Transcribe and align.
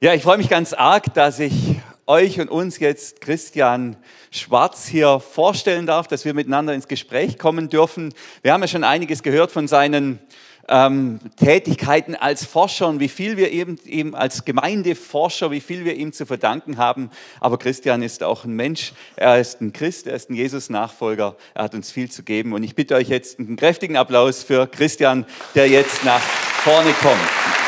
Ja, 0.00 0.14
ich 0.14 0.22
freue 0.22 0.38
mich 0.38 0.48
ganz 0.48 0.74
arg, 0.74 1.12
dass 1.14 1.40
ich 1.40 1.52
euch 2.06 2.40
und 2.40 2.48
uns 2.48 2.78
jetzt 2.78 3.20
Christian 3.20 3.96
Schwarz 4.30 4.86
hier 4.86 5.18
vorstellen 5.18 5.86
darf, 5.86 6.06
dass 6.06 6.24
wir 6.24 6.34
miteinander 6.34 6.72
ins 6.72 6.86
Gespräch 6.86 7.36
kommen 7.36 7.68
dürfen. 7.68 8.14
Wir 8.42 8.52
haben 8.52 8.60
ja 8.60 8.68
schon 8.68 8.84
einiges 8.84 9.24
gehört 9.24 9.50
von 9.50 9.66
seinen 9.66 10.20
ähm, 10.68 11.18
Tätigkeiten 11.36 12.14
als 12.14 12.44
Forscher 12.44 12.86
und 12.86 13.00
wie 13.00 13.08
viel 13.08 13.36
wir 13.36 13.50
eben, 13.50 13.76
eben 13.86 14.14
als 14.14 14.44
Gemeindeforscher, 14.44 15.50
wie 15.50 15.60
viel 15.60 15.84
wir 15.84 15.96
ihm 15.96 16.12
zu 16.12 16.26
verdanken 16.26 16.76
haben. 16.76 17.10
Aber 17.40 17.58
Christian 17.58 18.00
ist 18.00 18.22
auch 18.22 18.44
ein 18.44 18.54
Mensch, 18.54 18.92
er 19.16 19.40
ist 19.40 19.60
ein 19.60 19.72
Christ, 19.72 20.06
er 20.06 20.14
ist 20.14 20.30
ein 20.30 20.34
Jesus-Nachfolger, 20.34 21.34
er 21.54 21.64
hat 21.64 21.74
uns 21.74 21.90
viel 21.90 22.08
zu 22.08 22.22
geben. 22.22 22.52
Und 22.52 22.62
ich 22.62 22.76
bitte 22.76 22.94
euch 22.94 23.08
jetzt 23.08 23.40
einen 23.40 23.56
kräftigen 23.56 23.96
Applaus 23.96 24.44
für 24.44 24.68
Christian, 24.68 25.26
der 25.56 25.68
jetzt 25.68 26.04
nach 26.04 26.20
vorne 26.20 26.92
kommt. 27.02 27.67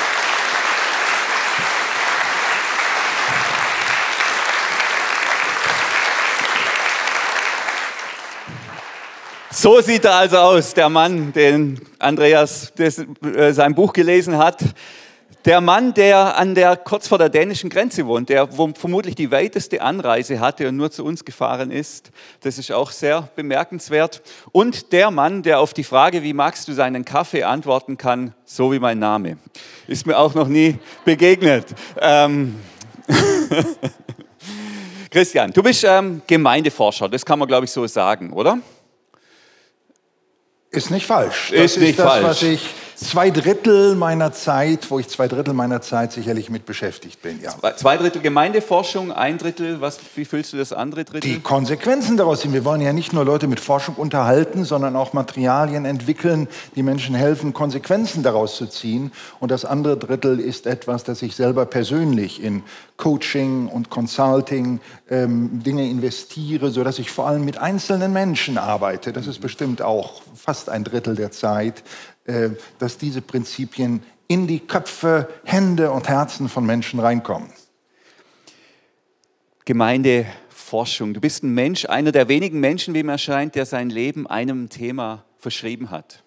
So 9.62 9.78
sieht 9.82 10.06
er 10.06 10.14
also 10.14 10.38
aus, 10.38 10.73
der 10.73 10.88
Mann, 10.88 11.34
den 11.34 11.78
Andreas 11.98 12.73
des, 12.73 13.05
äh, 13.23 13.52
sein 13.52 13.74
Buch 13.74 13.92
gelesen 13.92 14.38
hat. 14.38 14.64
Der 15.45 15.60
Mann, 15.60 15.92
der 15.92 16.38
an 16.38 16.55
der 16.55 16.78
kurz 16.78 17.06
vor 17.09 17.18
der 17.18 17.28
dänischen 17.28 17.68
Grenze 17.68 18.06
wohnt, 18.06 18.30
der 18.30 18.48
vermutlich 18.48 19.16
die 19.16 19.30
weiteste 19.30 19.82
Anreise 19.82 20.41
hatte 20.41 20.66
und 20.66 20.78
nur 20.78 20.91
zu 20.91 21.04
uns 21.04 21.27
gefahren 21.27 21.70
ist. 21.70 22.10
Das 22.41 22.56
ist 22.56 22.73
auch 22.73 22.91
sehr 22.91 23.28
bemerkenswert. 23.37 24.23
Und 24.51 24.92
der 24.92 25.10
Mann, 25.10 25.42
der 25.42 25.60
auf 25.60 25.74
die 25.74 25.84
Frage, 25.84 26.23
wie 26.23 26.32
magst 26.32 26.66
du 26.66 26.73
seinen 26.73 27.04
Kaffee, 27.04 27.42
antworten 27.42 27.98
kann, 27.98 28.32
so 28.46 28.73
wie 28.73 28.79
mein 28.79 28.98
Name. 28.98 29.37
Ist 29.87 30.06
mir 30.06 30.16
auch 30.16 30.32
noch 30.32 30.48
nie 30.48 30.79
begegnet. 31.04 31.66
Ähm 32.01 32.59
Christian, 35.10 35.52
du 35.52 35.63
bist 35.63 35.85
ähm, 35.85 36.23
Gemeindeforscher, 36.26 37.10
das 37.10 37.26
kann 37.26 37.38
man 37.38 37.46
glaube 37.46 37.66
ich 37.66 37.70
so 37.70 37.87
sagen, 37.87 38.32
oder? 38.32 38.59
Ist 40.71 40.90
nicht 40.90 41.07
falsch. 41.07 41.51
Das 41.51 41.60
ist, 41.60 41.76
ist 41.76 41.82
nicht 41.82 41.99
das, 41.99 42.07
falsch. 42.07 42.24
was 42.24 42.43
ich 42.43 42.74
zwei 43.01 43.30
Drittel 43.30 43.95
meiner 43.95 44.32
Zeit, 44.32 44.90
wo 44.90 44.99
ich 44.99 45.09
zwei 45.09 45.26
Drittel 45.26 45.54
meiner 45.54 45.80
Zeit 45.80 46.13
sicherlich 46.13 46.51
mit 46.51 46.66
beschäftigt 46.66 47.23
bin. 47.23 47.40
Ja. 47.40 47.54
Zwei 47.76 47.96
Drittel 47.96 48.21
Gemeindeforschung, 48.21 49.10
ein 49.10 49.38
Drittel, 49.38 49.80
was, 49.80 49.98
wie 50.15 50.24
fühlst 50.24 50.52
du 50.52 50.59
das 50.59 50.73
andere 50.73 51.04
Drittel? 51.04 51.29
Die 51.29 51.41
Konsequenzen 51.41 52.16
daraus 52.16 52.43
sind, 52.43 52.52
wir 52.52 52.65
wollen 52.65 52.82
ja 52.82 52.93
nicht 52.93 53.13
nur 53.13 53.24
Leute 53.24 53.46
mit 53.46 53.59
Forschung 53.59 53.95
unterhalten, 53.95 54.65
sondern 54.65 54.96
auch 54.96 55.13
Materialien 55.13 55.87
entwickeln, 55.87 56.46
die 56.76 56.82
Menschen 56.82 57.15
helfen, 57.15 57.54
Konsequenzen 57.54 58.23
daraus 58.23 58.57
zu 58.57 58.66
ziehen. 58.66 59.13
Und 59.41 59.51
das 59.51 59.65
andere 59.65 59.96
Drittel 59.96 60.38
ist 60.38 60.66
etwas, 60.66 61.02
das 61.04 61.23
ich 61.23 61.35
selber 61.35 61.65
persönlich 61.66 62.43
in 62.43 62.63
Coaching 62.98 63.66
und 63.66 63.88
Consulting 63.88 64.78
ähm, 65.09 65.62
Dinge 65.62 65.88
investiere, 65.88 66.71
sodass 66.71 66.98
ich 66.98 67.10
vor 67.10 67.26
allem 67.26 67.47
mit 67.47 67.56
einzelnen 67.56 68.12
Menschen 68.12 68.59
arbeite. 68.59 69.12
Das 69.15 69.26
ist 69.26 69.41
bestimmt 69.41 69.81
auch 69.81 70.21
fast 70.37 70.59
ein 70.69 70.84
Drittel 70.84 71.15
der 71.15 71.31
Zeit. 71.31 71.83
Äh, 72.31 72.50
dass 72.78 72.97
diese 72.97 73.22
Prinzipien 73.22 74.03
in 74.28 74.47
die 74.47 74.61
Köpfe, 74.61 75.28
Hände 75.44 75.91
und 75.91 76.09
Herzen 76.09 76.49
von 76.49 76.65
Menschen 76.65 77.00
reinkommen. 77.00 77.50
Gemeindeforschung. 79.65 81.12
Du 81.12 81.21
bist 81.21 81.43
ein 81.43 81.55
Mensch, 81.55 81.87
einer 81.87 82.12
der 82.12 82.28
wenigen 82.28 82.61
Menschen, 82.61 82.94
wie 82.94 83.03
mir 83.03 83.12
erscheint, 83.12 83.56
der 83.56 83.66
sein 83.66 83.91
Leben 83.91 84.28
einem 84.28 84.69
Thema 84.69 85.25
verschrieben 85.38 85.91
hat. 85.91 86.22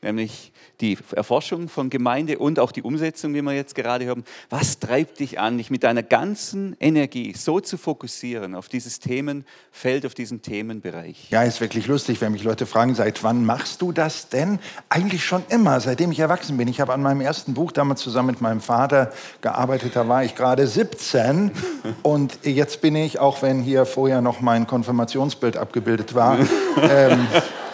Nämlich 0.00 0.52
die 0.80 0.96
Erforschung 1.16 1.68
von 1.68 1.90
Gemeinde 1.90 2.38
und 2.38 2.60
auch 2.60 2.70
die 2.70 2.82
Umsetzung, 2.82 3.34
wie 3.34 3.42
wir 3.42 3.52
jetzt 3.52 3.74
gerade 3.74 4.04
hören. 4.04 4.24
Was 4.48 4.78
treibt 4.78 5.18
dich 5.18 5.40
an, 5.40 5.58
dich 5.58 5.70
mit 5.70 5.82
deiner 5.82 6.04
ganzen 6.04 6.76
Energie 6.78 7.34
so 7.36 7.58
zu 7.58 7.76
fokussieren 7.76 8.54
auf 8.54 8.68
dieses 8.68 9.00
Themenfeld, 9.00 10.06
auf 10.06 10.14
diesen 10.14 10.40
Themenbereich? 10.40 11.30
Ja, 11.30 11.42
ist 11.42 11.60
wirklich 11.60 11.88
lustig, 11.88 12.20
wenn 12.20 12.30
mich 12.30 12.44
Leute 12.44 12.64
fragen, 12.64 12.94
seit 12.94 13.24
wann 13.24 13.44
machst 13.44 13.82
du 13.82 13.90
das 13.90 14.28
denn? 14.28 14.60
Eigentlich 14.88 15.24
schon 15.24 15.42
immer, 15.48 15.80
seitdem 15.80 16.12
ich 16.12 16.20
erwachsen 16.20 16.56
bin. 16.56 16.68
Ich 16.68 16.80
habe 16.80 16.94
an 16.94 17.02
meinem 17.02 17.20
ersten 17.20 17.54
Buch 17.54 17.72
damals 17.72 18.00
zusammen 18.00 18.28
mit 18.28 18.40
meinem 18.40 18.60
Vater 18.60 19.12
gearbeitet, 19.40 19.96
da 19.96 20.06
war 20.06 20.22
ich 20.22 20.36
gerade 20.36 20.68
17 20.68 21.50
und 22.02 22.38
jetzt 22.44 22.80
bin 22.80 22.94
ich, 22.94 23.18
auch 23.18 23.42
wenn 23.42 23.62
hier 23.62 23.84
vorher 23.84 24.20
noch 24.20 24.40
mein 24.40 24.68
Konfirmationsbild 24.68 25.56
abgebildet 25.56 26.14
war, 26.14 26.38
ähm, 26.80 27.26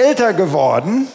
älter 0.00 0.32
geworden 0.32 1.08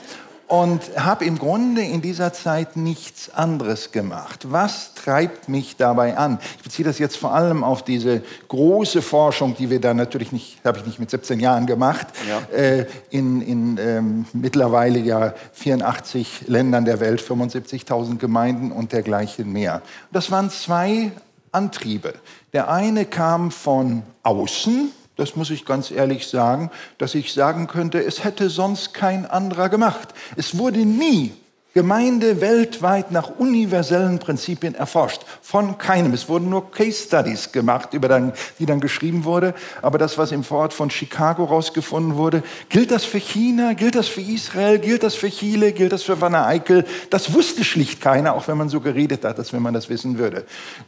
und 0.47 0.81
habe 0.95 1.25
im 1.25 1.39
Grunde 1.39 1.81
in 1.81 2.03
dieser 2.03 2.31
Zeit 2.31 2.75
nichts 2.75 3.33
anderes 3.33 3.91
gemacht. 3.91 4.51
Was 4.51 4.93
treibt 4.93 5.49
mich 5.49 5.75
dabei 5.75 6.17
an? 6.17 6.37
Ich 6.57 6.63
beziehe 6.63 6.85
das 6.85 6.99
jetzt 6.99 7.17
vor 7.17 7.33
allem 7.33 7.63
auf 7.63 7.83
diese 7.83 8.21
große 8.47 9.01
Forschung, 9.01 9.55
die 9.57 9.71
wir 9.71 9.81
da 9.81 9.95
natürlich 9.95 10.31
nicht, 10.31 10.63
habe 10.63 10.77
ich 10.77 10.85
nicht 10.85 10.99
mit 10.99 11.09
17 11.09 11.39
Jahren 11.39 11.65
gemacht, 11.65 12.07
ja. 12.29 12.55
äh, 12.55 12.85
in, 13.09 13.41
in 13.41 13.79
ähm, 13.79 14.25
mittlerweile 14.33 14.99
ja 14.99 15.33
84 15.53 16.43
Ländern 16.47 16.85
der 16.85 16.99
Welt, 16.99 17.21
75.000 17.21 18.17
Gemeinden 18.19 18.71
und 18.71 18.93
dergleichen 18.93 19.51
mehr. 19.51 19.81
Das 20.11 20.29
waren 20.29 20.51
zwei 20.51 21.11
Antriebe. 21.51 22.13
Der 22.53 22.69
eine 22.69 23.05
kam 23.05 23.49
von 23.49 24.03
außen, 24.21 24.91
das 25.15 25.35
muss 25.35 25.49
ich 25.49 25.65
ganz 25.65 25.91
ehrlich 25.91 26.27
sagen, 26.27 26.71
dass 26.97 27.15
ich 27.15 27.33
sagen 27.33 27.67
könnte, 27.67 28.03
es 28.03 28.23
hätte 28.23 28.49
sonst 28.49 28.93
kein 28.93 29.25
anderer 29.25 29.69
gemacht. 29.69 30.09
Es 30.35 30.57
wurde 30.57 30.79
nie 30.79 31.33
Gemeinde 31.75 32.39
weltweit 32.39 33.11
nach 33.11 33.31
universellen 33.37 34.17
Prinzipien 34.17 34.75
erforscht. 34.75 35.23
Von 35.41 35.77
keinem. 35.77 36.13
Es 36.13 36.29
wurden 36.29 36.49
nur 36.49 36.71
Case 36.71 37.03
Studies 37.03 37.51
gemacht, 37.51 37.93
über 37.93 38.07
dann, 38.07 38.31
die 38.59 38.65
dann 38.65 38.79
geschrieben 38.79 39.25
wurde. 39.25 39.53
Aber 39.81 39.97
das, 39.97 40.17
was 40.17 40.31
im 40.31 40.45
Vorort 40.45 40.71
von 40.71 40.89
Chicago 40.89 41.43
rausgefunden 41.43 42.15
wurde, 42.15 42.43
gilt 42.69 42.91
das 42.91 43.03
für 43.03 43.19
China, 43.19 43.73
gilt 43.73 43.95
das 43.95 44.07
für 44.07 44.21
Israel, 44.21 44.79
gilt 44.79 45.03
das 45.03 45.15
für 45.15 45.29
Chile, 45.29 45.73
gilt 45.73 45.91
das 45.91 46.03
für 46.03 46.21
Wanne 46.21 46.45
Eickel? 46.45 46.85
Das 47.09 47.33
wusste 47.33 47.65
schlicht 47.65 47.99
keiner, 47.99 48.35
auch 48.35 48.47
wenn 48.47 48.57
man 48.57 48.69
so 48.69 48.79
geredet 48.79 49.25
hat, 49.25 49.37
als 49.37 49.51
wenn 49.51 49.61
man 49.61 49.73
das 49.73 49.89
wissen 49.89 50.17
würde. 50.17 50.45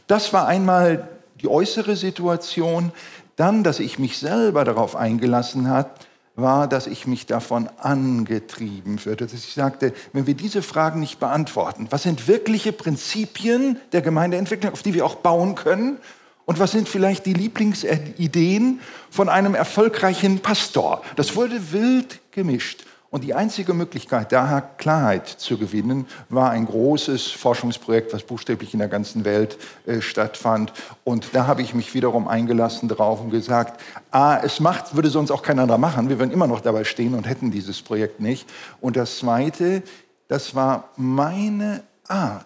Das 0.08 0.32
war 0.32 0.48
einmal 0.48 1.10
die 1.42 1.50
äußere 1.50 1.96
Situation. 1.96 2.92
Dann, 3.38 3.64
dass 3.64 3.80
ich 3.80 4.00
mich 4.00 4.18
selber 4.18 4.66
darauf 4.66 4.96
eingelassen 4.96 5.70
hat, 5.70 6.08
war, 6.36 6.68
dass 6.68 6.88
ich 6.88 7.08
mich 7.08 7.28
davon 7.28 7.70
angetrieben 7.78 9.04
würde. 9.06 9.26
Dass 9.26 9.34
ich 9.34 9.54
sagte, 9.54 9.94
wenn 10.12 10.28
wir 10.28 10.34
diese 10.34 10.62
Fragen 10.62 11.00
nicht 11.00 11.20
beantworten, 11.20 11.88
was 11.92 12.04
sind 12.04 12.28
wirkliche 12.28 12.74
Prinzipien 12.74 13.80
der 13.92 14.02
Gemeindeentwicklung, 14.02 14.74
auf 14.74 14.82
die 14.82 14.94
wir 14.96 15.06
auch 15.06 15.16
bauen 15.16 15.56
können? 15.56 15.98
Und 16.46 16.60
was 16.60 16.72
sind 16.72 16.90
vielleicht 16.90 17.26
die 17.26 17.34
Lieblingsideen 17.34 18.80
von 19.12 19.30
einem 19.30 19.54
erfolgreichen 19.54 20.40
Pastor? 20.40 21.04
Das 21.16 21.36
wurde 21.36 21.72
wild 21.72 22.20
gemischt. 22.32 22.86
Und 23.18 23.24
die 23.24 23.34
einzige 23.34 23.74
Möglichkeit, 23.74 24.32
da 24.32 24.62
Klarheit 24.62 25.28
zu 25.28 25.58
gewinnen, 25.58 26.06
war 26.30 26.52
ein 26.52 26.68
großes 26.68 27.32
Forschungsprojekt, 27.32 28.14
was 28.14 28.22
buchstäblich 28.22 28.74
in 28.74 28.80
der 28.80 28.90
ganzen 28.90 29.26
Welt 29.26 29.58
äh, 29.88 30.02
stattfand. 30.02 30.72
Und 31.04 31.30
da 31.34 31.48
habe 31.48 31.64
ich 31.64 31.74
mich 31.74 31.96
wiederum 31.96 32.28
eingelassen 32.28 32.88
drauf 32.88 33.20
und 33.20 33.32
gesagt, 33.32 33.82
ah, 34.12 34.40
es 34.44 34.60
macht, 34.60 34.96
würde 34.96 35.10
sonst 35.10 35.32
auch 35.32 35.42
kein 35.42 35.58
anderer 35.58 35.80
machen. 35.80 36.10
Wir 36.10 36.20
würden 36.20 36.30
immer 36.30 36.46
noch 36.46 36.60
dabei 36.60 36.84
stehen 36.84 37.16
und 37.16 37.28
hätten 37.28 37.50
dieses 37.50 37.82
Projekt 37.82 38.20
nicht. 38.20 38.48
Und 38.82 38.98
das 38.98 39.18
Zweite, 39.18 39.82
das 40.28 40.54
war 40.54 40.90
meine 40.96 41.82
Art, 42.08 42.46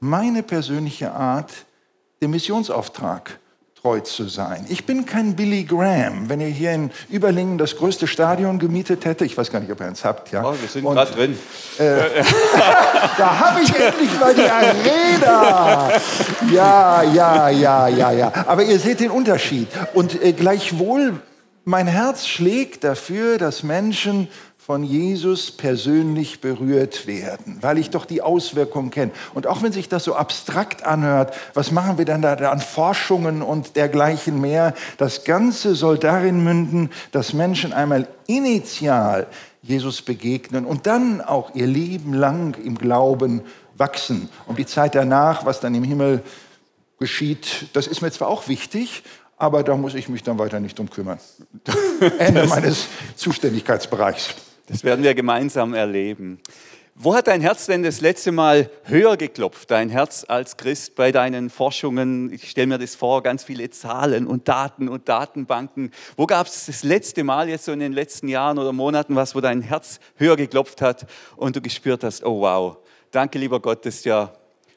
meine 0.00 0.42
persönliche 0.42 1.12
Art, 1.12 1.50
den 2.20 2.30
Missionsauftrag 2.32 3.39
treu 3.80 4.00
zu 4.00 4.28
sein. 4.28 4.66
Ich 4.68 4.84
bin 4.84 5.06
kein 5.06 5.36
Billy 5.36 5.64
Graham. 5.64 6.28
Wenn 6.28 6.40
ihr 6.40 6.48
hier 6.48 6.72
in 6.72 6.90
Überlingen 7.08 7.56
das 7.56 7.76
größte 7.76 8.06
Stadion 8.06 8.58
gemietet 8.58 9.04
hätte, 9.04 9.24
ich 9.24 9.36
weiß 9.36 9.50
gar 9.50 9.60
nicht, 9.60 9.72
ob 9.72 9.80
ihr 9.80 9.86
eins 9.86 10.04
habt, 10.04 10.32
ja. 10.32 10.44
Oh, 10.44 10.54
wir 10.60 10.68
sind 10.68 10.84
gerade 10.84 11.10
drin. 11.12 11.38
Äh, 11.78 11.82
da 13.16 13.38
habe 13.38 13.62
ich 13.62 13.74
endlich 13.74 14.20
mal 14.20 14.34
die 14.34 14.48
Arena. 14.48 15.92
Ja, 16.52 17.02
ja, 17.02 17.48
ja, 17.48 17.88
ja, 17.88 18.10
ja. 18.12 18.32
Aber 18.46 18.64
ihr 18.64 18.78
seht 18.78 19.00
den 19.00 19.10
Unterschied. 19.10 19.68
Und 19.94 20.22
äh, 20.22 20.32
gleichwohl, 20.32 21.14
mein 21.64 21.86
Herz 21.86 22.26
schlägt 22.26 22.84
dafür, 22.84 23.38
dass 23.38 23.62
Menschen 23.62 24.28
von 24.70 24.84
Jesus 24.84 25.50
persönlich 25.50 26.40
berührt 26.40 27.08
werden, 27.08 27.58
weil 27.60 27.76
ich 27.76 27.90
doch 27.90 28.04
die 28.04 28.22
Auswirkungen 28.22 28.92
kenne. 28.92 29.10
Und 29.34 29.48
auch 29.48 29.64
wenn 29.64 29.72
sich 29.72 29.88
das 29.88 30.04
so 30.04 30.14
abstrakt 30.14 30.84
anhört, 30.84 31.34
was 31.54 31.72
machen 31.72 31.98
wir 31.98 32.04
dann 32.04 32.22
da 32.22 32.34
an 32.34 32.60
Forschungen 32.60 33.42
und 33.42 33.74
dergleichen 33.74 34.40
mehr? 34.40 34.74
Das 34.96 35.24
Ganze 35.24 35.74
soll 35.74 35.98
darin 35.98 36.44
münden, 36.44 36.90
dass 37.10 37.32
Menschen 37.32 37.72
einmal 37.72 38.06
initial 38.28 39.26
Jesus 39.60 40.02
begegnen 40.02 40.64
und 40.64 40.86
dann 40.86 41.20
auch 41.20 41.52
ihr 41.56 41.66
Leben 41.66 42.14
lang 42.14 42.56
im 42.64 42.78
Glauben 42.78 43.40
wachsen. 43.76 44.28
Und 44.46 44.60
die 44.60 44.66
Zeit 44.66 44.94
danach, 44.94 45.44
was 45.44 45.58
dann 45.58 45.74
im 45.74 45.82
Himmel 45.82 46.22
geschieht, 47.00 47.66
das 47.72 47.88
ist 47.88 48.02
mir 48.02 48.12
zwar 48.12 48.28
auch 48.28 48.46
wichtig, 48.46 49.02
aber 49.36 49.64
da 49.64 49.76
muss 49.76 49.96
ich 49.96 50.08
mich 50.08 50.22
dann 50.22 50.38
weiter 50.38 50.60
nicht 50.60 50.78
drum 50.78 50.88
kümmern. 50.88 51.18
Ende 52.20 52.46
meines 52.46 52.86
Zuständigkeitsbereichs. 53.16 54.36
Das 54.70 54.84
werden 54.84 55.02
wir 55.02 55.14
gemeinsam 55.14 55.74
erleben. 55.74 56.38
Wo 56.94 57.12
hat 57.12 57.26
dein 57.26 57.40
Herz 57.40 57.66
denn 57.66 57.82
das 57.82 58.00
letzte 58.00 58.30
Mal 58.30 58.70
höher 58.84 59.16
geklopft, 59.16 59.68
dein 59.72 59.88
Herz 59.88 60.24
als 60.28 60.56
Christ 60.56 60.94
bei 60.94 61.10
deinen 61.10 61.50
Forschungen? 61.50 62.32
Ich 62.32 62.50
stelle 62.50 62.68
mir 62.68 62.78
das 62.78 62.94
vor, 62.94 63.24
ganz 63.24 63.42
viele 63.42 63.68
Zahlen 63.70 64.28
und 64.28 64.46
Daten 64.46 64.88
und 64.88 65.08
Datenbanken. 65.08 65.90
Wo 66.16 66.26
gab 66.26 66.46
es 66.46 66.66
das 66.66 66.84
letzte 66.84 67.24
Mal 67.24 67.48
jetzt 67.48 67.64
so 67.64 67.72
in 67.72 67.80
den 67.80 67.92
letzten 67.92 68.28
Jahren 68.28 68.58
oder 68.58 68.72
Monaten 68.72 69.16
was, 69.16 69.34
wo 69.34 69.40
dein 69.40 69.60
Herz 69.60 69.98
höher 70.14 70.36
geklopft 70.36 70.82
hat 70.82 71.04
und 71.34 71.56
du 71.56 71.60
gespürt 71.60 72.04
hast, 72.04 72.24
oh 72.24 72.40
wow, 72.42 72.76
danke 73.10 73.40
lieber 73.40 73.58
Gott, 73.58 73.84
das 73.84 73.96
ist 73.96 74.04
ja 74.04 74.32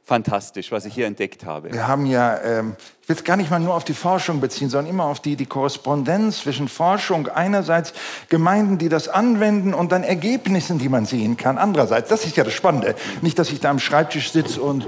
fantastisch, 0.06 0.72
was 0.72 0.84
ich 0.86 0.94
hier 0.94 1.08
entdeckt 1.08 1.46
habe. 1.46 1.72
Wir 1.72 1.88
haben 1.88 2.06
ja, 2.06 2.38
ähm, 2.42 2.76
ich 3.02 3.08
will 3.08 3.16
es 3.16 3.24
gar 3.24 3.38
nicht 3.38 3.50
mal 3.50 3.60
nur 3.60 3.74
auf 3.74 3.86
die 3.86 3.94
Forschung 3.94 4.42
beziehen, 4.42 4.70
sondern 4.70 4.92
immer 4.92 5.06
auf 5.06 5.22
die, 5.22 5.38
die 5.38 5.46
Korrespondenz 5.46 6.40
zwischen 6.40 6.68
Forschung 6.68 7.30
einerseits, 7.30 7.94
Gemeinden, 8.28 8.78
die 8.78 8.90
das 8.90 9.08
anwenden 9.08 9.74
und 9.74 9.94
dann 9.94 10.04
Ergebnissen, 10.04 10.78
die 10.78 10.90
man 10.90 11.06
sehen 11.06 11.38
kann, 11.38 11.58
andererseits. 11.58 12.10
Das 12.10 12.26
ist 12.26 12.36
ja 12.36 12.44
das 12.44 12.54
Spannende. 12.54 12.96
Nicht, 13.22 13.40
dass 13.40 13.50
ich 13.50 13.62
da 13.62 13.70
am 13.70 13.80
Schreibtisch 13.80 14.32
sitze 14.32 14.62
und 14.62 14.88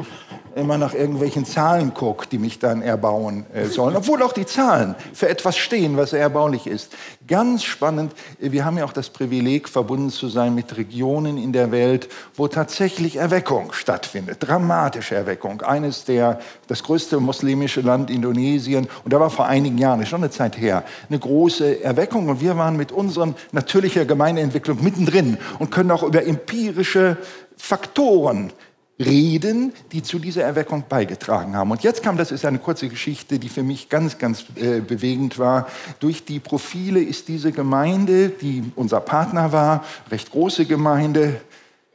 immer 0.56 0.78
nach 0.78 0.94
irgendwelchen 0.94 1.46
Zahlen 1.46 1.94
guckt, 1.94 2.32
die 2.32 2.38
mich 2.38 2.60
dann 2.60 2.82
erbauen 2.82 3.46
äh, 3.54 3.66
sollen, 3.66 3.96
obwohl 3.96 4.24
auch 4.24 4.32
die 4.32 4.46
Zahlen 4.46 4.96
für 5.14 5.28
etwas 5.28 5.58
stehen, 5.58 5.98
was 5.98 6.14
erbaulich 6.14 6.66
ist. 6.66 6.94
Ganz 7.28 7.64
spannend, 7.64 8.14
wir 8.40 8.64
haben 8.64 8.78
ja 8.78 8.86
auch 8.86 8.94
das 8.94 9.10
Privileg, 9.10 9.68
verbunden 9.68 10.12
zu 10.12 10.30
sein 10.30 10.56
mit 10.56 10.78
Regionen 10.78 11.38
in 11.38 11.52
der 11.52 11.72
Welt, 11.72 12.08
wo 12.36 12.48
tatsächlich 12.48 13.18
Erweckung 13.18 13.74
stattfindet, 13.74 14.38
dramatische 14.40 15.16
Erweckung. 15.16 15.62
Eines 15.62 16.06
der, 16.06 16.40
das 16.68 16.84
größte 16.84 17.20
muslimische 17.20 17.82
Land 17.82 18.10
Indonesien, 18.10 18.88
und 19.04 19.12
da 19.12 19.20
war 19.20 19.30
vor 19.30 19.48
einigen 19.48 19.78
Jahren, 19.78 20.06
schon 20.06 20.22
eine 20.22 20.32
Zeit 20.32 20.58
her, 20.58 20.84
eine 21.10 21.20
große 21.20 21.84
Erweckung 21.84 22.30
und 22.30 22.40
wir 22.40 22.58
waren 22.58 22.78
mit 22.78 22.92
unseren 22.92 23.36
natürlicher 23.52 24.06
Gemeindeentwicklung 24.06 24.82
mittendrin 24.82 25.38
und 25.60 25.72
können 25.72 25.92
auch 25.92 26.04
über 26.04 26.26
empirische 26.26 27.18
Faktoren 27.58 28.54
reden, 29.00 29.74
die 29.92 30.04
zu 30.04 30.20
dieser 30.20 30.44
Erweckung 30.44 30.86
beigetragen 30.88 31.56
haben. 31.56 31.72
Und 31.72 31.84
jetzt 31.84 32.02
kam, 32.02 32.18
das 32.18 32.32
ist 32.32 32.46
eine 32.46 32.60
kurze 32.60 32.88
Geschichte, 32.88 33.40
die 33.40 33.50
für 33.50 33.64
mich 33.64 33.90
ganz, 33.90 34.18
ganz 34.18 34.46
äh, 34.56 34.80
bewegend 34.80 35.38
war. 35.38 35.68
Durch 36.00 36.24
die 36.24 36.40
Profile 36.40 37.02
ist 37.02 37.28
diese 37.28 37.52
Gemeinde, 37.52 38.30
die 38.30 38.72
unser 38.76 39.02
Partner 39.02 39.52
war, 39.52 39.84
recht 40.10 40.32
große 40.32 40.66
Gemeinde, 40.66 41.42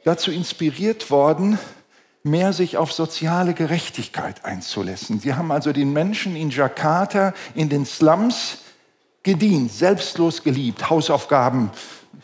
dazu 0.03 0.31
inspiriert 0.31 1.09
worden, 1.09 1.57
mehr 2.23 2.53
sich 2.53 2.77
auf 2.77 2.91
soziale 2.91 3.55
Gerechtigkeit 3.55 4.45
einzulassen. 4.45 5.19
Sie 5.19 5.33
haben 5.33 5.51
also 5.51 5.73
den 5.73 5.91
Menschen 5.93 6.35
in 6.35 6.51
Jakarta, 6.51 7.33
in 7.55 7.69
den 7.69 7.85
Slums 7.85 8.59
gedient, 9.23 9.71
selbstlos 9.71 10.43
geliebt, 10.43 10.89
Hausaufgaben 10.89 11.71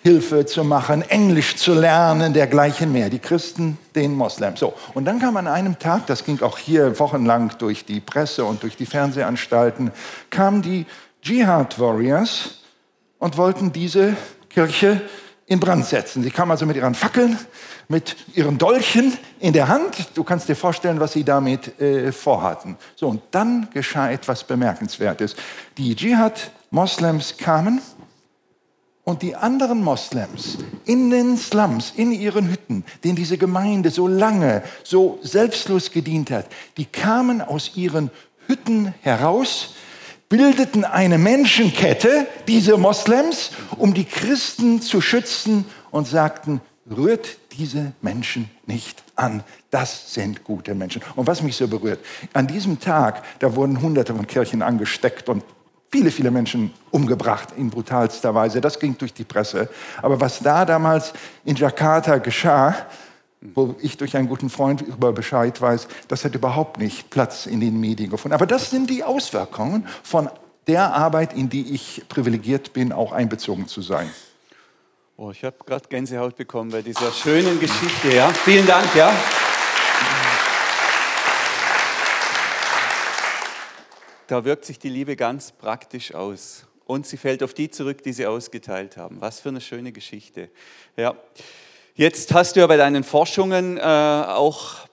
Hilfe 0.07 0.45
zu 0.45 0.63
machen, 0.63 1.01
Englisch 1.01 1.57
zu 1.57 1.73
lernen, 1.73 2.31
dergleichen 2.31 2.93
mehr. 2.93 3.09
Die 3.09 3.19
Christen, 3.19 3.77
den 3.93 4.15
Moslems. 4.15 4.61
So. 4.61 4.73
Und 4.93 5.03
dann 5.03 5.19
kam 5.19 5.35
an 5.35 5.47
einem 5.47 5.79
Tag, 5.79 6.07
das 6.07 6.23
ging 6.23 6.41
auch 6.41 6.57
hier 6.57 6.97
wochenlang 6.97 7.51
durch 7.57 7.83
die 7.83 7.99
Presse 7.99 8.45
und 8.45 8.63
durch 8.63 8.77
die 8.77 8.85
Fernsehanstalten, 8.85 9.91
kamen 10.29 10.61
die 10.61 10.85
Jihad 11.21 11.77
Warriors 11.77 12.61
und 13.19 13.35
wollten 13.35 13.73
diese 13.73 14.15
Kirche 14.47 15.01
in 15.45 15.59
Brand 15.59 15.83
setzen. 15.83 16.23
Sie 16.23 16.31
kamen 16.31 16.51
also 16.51 16.65
mit 16.65 16.77
ihren 16.77 16.95
Fackeln, 16.95 17.37
mit 17.89 18.15
ihren 18.33 18.57
Dolchen 18.57 19.11
in 19.41 19.51
der 19.51 19.67
Hand. 19.67 20.11
Du 20.15 20.23
kannst 20.23 20.47
dir 20.47 20.55
vorstellen, 20.55 21.01
was 21.01 21.11
sie 21.11 21.25
damit 21.25 21.81
äh, 21.81 22.13
vorhatten. 22.13 22.77
So, 22.95 23.09
und 23.09 23.23
dann 23.31 23.67
geschah 23.73 24.09
etwas 24.09 24.45
Bemerkenswertes. 24.45 25.35
Die 25.77 25.97
Dschihad-Moslems 25.97 27.35
kamen 27.35 27.81
und 29.07 29.21
die 29.21 29.37
anderen 29.37 29.81
Moslems 29.81 30.57
in 30.83 31.09
den 31.09 31.37
Slums, 31.37 31.93
in 31.95 32.11
ihren 32.11 32.49
Hütten, 32.49 32.83
denen 33.05 33.15
diese 33.15 33.37
Gemeinde 33.37 33.89
so 33.89 34.05
lange, 34.05 34.63
so 34.83 35.17
selbstlos 35.23 35.91
gedient 35.91 36.29
hat, 36.29 36.47
die 36.75 36.83
kamen 36.83 37.41
aus 37.41 37.71
ihren 37.75 38.11
Hütten 38.47 38.93
heraus, 38.99 39.75
bildeten 40.27 40.83
eine 40.83 41.17
Menschenkette, 41.17 42.27
diese 42.49 42.75
Moslems, 42.75 43.51
um 43.77 43.93
die 43.93 44.03
Christen 44.03 44.81
zu 44.81 44.99
schützen 44.99 45.63
und 45.89 46.05
sagten, 46.05 46.59
rührt 46.93 47.37
diese 47.57 47.93
Menschen 48.01 48.49
nicht 48.65 49.01
an. 49.15 49.41
Das 49.71 50.13
sind 50.13 50.43
gute 50.43 50.75
Menschen. 50.75 51.01
Und 51.15 51.27
was 51.27 51.41
mich 51.41 51.55
so 51.55 51.69
berührt, 51.69 52.01
an 52.33 52.45
diesem 52.45 52.81
Tag, 52.81 53.23
da 53.39 53.55
wurden 53.55 53.81
hunderte 53.81 54.13
von 54.13 54.27
Kirchen 54.27 54.61
angesteckt 54.61 55.29
und 55.29 55.45
viele, 55.91 56.11
viele 56.11 56.31
Menschen 56.31 56.73
umgebracht 56.91 57.49
in 57.57 57.69
brutalster 57.69 58.33
Weise. 58.35 58.61
Das 58.61 58.79
ging 58.79 58.97
durch 58.97 59.13
die 59.13 59.23
Presse. 59.23 59.69
Aber 60.01 60.19
was 60.19 60.39
da 60.39 60.65
damals 60.65 61.13
in 61.45 61.55
Jakarta 61.55 62.17
geschah, 62.17 62.75
wo 63.41 63.75
ich 63.79 63.97
durch 63.97 64.17
einen 64.17 64.27
guten 64.27 64.49
Freund 64.49 64.81
über 64.81 65.13
Bescheid 65.13 65.61
weiß, 65.61 65.87
das 66.07 66.25
hat 66.25 66.35
überhaupt 66.35 66.79
nicht 66.79 67.09
Platz 67.09 67.45
in 67.45 67.59
den 67.59 67.79
Medien 67.79 68.09
gefunden. 68.09 68.33
Aber 68.33 68.47
das 68.47 68.69
sind 68.69 68.89
die 68.89 69.03
Auswirkungen 69.03 69.87
von 70.03 70.29
der 70.67 70.93
Arbeit, 70.93 71.33
in 71.33 71.49
die 71.49 71.73
ich 71.73 72.03
privilegiert 72.09 72.73
bin, 72.73 72.91
auch 72.91 73.11
einbezogen 73.11 73.67
zu 73.67 73.81
sein. 73.81 74.09
Oh, 75.15 75.31
ich 75.31 75.43
habe 75.43 75.55
gerade 75.65 75.87
Gänsehaut 75.87 76.35
bekommen 76.35 76.71
bei 76.71 76.81
dieser 76.81 77.11
schönen 77.11 77.59
Geschichte. 77.59 78.13
Ja. 78.13 78.29
Vielen 78.29 78.67
Dank. 78.67 78.93
Ja. 78.95 79.11
Da 84.27 84.43
wirkt 84.43 84.65
sich 84.65 84.77
die 84.77 84.89
Liebe 84.89 85.15
ganz 85.15 85.53
praktisch 85.53 86.13
aus. 86.13 86.65
Und 86.85 87.07
sie 87.07 87.17
fällt 87.17 87.43
auf 87.43 87.53
die 87.53 87.69
zurück, 87.69 88.03
die 88.03 88.13
sie 88.13 88.25
ausgeteilt 88.25 88.97
haben. 88.97 89.21
Was 89.21 89.39
für 89.39 89.49
eine 89.49 89.61
schöne 89.61 89.91
Geschichte. 89.91 90.49
Ja. 90.95 91.15
Jetzt 91.95 92.33
hast 92.33 92.55
du 92.55 92.59
ja 92.59 92.67
bei 92.67 92.77
deinen 92.77 93.03
Forschungen 93.03 93.77
äh, 93.77 93.81
auch 93.81 94.87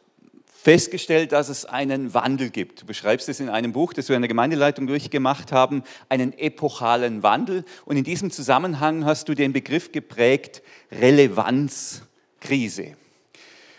festgestellt, 0.65 1.31
dass 1.33 1.51
es 1.51 1.67
einen 1.67 2.15
Wandel 2.15 2.49
gibt. 2.49 2.81
Du 2.83 2.87
beschreibst 2.87 3.29
es 3.29 3.39
in 3.39 3.51
einem 3.51 3.73
Buch, 3.73 3.93
das 3.93 4.09
wir 4.09 4.17
in 4.17 4.23
der 4.23 4.29
Gemeindeleitung 4.29 4.87
durchgemacht 4.87 5.53
haben, 5.53 5.83
einen 6.09 6.33
epochalen 6.39 7.23
Wandel. 7.23 7.67
Und 7.85 7.99
in 7.99 8.05
diesem 8.05 8.31
Zusammenhang 8.31 9.05
hast 9.05 9.29
du 9.29 9.35
den 9.35 9.53
Begriff 9.53 9.93
geprägt, 9.93 10.63
Relevanzkrise. 10.91 12.97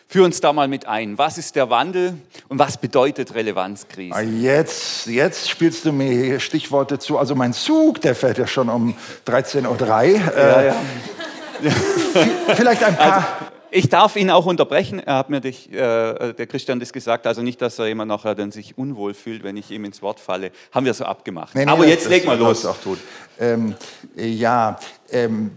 Führ 0.08 0.24
uns 0.24 0.40
da 0.40 0.54
mal 0.54 0.68
mit 0.68 0.86
ein. 0.86 1.18
Was 1.18 1.38
ist 1.38 1.56
der 1.56 1.70
Wandel 1.70 2.18
und 2.48 2.60
was 2.60 2.78
bedeutet 2.78 3.34
Relevanzkrise? 3.34 4.16
Ah, 4.16 4.22
jetzt, 4.22 5.08
jetzt 5.08 5.50
spielst 5.50 5.84
du 5.86 5.92
mir 5.92 6.40
Stichworte 6.40 7.00
zu. 7.00 7.18
Also 7.18 7.34
mein 7.36 7.54
Zug, 7.54 8.02
der 8.02 8.14
fährt 8.14 8.38
ja 8.38 8.46
schon 8.46 8.70
um 8.70 8.94
13.03 9.26 9.68
Uhr. 9.68 10.38
Ja, 10.38 10.64
ja. 10.64 10.76
Vielleicht 12.56 12.84
ein 12.84 12.96
paar. 12.96 13.14
Also, 13.14 13.28
ich 13.72 13.90
darf 13.90 14.16
ihn 14.16 14.30
auch 14.30 14.46
unterbrechen. 14.46 15.00
Er 15.00 15.16
hat 15.16 15.30
mir 15.30 15.42
dich, 15.42 15.70
äh, 15.70 16.34
der 16.34 16.48
Christian 16.48 16.80
das 16.80 16.94
gesagt. 16.94 17.28
Also 17.28 17.42
nicht, 17.42 17.62
dass 17.62 17.78
er 17.78 17.88
immer 17.90 18.06
nachher 18.06 18.36
dann 18.36 18.52
sich 18.52 18.78
unwohl 18.78 19.14
fühlt, 19.14 19.44
wenn 19.44 19.58
ich 19.58 19.70
ihm 19.72 19.84
ins 19.84 20.02
Wort 20.02 20.22
falle. 20.22 20.52
Haben 20.72 20.86
wir 20.86 20.94
so 20.94 21.04
abgemacht. 21.04 21.56
Nee, 21.56 21.66
nee, 21.66 21.72
Aber 21.72 21.86
jetzt 21.86 22.08
leg 22.08 22.26
mal 22.26 22.38
los. 22.38 22.66
Auch 22.66 22.78
tun. 22.78 22.98
Ähm, 23.38 23.76
ja, 24.16 24.80
ähm, 25.12 25.52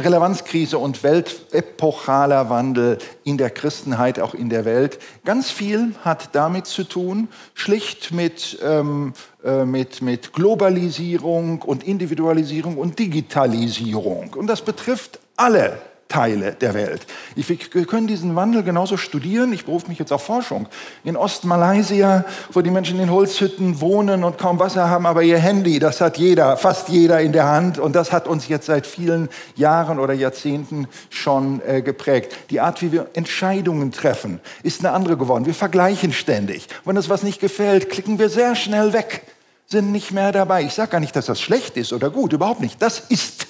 Relevanzkrise 0.00 0.78
und 0.78 1.02
weltepochaler 1.02 2.48
Wandel 2.50 2.98
in 3.24 3.36
der 3.36 3.50
Christenheit, 3.50 4.20
auch 4.20 4.32
in 4.32 4.48
der 4.48 4.64
Welt. 4.64 5.00
Ganz 5.24 5.50
viel 5.50 5.92
hat 6.04 6.36
damit 6.36 6.66
zu 6.66 6.84
tun, 6.84 7.28
schlicht 7.54 8.12
mit, 8.12 8.58
ähm, 8.62 9.12
äh, 9.44 9.64
mit, 9.64 10.00
mit 10.00 10.32
Globalisierung 10.32 11.62
und 11.62 11.82
Individualisierung 11.82 12.76
und 12.76 12.98
Digitalisierung. 12.98 14.34
Und 14.34 14.46
das 14.46 14.62
betrifft 14.62 15.18
alle 15.36 15.78
Teile 16.08 16.52
der 16.52 16.72
Welt. 16.72 17.06
Wir 17.34 17.84
können 17.84 18.06
diesen 18.06 18.34
Wandel 18.34 18.62
genauso 18.62 18.96
studieren. 18.96 19.52
Ich 19.52 19.66
berufe 19.66 19.88
mich 19.88 19.98
jetzt 19.98 20.10
auf 20.10 20.22
Forschung. 20.22 20.66
In 21.04 21.16
Ostmalaysia, 21.16 22.24
wo 22.52 22.62
die 22.62 22.70
Menschen 22.70 22.98
in 22.98 23.10
Holzhütten 23.10 23.80
wohnen 23.82 24.24
und 24.24 24.38
kaum 24.38 24.58
Wasser 24.58 24.88
haben, 24.88 25.04
aber 25.04 25.22
ihr 25.22 25.38
Handy, 25.38 25.78
das 25.78 26.00
hat 26.00 26.16
jeder, 26.16 26.56
fast 26.56 26.88
jeder 26.88 27.20
in 27.20 27.32
der 27.32 27.46
Hand. 27.46 27.78
Und 27.78 27.94
das 27.94 28.10
hat 28.10 28.26
uns 28.26 28.48
jetzt 28.48 28.66
seit 28.66 28.86
vielen 28.86 29.28
Jahren 29.54 29.98
oder 29.98 30.14
Jahrzehnten 30.14 30.88
schon 31.10 31.60
äh, 31.66 31.82
geprägt. 31.82 32.34
Die 32.48 32.60
Art, 32.60 32.80
wie 32.80 32.90
wir 32.90 33.08
Entscheidungen 33.12 33.92
treffen, 33.92 34.40
ist 34.62 34.80
eine 34.80 34.94
andere 34.94 35.18
geworden. 35.18 35.44
Wir 35.44 35.54
vergleichen 35.54 36.14
ständig. 36.14 36.68
Wenn 36.86 36.96
uns 36.96 37.10
was 37.10 37.22
nicht 37.22 37.38
gefällt, 37.38 37.90
klicken 37.90 38.18
wir 38.18 38.30
sehr 38.30 38.56
schnell 38.56 38.94
weg, 38.94 39.24
sind 39.66 39.92
nicht 39.92 40.12
mehr 40.12 40.32
dabei. 40.32 40.62
Ich 40.62 40.72
sage 40.72 40.92
gar 40.92 41.00
nicht, 41.00 41.14
dass 41.14 41.26
das 41.26 41.38
schlecht 41.38 41.76
ist 41.76 41.92
oder 41.92 42.08
gut, 42.08 42.32
überhaupt 42.32 42.60
nicht. 42.60 42.80
Das 42.80 43.00
ist 43.10 43.46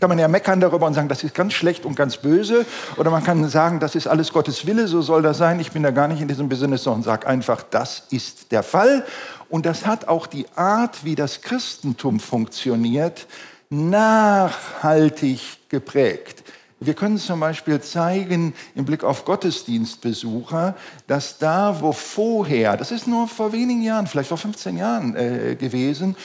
kann 0.00 0.08
man 0.08 0.18
ja 0.18 0.28
meckern 0.28 0.60
darüber 0.60 0.86
und 0.86 0.94
sagen, 0.94 1.08
das 1.08 1.24
ist 1.24 1.34
ganz 1.34 1.52
schlecht 1.52 1.84
und 1.84 1.96
ganz 1.96 2.16
böse. 2.16 2.64
Oder 2.96 3.10
man 3.10 3.24
kann 3.24 3.48
sagen, 3.48 3.80
das 3.80 3.94
ist 3.94 4.06
alles 4.06 4.32
Gottes 4.32 4.66
Wille, 4.66 4.86
so 4.86 5.02
soll 5.02 5.22
das 5.22 5.38
sein. 5.38 5.58
Ich 5.60 5.72
bin 5.72 5.82
da 5.82 5.90
gar 5.90 6.08
nicht 6.08 6.22
in 6.22 6.28
diesem 6.28 6.48
Business, 6.48 6.84
sondern 6.84 7.02
sage 7.02 7.26
einfach, 7.26 7.62
das 7.62 8.04
ist 8.10 8.52
der 8.52 8.62
Fall. 8.62 9.04
Und 9.48 9.66
das 9.66 9.84
hat 9.84 10.08
auch 10.08 10.26
die 10.26 10.46
Art, 10.54 11.04
wie 11.04 11.16
das 11.16 11.42
Christentum 11.42 12.20
funktioniert, 12.20 13.26
nachhaltig 13.68 15.40
geprägt. 15.68 16.44
Wir 16.80 16.94
können 16.94 17.18
zum 17.18 17.40
Beispiel 17.40 17.80
zeigen 17.80 18.52
im 18.74 18.84
Blick 18.84 19.04
auf 19.04 19.24
Gottesdienstbesucher, 19.24 20.74
dass 21.06 21.38
da, 21.38 21.80
wo 21.80 21.92
vorher, 21.92 22.76
das 22.76 22.90
ist 22.90 23.06
nur 23.06 23.26
vor 23.26 23.52
wenigen 23.52 23.82
Jahren, 23.82 24.06
vielleicht 24.06 24.28
vor 24.28 24.38
15 24.38 24.76
Jahren 24.76 25.16
äh, 25.16 25.56
gewesen, 25.56 26.16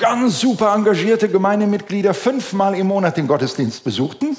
ganz 0.00 0.40
super 0.40 0.74
engagierte 0.74 1.28
Gemeindemitglieder 1.28 2.14
fünfmal 2.14 2.74
im 2.74 2.88
Monat 2.88 3.16
den 3.16 3.28
Gottesdienst 3.28 3.84
besuchten. 3.84 4.36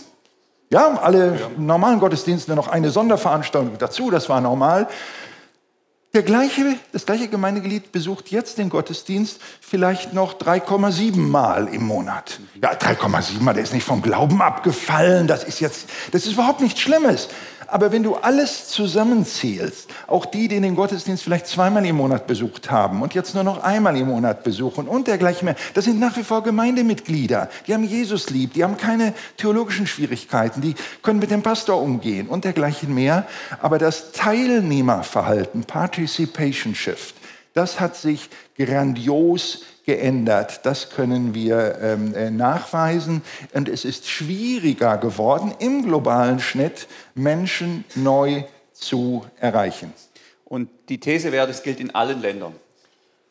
Ja, 0.69 0.99
alle 1.01 1.51
normalen 1.57 1.99
Gottesdienste 1.99 2.55
noch 2.55 2.67
eine 2.67 2.89
Sonderveranstaltung 2.89 3.77
dazu, 3.77 4.09
das 4.09 4.27
war 4.27 4.41
normal. 4.41 4.87
Der 6.13 6.23
gleiche, 6.23 6.75
das 6.91 7.05
gleiche 7.05 7.29
Gemeindeglied 7.29 7.93
besucht 7.93 8.31
jetzt 8.31 8.57
den 8.57 8.69
Gottesdienst 8.69 9.39
vielleicht 9.61 10.13
noch 10.13 10.33
3,7 10.33 11.15
Mal 11.15 11.67
im 11.67 11.85
Monat. 11.85 12.41
Ja, 12.61 12.73
3,7 12.73 13.41
Mal, 13.41 13.53
der 13.53 13.63
ist 13.63 13.73
nicht 13.73 13.85
vom 13.85 14.01
Glauben 14.01 14.41
abgefallen. 14.41 15.27
Das 15.27 15.45
ist 15.45 15.61
jetzt, 15.61 15.87
das 16.11 16.25
ist 16.25 16.33
überhaupt 16.33 16.59
nichts 16.59 16.81
Schlimmes. 16.81 17.29
Aber 17.67 17.91
wenn 17.91 18.03
du 18.03 18.15
alles 18.15 18.67
zusammenzählst, 18.67 19.89
auch 20.07 20.25
die, 20.25 20.47
die 20.47 20.59
den 20.59 20.75
Gottesdienst 20.75 21.23
vielleicht 21.23 21.47
zweimal 21.47 21.85
im 21.85 21.95
Monat 21.95 22.27
besucht 22.27 22.71
haben 22.71 23.01
und 23.01 23.13
jetzt 23.13 23.33
nur 23.35 23.43
noch 23.43 23.63
einmal 23.63 23.95
im 23.97 24.07
Monat 24.07 24.43
besuchen 24.43 24.87
und 24.87 25.07
dergleichen 25.07 25.45
mehr, 25.45 25.55
das 25.73 25.85
sind 25.85 25.99
nach 25.99 26.17
wie 26.17 26.23
vor 26.23 26.43
Gemeindemitglieder. 26.43 27.49
Die 27.67 27.73
haben 27.73 27.83
Jesus 27.83 28.29
lieb, 28.29 28.53
die 28.53 28.63
haben 28.63 28.77
keine 28.77 29.13
theologischen 29.37 29.87
Schwierigkeiten, 29.87 30.61
die 30.61 30.75
können 31.01 31.19
mit 31.19 31.31
dem 31.31 31.43
Pastor 31.43 31.81
umgehen 31.81 32.27
und 32.27 32.45
dergleichen 32.45 32.93
mehr. 32.93 33.25
Aber 33.61 33.77
das 33.77 34.11
Teilnehmerverhalten, 34.11 35.63
Participation 35.63 36.75
Shift, 36.75 37.15
das 37.53 37.79
hat 37.79 37.95
sich 37.95 38.29
grandios 38.57 39.63
geändert. 39.85 40.65
Das 40.65 40.89
können 40.89 41.33
wir 41.33 41.77
ähm, 41.81 42.13
äh, 42.15 42.29
nachweisen. 42.29 43.21
Und 43.53 43.67
es 43.67 43.85
ist 43.85 44.07
schwieriger 44.07 44.97
geworden, 44.97 45.53
im 45.59 45.83
globalen 45.83 46.39
Schnitt 46.39 46.87
Menschen 47.15 47.83
neu 47.95 48.43
zu 48.73 49.25
erreichen. 49.39 49.93
Und 50.45 50.69
die 50.89 50.99
These 50.99 51.31
wäre, 51.31 51.47
das 51.47 51.63
gilt 51.63 51.79
in 51.79 51.95
allen 51.95 52.21
Ländern. 52.21 52.53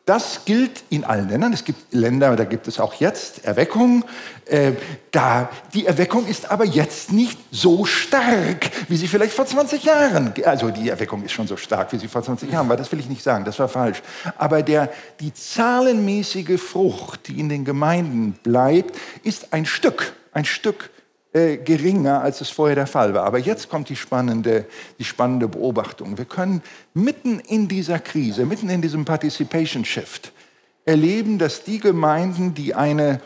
Das 0.06 0.44
gilt 0.44 0.82
in 0.90 1.04
allen 1.04 1.28
Ländern. 1.28 1.52
Es 1.52 1.64
gibt 1.64 1.92
Länder, 1.92 2.34
da 2.34 2.44
gibt 2.44 2.66
es 2.66 2.80
auch 2.80 2.94
jetzt 2.94 3.44
Erweckung. 3.44 4.04
Äh, 4.46 4.72
da, 5.10 5.50
die 5.72 5.86
Erweckung 5.86 6.26
ist 6.26 6.50
aber 6.50 6.64
jetzt 6.64 7.12
nicht 7.12 7.38
so 7.52 7.84
stark, 7.84 8.70
wie 8.88 8.96
sie 8.96 9.06
vielleicht 9.06 9.34
vor 9.34 9.46
20 9.46 9.84
Jahren. 9.84 10.32
Also 10.44 10.70
die 10.70 10.88
Erweckung 10.88 11.22
ist 11.24 11.32
schon 11.32 11.46
so 11.46 11.56
stark, 11.56 11.92
wie 11.92 11.98
sie 11.98 12.08
vor 12.08 12.22
20 12.22 12.50
Jahren 12.50 12.68
war. 12.68 12.76
Das 12.76 12.90
will 12.90 12.98
ich 12.98 13.08
nicht 13.08 13.22
sagen, 13.22 13.44
das 13.44 13.58
war 13.58 13.68
falsch. 13.68 14.02
Aber 14.36 14.62
der, 14.62 14.90
die 15.20 15.32
zahlenmäßige 15.32 16.60
Frucht, 16.60 17.28
die 17.28 17.38
in 17.38 17.48
den 17.48 17.64
Gemeinden 17.64 18.32
bleibt, 18.42 18.96
ist 19.22 19.52
ein 19.52 19.66
Stück, 19.66 20.14
ein 20.32 20.44
Stück 20.44 20.90
äh, 21.32 21.58
geringer, 21.58 22.22
als 22.22 22.40
es 22.40 22.50
vorher 22.50 22.74
der 22.74 22.86
Fall 22.86 23.14
war. 23.14 23.24
Aber 23.24 23.38
jetzt 23.38 23.68
kommt 23.68 23.88
die 23.88 23.96
spannende, 23.96 24.66
die 24.98 25.04
spannende 25.04 25.48
Beobachtung. 25.48 26.18
Wir 26.18 26.24
können 26.24 26.62
mitten 26.94 27.40
in 27.40 27.68
dieser 27.68 27.98
Krise, 27.98 28.46
mitten 28.46 28.68
in 28.68 28.82
diesem 28.82 29.04
Participation 29.04 29.84
Shift 29.84 30.32
erleben, 30.84 31.38
dass 31.38 31.62
die 31.62 31.78
Gemeinden, 31.78 32.54
die 32.54 32.74
eine 32.74 33.20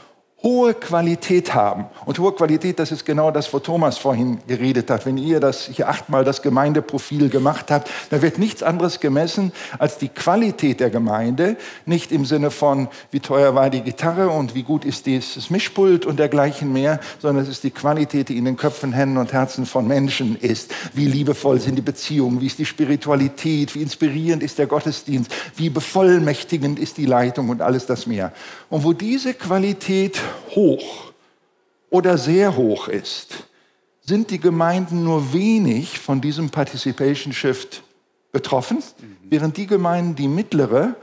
hohe 0.45 0.75
Qualität 0.75 1.55
haben. 1.55 1.87
Und 2.05 2.19
hohe 2.19 2.33
Qualität, 2.33 2.79
das 2.79 2.93
ist 2.93 3.07
genau 3.07 3.31
das, 3.31 3.51
wo 3.55 3.61
Thomas 3.61 3.97
vorhin 3.97 4.39
geredet 4.47 4.91
hat. 4.91 5.07
Wenn 5.07 5.17
ihr 5.17 5.41
das 5.41 5.71
hier 5.73 5.89
achtmal 5.89 6.23
das 6.23 6.43
Gemeindeprofil 6.43 7.31
gemacht 7.31 7.71
habt, 7.71 7.91
da 8.11 8.21
wird 8.21 8.39
nichts 8.39 8.63
anderes 8.63 9.01
gemessen 9.01 9.53
als 9.79 9.97
die 9.97 10.11
Qualität 10.11 10.81
der 10.81 10.91
Gemeinde. 10.91 11.57
Nicht 11.87 12.13
im 12.13 12.27
Sinne 12.27 12.51
von, 12.51 12.89
wie 13.11 13.21
teuer 13.21 13.55
war 13.55 13.71
die 13.71 13.81
Gitarre 13.81 14.29
und 14.29 14.55
wie 14.55 14.65
gut 14.65 14.85
ist 14.85 15.07
dieses 15.07 15.49
Mischpult 15.49 16.05
und 16.05 16.19
dergleichen 16.19 16.71
mehr, 16.75 17.01
sondern 17.21 17.43
es 17.43 17.49
ist 17.49 17.65
die 17.65 17.71
Qualität, 17.71 18.29
die 18.29 18.37
in 18.37 18.45
den 18.45 18.59
Köpfen, 18.59 18.93
Händen 18.93 19.17
und 19.17 19.33
Herzen 19.33 19.65
von 19.65 19.89
Menschen 19.89 20.37
ist. 20.37 20.75
Wie 20.93 21.07
liebevoll 21.07 21.59
sind 21.59 21.77
die 21.77 21.83
Beziehungen, 21.83 22.43
wie 22.43 22.47
ist 22.47 22.59
die 22.59 22.67
Spiritualität, 22.67 23.75
wie 23.75 23.81
inspirierend 23.81 24.43
ist 24.43 24.59
der 24.59 24.67
Gottesdienst, 24.67 25.35
wie 25.57 25.71
bevollmächtigend 25.71 26.79
ist 26.79 26.99
die 26.99 27.07
Leitung 27.07 27.49
und 27.49 27.63
alles 27.63 27.87
das 27.87 28.07
mehr. 28.07 28.33
Und 28.69 28.85
wo 28.85 28.93
diese 28.93 29.33
Qualität 29.33 30.21
hoch 30.55 31.13
oder 31.91 32.19
sehr 32.19 32.57
hoch 32.57 32.89
ist, 32.89 33.45
sind 34.01 34.31
die 34.31 34.41
Gemeinden 34.41 35.05
nur 35.05 35.33
wenig 35.33 35.99
von 35.99 36.21
diesem 36.21 36.51
Participation 36.51 37.33
Shift 37.33 37.83
betroffen, 38.33 38.83
während 39.23 39.57
die 39.57 39.67
Gemeinden, 39.67 40.15
die 40.15 40.29
mittlere 40.29 40.97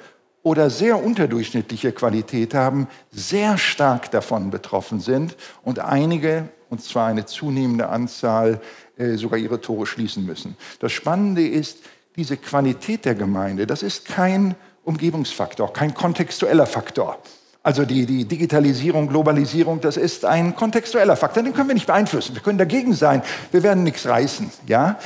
oder 0.43 0.69
sehr 0.69 1.03
unterdurchschnittliche 1.03 1.91
Qualität 1.91 2.53
haben, 2.53 2.87
sehr 3.11 3.57
stark 3.57 4.11
davon 4.11 4.51
betroffen 4.51 4.99
sind 4.99 5.35
und 5.63 5.79
einige, 5.79 6.49
und 6.69 6.83
zwar 6.83 7.07
eine 7.07 7.25
zunehmende 7.25 7.89
Anzahl, 7.89 8.61
äh, 8.97 9.15
sogar 9.15 9.39
ihre 9.39 9.61
Tore 9.61 9.85
schließen 9.85 10.25
müssen. 10.25 10.57
Das 10.79 10.91
Spannende 10.91 11.47
ist, 11.47 11.79
diese 12.15 12.37
Qualität 12.37 13.05
der 13.05 13.15
Gemeinde, 13.15 13.65
das 13.65 13.83
ist 13.83 14.05
kein 14.05 14.55
Umgebungsfaktor, 14.83 15.71
kein 15.71 15.93
kontextueller 15.93 16.65
Faktor. 16.65 17.19
Also 17.63 17.85
die, 17.85 18.07
die 18.07 18.25
Digitalisierung, 18.25 19.07
Globalisierung, 19.07 19.81
das 19.81 19.95
ist 19.95 20.25
ein 20.25 20.55
kontextueller 20.55 21.15
Faktor, 21.15 21.43
den 21.43 21.53
können 21.53 21.67
wir 21.67 21.75
nicht 21.75 21.85
beeinflussen. 21.85 22.33
Wir 22.33 22.41
können 22.41 22.57
dagegen 22.57 22.93
sein, 22.93 23.21
wir 23.51 23.61
werden 23.61 23.83
nichts 23.83 24.07
reißen. 24.07 24.49
Ja? 24.65 24.97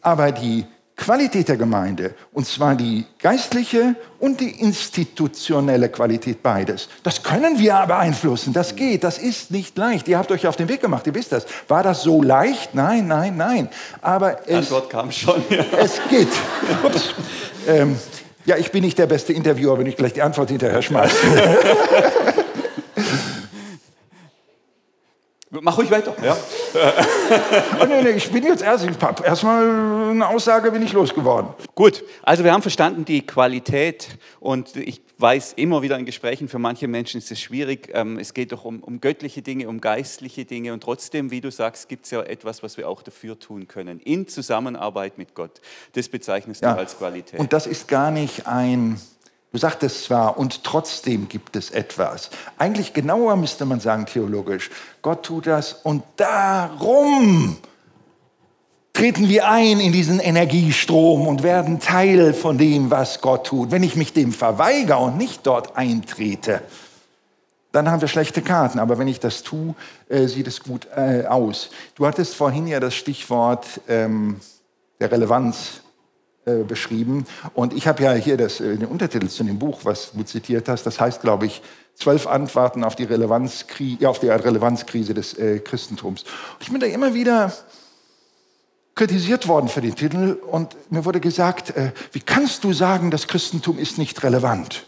Aber 0.00 0.32
die 0.32 0.64
Qualität 0.96 1.48
der 1.48 1.56
Gemeinde, 1.56 2.14
und 2.32 2.46
zwar 2.46 2.74
die 2.74 3.06
geistliche 3.20 3.94
und 4.18 4.40
die 4.40 4.50
institutionelle 4.60 5.88
Qualität 5.88 6.42
beides, 6.42 6.88
das 7.04 7.22
können 7.22 7.58
wir 7.60 7.84
beeinflussen. 7.86 8.52
Das 8.52 8.74
geht, 8.74 9.04
das 9.04 9.18
ist 9.18 9.52
nicht 9.52 9.78
leicht. 9.78 10.08
Ihr 10.08 10.18
habt 10.18 10.32
euch 10.32 10.48
auf 10.48 10.56
den 10.56 10.68
Weg 10.68 10.80
gemacht, 10.80 11.06
ihr 11.06 11.14
wisst 11.14 11.30
das. 11.30 11.46
War 11.68 11.84
das 11.84 12.02
so 12.02 12.20
leicht? 12.20 12.74
Nein, 12.74 13.06
nein, 13.06 13.36
nein. 13.36 13.68
Aber 14.00 14.48
es, 14.48 14.56
Antwort 14.56 14.90
kam 14.90 15.12
schon. 15.12 15.42
Ja. 15.50 15.64
Es 15.78 16.00
geht. 16.10 16.28
Ups. 16.82 17.14
Ähm, 17.66 17.96
ja, 18.44 18.56
ich 18.56 18.70
bin 18.70 18.82
nicht 18.82 18.98
der 18.98 19.06
beste 19.06 19.32
Interviewer, 19.32 19.78
wenn 19.78 19.86
ich 19.86 19.96
gleich 19.96 20.12
die 20.12 20.22
Antwort 20.22 20.50
hinterher 20.50 20.82
schmeiße. 20.82 21.16
Mach 25.60 25.76
ruhig 25.76 25.90
weiter. 25.90 26.14
Ja. 26.24 26.34
oh, 27.80 27.84
nee, 27.86 28.02
nee, 28.02 28.10
ich 28.10 28.30
bin 28.30 28.42
jetzt 28.42 28.62
erst, 28.62 28.86
erstmal 29.22 30.10
eine 30.10 30.26
Aussage 30.26 30.70
bin 30.70 30.82
ich 30.82 30.94
losgeworden. 30.94 31.50
Gut, 31.74 32.02
also 32.22 32.42
wir 32.42 32.52
haben 32.52 32.62
verstanden 32.62 33.04
die 33.04 33.26
Qualität 33.26 34.08
und 34.40 34.74
ich 34.76 35.02
weiß 35.22 35.54
immer 35.54 35.82
wieder 35.82 35.96
in 35.98 36.04
Gesprächen, 36.04 36.48
für 36.48 36.58
manche 36.58 36.88
Menschen 36.88 37.18
ist 37.18 37.30
es 37.30 37.40
schwierig. 37.40 37.90
Ähm, 37.94 38.18
es 38.18 38.34
geht 38.34 38.52
doch 38.52 38.64
um, 38.64 38.80
um 38.80 39.00
göttliche 39.00 39.40
Dinge, 39.40 39.68
um 39.68 39.80
geistliche 39.80 40.44
Dinge 40.44 40.72
und 40.72 40.82
trotzdem, 40.82 41.30
wie 41.30 41.40
du 41.40 41.50
sagst, 41.50 41.88
gibt 41.88 42.04
es 42.04 42.10
ja 42.10 42.22
etwas, 42.22 42.62
was 42.62 42.76
wir 42.76 42.88
auch 42.88 43.02
dafür 43.02 43.38
tun 43.38 43.68
können, 43.68 44.00
in 44.00 44.26
Zusammenarbeit 44.26 45.18
mit 45.18 45.34
Gott. 45.34 45.60
Das 45.92 46.08
bezeichnest 46.08 46.62
ja. 46.62 46.74
du 46.74 46.80
als 46.80 46.98
Qualität. 46.98 47.38
Und 47.38 47.52
das 47.52 47.66
ist 47.66 47.88
gar 47.88 48.10
nicht 48.10 48.46
ein 48.46 49.00
Du 49.52 49.58
sagtest 49.58 50.04
zwar, 50.04 50.38
und 50.38 50.64
trotzdem 50.64 51.28
gibt 51.28 51.56
es 51.56 51.70
etwas. 51.70 52.30
Eigentlich 52.56 52.94
genauer 52.94 53.36
müsste 53.36 53.66
man 53.66 53.80
sagen, 53.80 54.06
theologisch. 54.06 54.70
Gott 55.02 55.26
tut 55.26 55.46
das 55.46 55.74
und 55.74 56.02
darum 56.16 57.58
treten 58.92 59.28
wir 59.28 59.48
ein 59.48 59.80
in 59.80 59.92
diesen 59.92 60.20
Energiestrom 60.20 61.26
und 61.26 61.42
werden 61.42 61.80
Teil 61.80 62.34
von 62.34 62.58
dem, 62.58 62.90
was 62.90 63.20
Gott 63.20 63.46
tut. 63.46 63.70
Wenn 63.70 63.82
ich 63.82 63.96
mich 63.96 64.12
dem 64.12 64.32
verweigere 64.32 64.98
und 64.98 65.16
nicht 65.16 65.46
dort 65.46 65.76
eintrete, 65.76 66.62
dann 67.72 67.90
haben 67.90 68.02
wir 68.02 68.08
schlechte 68.08 68.42
Karten. 68.42 68.78
Aber 68.78 68.98
wenn 68.98 69.08
ich 69.08 69.18
das 69.18 69.42
tue, 69.42 69.74
äh, 70.08 70.26
sieht 70.26 70.46
es 70.46 70.62
gut 70.62 70.86
äh, 70.94 71.24
aus. 71.24 71.70
Du 71.94 72.06
hattest 72.06 72.34
vorhin 72.34 72.66
ja 72.66 72.80
das 72.80 72.94
Stichwort 72.94 73.66
ähm, 73.88 74.40
der 75.00 75.10
Relevanz 75.10 75.80
äh, 76.44 76.64
beschrieben. 76.64 77.24
Und 77.54 77.72
ich 77.72 77.86
habe 77.86 78.02
ja 78.02 78.12
hier 78.12 78.36
das, 78.36 78.60
äh, 78.60 78.76
den 78.76 78.88
Untertitel 78.88 79.28
zu 79.28 79.42
dem 79.42 79.58
Buch, 79.58 79.80
was 79.84 80.12
du 80.12 80.22
zitiert 80.22 80.68
hast. 80.68 80.84
Das 80.84 81.00
heißt, 81.00 81.22
glaube 81.22 81.46
ich, 81.46 81.62
zwölf 81.94 82.26
Antworten 82.26 82.84
auf 82.84 82.94
die, 82.94 83.04
Relevanzkrise, 83.04 84.08
auf 84.08 84.18
die 84.18 84.28
Relevanzkrise 84.28 85.14
des 85.14 85.34
äh, 85.38 85.60
Christentums. 85.60 86.24
Und 86.24 86.62
ich 86.62 86.70
bin 86.70 86.80
da 86.80 86.86
immer 86.86 87.14
wieder 87.14 87.52
kritisiert 88.94 89.48
worden 89.48 89.68
für 89.68 89.80
den 89.80 89.94
Titel 89.94 90.38
und 90.50 90.76
mir 90.90 91.04
wurde 91.04 91.20
gesagt, 91.20 91.70
äh, 91.76 91.92
wie 92.12 92.20
kannst 92.20 92.64
du 92.64 92.72
sagen, 92.72 93.10
das 93.10 93.26
Christentum 93.26 93.78
ist 93.78 93.98
nicht 93.98 94.22
relevant? 94.22 94.84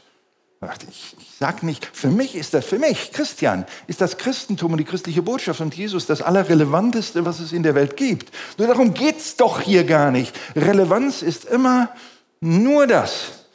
Da 0.61 0.67
dachte 0.69 0.87
ich, 0.91 1.17
ich 1.19 1.35
sage 1.39 1.67
nicht, 1.67 1.85
für 1.93 2.09
mich 2.09 2.35
ist 2.35 2.55
das, 2.55 2.65
für 2.65 2.79
mich, 2.79 3.13
Christian, 3.13 3.67
ist 3.87 4.01
das 4.01 4.17
Christentum 4.19 4.73
und 4.73 4.79
die 4.79 4.85
christliche 4.85 5.23
Botschaft 5.23 5.61
und 5.61 5.75
Jesus 5.75 6.07
das 6.07 6.23
Allerrelevanteste, 6.23 7.25
was 7.25 7.41
es 7.41 7.53
in 7.53 7.63
der 7.63 7.75
Welt 7.75 7.97
gibt. 7.97 8.33
Nur 8.59 8.69
darum 8.69 8.95
geht 8.95 9.19
es 9.19 9.37
doch 9.37 9.61
hier 9.61 9.85
gar 9.85 10.11
nicht. 10.11 10.35
Relevanz 10.55 11.23
ist 11.23 11.45
immer 11.45 11.91
nur 12.41 12.87
das, 12.87 13.47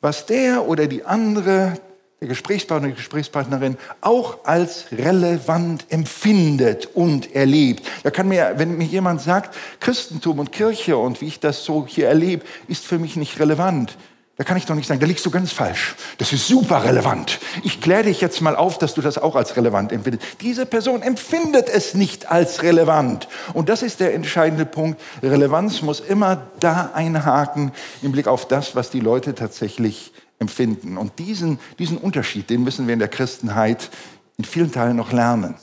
was 0.00 0.26
der 0.26 0.68
oder 0.68 0.86
die 0.86 1.04
andere, 1.04 1.78
der 2.22 2.28
Gesprächspartner, 2.28 2.88
die 2.88 2.94
Gesprächspartnerin 2.94 3.76
auch 4.00 4.44
als 4.44 4.86
relevant 4.92 5.86
empfindet 5.88 6.86
und 6.94 7.34
erlebt. 7.34 7.84
Da 8.04 8.12
kann 8.12 8.28
mir, 8.28 8.54
wenn 8.58 8.78
mir 8.78 8.84
jemand 8.84 9.20
sagt, 9.20 9.56
Christentum 9.80 10.38
und 10.38 10.52
Kirche 10.52 10.96
und 10.96 11.20
wie 11.20 11.26
ich 11.26 11.40
das 11.40 11.64
so 11.64 11.84
hier 11.84 12.06
erlebe, 12.06 12.44
ist 12.68 12.86
für 12.86 13.00
mich 13.00 13.16
nicht 13.16 13.40
relevant 13.40 13.96
da 14.36 14.44
kann 14.44 14.56
ich 14.56 14.64
doch 14.64 14.74
nicht 14.74 14.86
sagen, 14.86 14.98
da 14.98 15.06
liegst 15.06 15.26
du 15.26 15.30
ganz 15.30 15.52
falsch. 15.52 15.94
Das 16.16 16.32
ist 16.32 16.48
super 16.48 16.84
relevant. 16.84 17.38
Ich 17.64 17.82
kläre 17.82 18.04
dich 18.04 18.22
jetzt 18.22 18.40
mal 18.40 18.56
auf, 18.56 18.78
dass 18.78 18.94
du 18.94 19.02
das 19.02 19.18
auch 19.18 19.36
als 19.36 19.56
relevant 19.56 19.92
empfindest. 19.92 20.26
Diese 20.40 20.64
Person 20.64 21.02
empfindet 21.02 21.68
es 21.68 21.92
nicht 21.92 22.30
als 22.30 22.62
relevant. 22.62 23.28
Und 23.52 23.68
das 23.68 23.82
ist 23.82 24.00
der 24.00 24.14
entscheidende 24.14 24.64
Punkt. 24.64 25.00
Relevanz 25.22 25.82
muss 25.82 26.00
immer 26.00 26.46
da 26.60 26.92
einhaken 26.94 27.72
im 28.00 28.12
Blick 28.12 28.26
auf 28.26 28.48
das, 28.48 28.74
was 28.74 28.88
die 28.88 29.00
Leute 29.00 29.34
tatsächlich 29.34 30.12
empfinden. 30.38 30.96
Und 30.96 31.18
diesen, 31.18 31.58
diesen 31.78 31.98
Unterschied, 31.98 32.48
den 32.48 32.64
müssen 32.64 32.86
wir 32.86 32.94
in 32.94 33.00
der 33.00 33.08
Christenheit 33.08 33.90
in 34.38 34.44
vielen 34.44 34.72
Teilen 34.72 34.96
noch 34.96 35.12
lernen. 35.12 35.56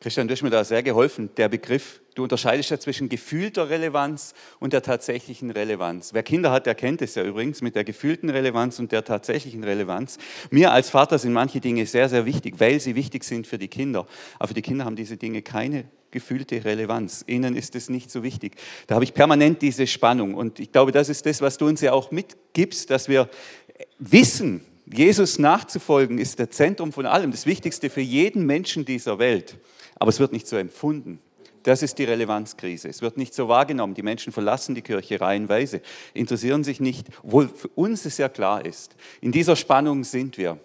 Christian, 0.00 0.28
du 0.28 0.34
hast 0.34 0.42
mir 0.42 0.50
da 0.50 0.62
sehr 0.62 0.84
geholfen. 0.84 1.30
Der 1.36 1.48
Begriff 1.48 2.00
du 2.14 2.22
unterscheidest 2.22 2.70
ja 2.70 2.78
zwischen 2.78 3.08
gefühlter 3.08 3.70
Relevanz 3.70 4.34
und 4.60 4.72
der 4.72 4.82
tatsächlichen 4.82 5.50
Relevanz. 5.50 6.12
Wer 6.12 6.22
Kinder 6.22 6.50
hat, 6.50 6.66
der 6.66 6.74
kennt 6.74 7.02
es 7.02 7.14
ja 7.14 7.24
übrigens 7.24 7.62
mit 7.62 7.74
der 7.74 7.84
gefühlten 7.84 8.30
Relevanz 8.30 8.78
und 8.78 8.92
der 8.92 9.04
tatsächlichen 9.04 9.64
Relevanz. 9.64 10.18
Mir 10.50 10.72
als 10.72 10.90
Vater 10.90 11.18
sind 11.18 11.32
manche 11.32 11.60
Dinge 11.60 11.86
sehr, 11.86 12.08
sehr 12.08 12.26
wichtig, 12.26 12.54
weil 12.58 12.80
sie 12.80 12.94
wichtig 12.94 13.24
sind 13.24 13.46
für 13.46 13.58
die 13.58 13.68
Kinder. 13.68 14.06
Aber 14.38 14.48
für 14.48 14.54
die 14.54 14.62
Kinder 14.62 14.84
haben 14.84 14.96
diese 14.96 15.16
Dinge 15.16 15.42
keine 15.42 15.84
gefühlte 16.10 16.64
Relevanz. 16.64 17.24
Ihnen 17.26 17.56
ist 17.56 17.74
es 17.74 17.88
nicht 17.88 18.10
so 18.10 18.22
wichtig. 18.22 18.56
Da 18.86 18.94
habe 18.94 19.04
ich 19.04 19.14
permanent 19.14 19.62
diese 19.62 19.86
Spannung. 19.86 20.34
Und 20.34 20.60
ich 20.60 20.70
glaube, 20.70 20.92
das 20.92 21.08
ist 21.08 21.26
das, 21.26 21.40
was 21.40 21.56
du 21.56 21.66
uns 21.66 21.80
ja 21.80 21.92
auch 21.92 22.10
mitgibst, 22.10 22.90
dass 22.90 23.08
wir 23.08 23.28
wissen, 23.98 24.60
Jesus 24.86 25.38
nachzufolgen 25.38 26.18
ist 26.18 26.38
das 26.38 26.50
Zentrum 26.50 26.92
von 26.92 27.06
allem, 27.06 27.30
das 27.30 27.46
Wichtigste 27.46 27.88
für 27.88 28.00
jeden 28.00 28.44
Menschen 28.44 28.84
dieser 28.84 29.18
Welt. 29.18 29.56
Aber 29.96 30.10
es 30.10 30.20
wird 30.20 30.32
nicht 30.32 30.46
so 30.46 30.56
empfunden. 30.56 31.18
Das 31.62 31.82
ist 31.82 31.98
die 31.98 32.04
Relevanzkrise. 32.04 32.88
Es 32.88 33.02
wird 33.02 33.16
nicht 33.16 33.34
so 33.34 33.48
wahrgenommen. 33.48 33.94
Die 33.94 34.02
Menschen 34.02 34.32
verlassen 34.32 34.74
die 34.74 34.82
Kirche 34.82 35.20
reihenweise, 35.20 35.80
interessieren 36.14 36.64
sich 36.64 36.80
nicht, 36.80 37.06
obwohl 37.22 37.48
für 37.48 37.68
uns 37.68 38.04
es 38.04 38.18
ja 38.18 38.28
klar 38.28 38.64
ist. 38.64 38.96
In 39.20 39.32
dieser 39.32 39.56
Spannung 39.56 40.04
sind 40.04 40.38
wir. 40.38 40.58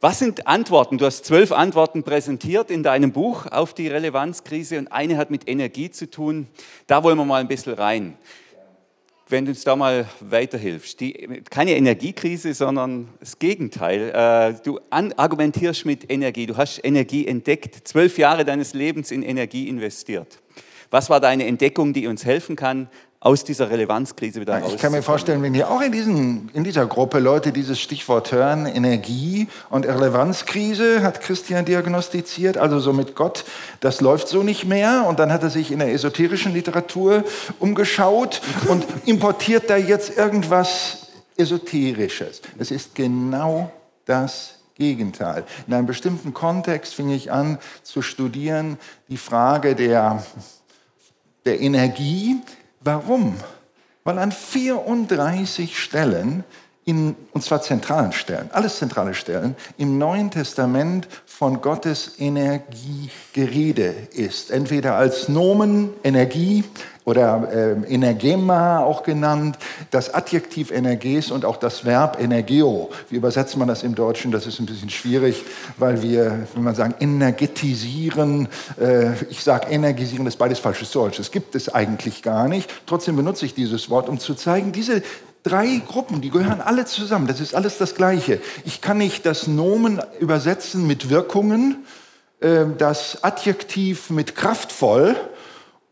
Was 0.00 0.20
sind 0.20 0.46
Antworten? 0.46 0.96
Du 0.96 1.06
hast 1.06 1.24
zwölf 1.24 1.50
Antworten 1.50 2.04
präsentiert 2.04 2.70
in 2.70 2.84
deinem 2.84 3.10
Buch 3.10 3.46
auf 3.46 3.74
die 3.74 3.88
Relevanzkrise 3.88 4.78
und 4.78 4.92
eine 4.92 5.16
hat 5.16 5.30
mit 5.30 5.48
Energie 5.48 5.90
zu 5.90 6.08
tun. 6.08 6.46
Da 6.86 7.02
wollen 7.02 7.18
wir 7.18 7.24
mal 7.24 7.40
ein 7.40 7.48
bisschen 7.48 7.74
rein. 7.74 8.16
Wenn 9.30 9.44
du 9.44 9.50
uns 9.50 9.62
da 9.62 9.76
mal 9.76 10.08
weiterhilfst. 10.20 11.00
Die, 11.00 11.42
keine 11.50 11.76
Energiekrise, 11.76 12.54
sondern 12.54 13.08
das 13.20 13.38
Gegenteil. 13.38 14.10
Äh, 14.10 14.54
du 14.64 14.80
argumentierst 14.90 15.84
mit 15.84 16.10
Energie. 16.10 16.46
Du 16.46 16.56
hast 16.56 16.82
Energie 16.82 17.26
entdeckt, 17.26 17.86
zwölf 17.86 18.16
Jahre 18.16 18.46
deines 18.46 18.72
Lebens 18.72 19.10
in 19.10 19.22
Energie 19.22 19.68
investiert. 19.68 20.38
Was 20.90 21.10
war 21.10 21.20
deine 21.20 21.44
Entdeckung, 21.44 21.92
die 21.92 22.06
uns 22.06 22.24
helfen 22.24 22.56
kann, 22.56 22.88
aus 23.20 23.42
dieser 23.42 23.68
Relevanzkrise 23.68 24.40
wieder 24.40 24.58
raus. 24.58 24.72
Ich 24.74 24.80
kann 24.80 24.92
mir 24.92 25.02
vorstellen, 25.02 25.42
wenn 25.42 25.52
hier 25.52 25.70
auch 25.70 25.80
in, 25.80 25.90
diesen, 25.90 26.50
in 26.52 26.62
dieser 26.62 26.86
Gruppe 26.86 27.18
Leute 27.18 27.50
dieses 27.50 27.80
Stichwort 27.80 28.30
hören, 28.30 28.66
Energie 28.66 29.48
und 29.70 29.86
Relevanzkrise, 29.86 31.02
hat 31.02 31.20
Christian 31.20 31.64
diagnostiziert, 31.64 32.56
also 32.58 32.78
so 32.78 32.92
mit 32.92 33.16
Gott, 33.16 33.44
das 33.80 34.00
läuft 34.00 34.28
so 34.28 34.44
nicht 34.44 34.66
mehr. 34.66 35.04
Und 35.08 35.18
dann 35.18 35.32
hat 35.32 35.42
er 35.42 35.50
sich 35.50 35.72
in 35.72 35.80
der 35.80 35.92
esoterischen 35.92 36.52
Literatur 36.52 37.24
umgeschaut 37.58 38.40
und 38.68 38.86
importiert 39.04 39.68
da 39.68 39.76
jetzt 39.76 40.16
irgendwas 40.16 41.08
Esoterisches. 41.36 42.42
Es 42.58 42.70
ist 42.70 42.94
genau 42.94 43.72
das 44.04 44.54
Gegenteil. 44.76 45.44
In 45.66 45.74
einem 45.74 45.86
bestimmten 45.86 46.34
Kontext 46.34 46.94
fing 46.94 47.10
ich 47.10 47.32
an 47.32 47.58
zu 47.82 48.00
studieren 48.00 48.78
die 49.08 49.16
Frage 49.16 49.74
der, 49.74 50.24
der 51.44 51.60
Energie, 51.60 52.36
Warum? 52.80 53.36
Weil 54.04 54.18
an 54.18 54.32
34 54.32 55.78
Stellen, 55.78 56.44
in, 56.84 57.16
und 57.32 57.42
zwar 57.44 57.60
zentralen 57.60 58.12
Stellen, 58.12 58.48
alles 58.52 58.78
zentrale 58.78 59.12
Stellen, 59.12 59.56
im 59.76 59.98
Neuen 59.98 60.30
Testament 60.30 61.06
von 61.26 61.60
Gottes 61.60 62.14
Energie 62.18 63.10
gerede 63.34 63.94
ist. 64.12 64.50
Entweder 64.50 64.94
als 64.94 65.28
Nomen, 65.28 65.90
Energie 66.02 66.64
oder 67.08 67.48
äh, 67.50 67.94
Energema 67.94 68.80
auch 68.80 69.02
genannt, 69.02 69.56
das 69.90 70.12
Adjektiv 70.12 70.70
Energes 70.70 71.30
und 71.30 71.46
auch 71.46 71.56
das 71.56 71.86
Verb 71.86 72.18
Energeo. 72.20 72.90
Wie 73.08 73.16
übersetzt 73.16 73.56
man 73.56 73.66
das 73.66 73.82
im 73.82 73.94
Deutschen? 73.94 74.30
Das 74.30 74.46
ist 74.46 74.60
ein 74.60 74.66
bisschen 74.66 74.90
schwierig, 74.90 75.42
weil 75.78 76.02
wir, 76.02 76.46
wenn 76.52 76.62
man 76.62 76.74
sagen, 76.74 76.94
energetisieren, 77.00 78.48
äh, 78.78 79.14
ich 79.30 79.42
sage 79.42 79.68
energisieren, 79.68 80.26
das 80.26 80.34
ist 80.34 80.38
beides 80.38 80.58
falsches 80.58 80.90
Deutsch. 80.90 81.16
Das 81.16 81.30
gibt 81.30 81.54
es 81.54 81.74
eigentlich 81.74 82.22
gar 82.22 82.46
nicht. 82.46 82.68
Trotzdem 82.84 83.16
benutze 83.16 83.46
ich 83.46 83.54
dieses 83.54 83.88
Wort, 83.88 84.10
um 84.10 84.18
zu 84.18 84.34
zeigen, 84.34 84.72
diese 84.72 85.02
drei 85.42 85.80
Gruppen, 85.88 86.20
die 86.20 86.28
gehören 86.28 86.60
alle 86.60 86.84
zusammen. 86.84 87.26
Das 87.26 87.40
ist 87.40 87.54
alles 87.54 87.78
das 87.78 87.94
Gleiche. 87.94 88.38
Ich 88.66 88.82
kann 88.82 88.98
nicht 88.98 89.24
das 89.24 89.46
Nomen 89.46 90.02
übersetzen 90.20 90.86
mit 90.86 91.08
Wirkungen, 91.08 91.86
äh, 92.40 92.66
das 92.76 93.24
Adjektiv 93.24 94.10
mit 94.10 94.36
kraftvoll 94.36 95.16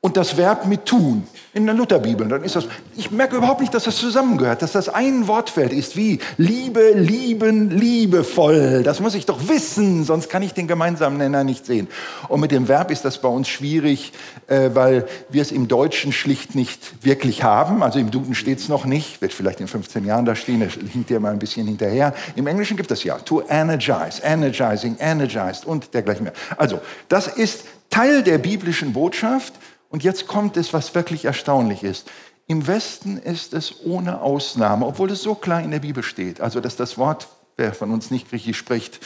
und 0.07 0.16
das 0.16 0.37
Verb 0.37 0.66
mit 0.66 0.87
tun 0.87 1.27
in 1.53 1.66
der 1.66 1.75
Lutherbibel. 1.75 2.29
Dann 2.29 2.45
ist 2.45 2.55
das, 2.55 2.69
ich 2.97 3.11
merke 3.11 3.35
überhaupt 3.35 3.61
nicht, 3.61 3.75
dass 3.75 3.83
das 3.83 3.97
zusammengehört, 3.97 4.62
dass 4.62 4.71
das 4.71 4.88
ein 4.88 5.27
Wortfeld 5.27 5.73
ist 5.73 5.97
wie 5.97 6.21
Liebe, 6.37 6.92
lieben, 6.92 7.71
liebevoll. 7.71 8.85
Das 8.85 9.01
muss 9.01 9.16
ich 9.16 9.27
doch 9.27 9.49
wissen, 9.49 10.05
sonst 10.05 10.31
kann 10.31 10.45
ich 10.45 10.55
den 10.55 10.69
gemeinsamen 10.69 11.19
Nenner 11.19 11.42
nicht 11.42 11.66
sehen. 11.66 11.88
Und 12.29 12.38
mit 12.38 12.53
dem 12.53 12.69
Verb 12.69 12.92
ist 12.92 13.05
das 13.05 13.21
bei 13.21 13.27
uns 13.27 13.49
schwierig, 13.49 14.12
äh, 14.47 14.71
weil 14.75 15.09
wir 15.29 15.42
es 15.42 15.51
im 15.51 15.66
Deutschen 15.66 16.12
schlicht 16.12 16.55
nicht 16.55 17.05
wirklich 17.05 17.42
haben. 17.42 17.83
Also 17.83 17.99
im 17.99 18.12
Duden 18.12 18.37
steht 18.37 18.61
es 18.61 18.69
noch 18.69 18.85
nicht, 18.85 19.21
wird 19.21 19.33
vielleicht 19.33 19.61
in 19.61 19.66
15 19.66 20.05
Jahren 20.07 20.25
da 20.25 20.37
stehen, 20.37 20.61
da 20.61 20.66
hinkt 20.66 21.11
ihr 21.11 21.19
mal 21.19 21.33
ein 21.33 21.40
bisschen 21.40 21.66
hinterher. 21.66 22.14
Im 22.37 22.47
Englischen 22.47 22.77
gibt 22.77 22.92
es 22.92 23.03
ja 23.03 23.19
to 23.19 23.42
energize, 23.49 24.23
energizing, 24.23 24.99
energized 25.01 25.66
und 25.66 25.92
dergleichen 25.95 26.23
mehr. 26.23 26.35
Also 26.57 26.79
das 27.09 27.27
ist 27.27 27.64
Teil 27.90 28.23
der 28.23 28.38
biblischen 28.38 28.92
Botschaft 28.92 29.55
und 29.97 30.05
jetzt 30.05 30.27
kommt 30.27 30.59
es, 30.59 30.75
was 30.75 30.95
wirklich 30.95 31.25
erstaunlich 31.25 31.83
ist. 31.83 32.11
Im 32.47 32.67
Westen 32.67 33.17
ist 33.17 33.55
es 33.55 33.83
ohne 33.83 34.21
Ausnahme, 34.21 34.85
obwohl 34.85 35.11
es 35.11 35.23
so 35.23 35.35
klar 35.35 35.63
in 35.63 35.71
der 35.71 35.79
Bibel 35.79 36.03
steht, 36.03 36.39
also 36.39 36.61
dass 36.61 36.77
das 36.77 36.99
Wort, 36.99 37.29
wer 37.57 37.73
von 37.73 37.91
uns 37.91 38.11
nicht 38.11 38.29
griechisch 38.29 38.59
spricht, 38.59 39.01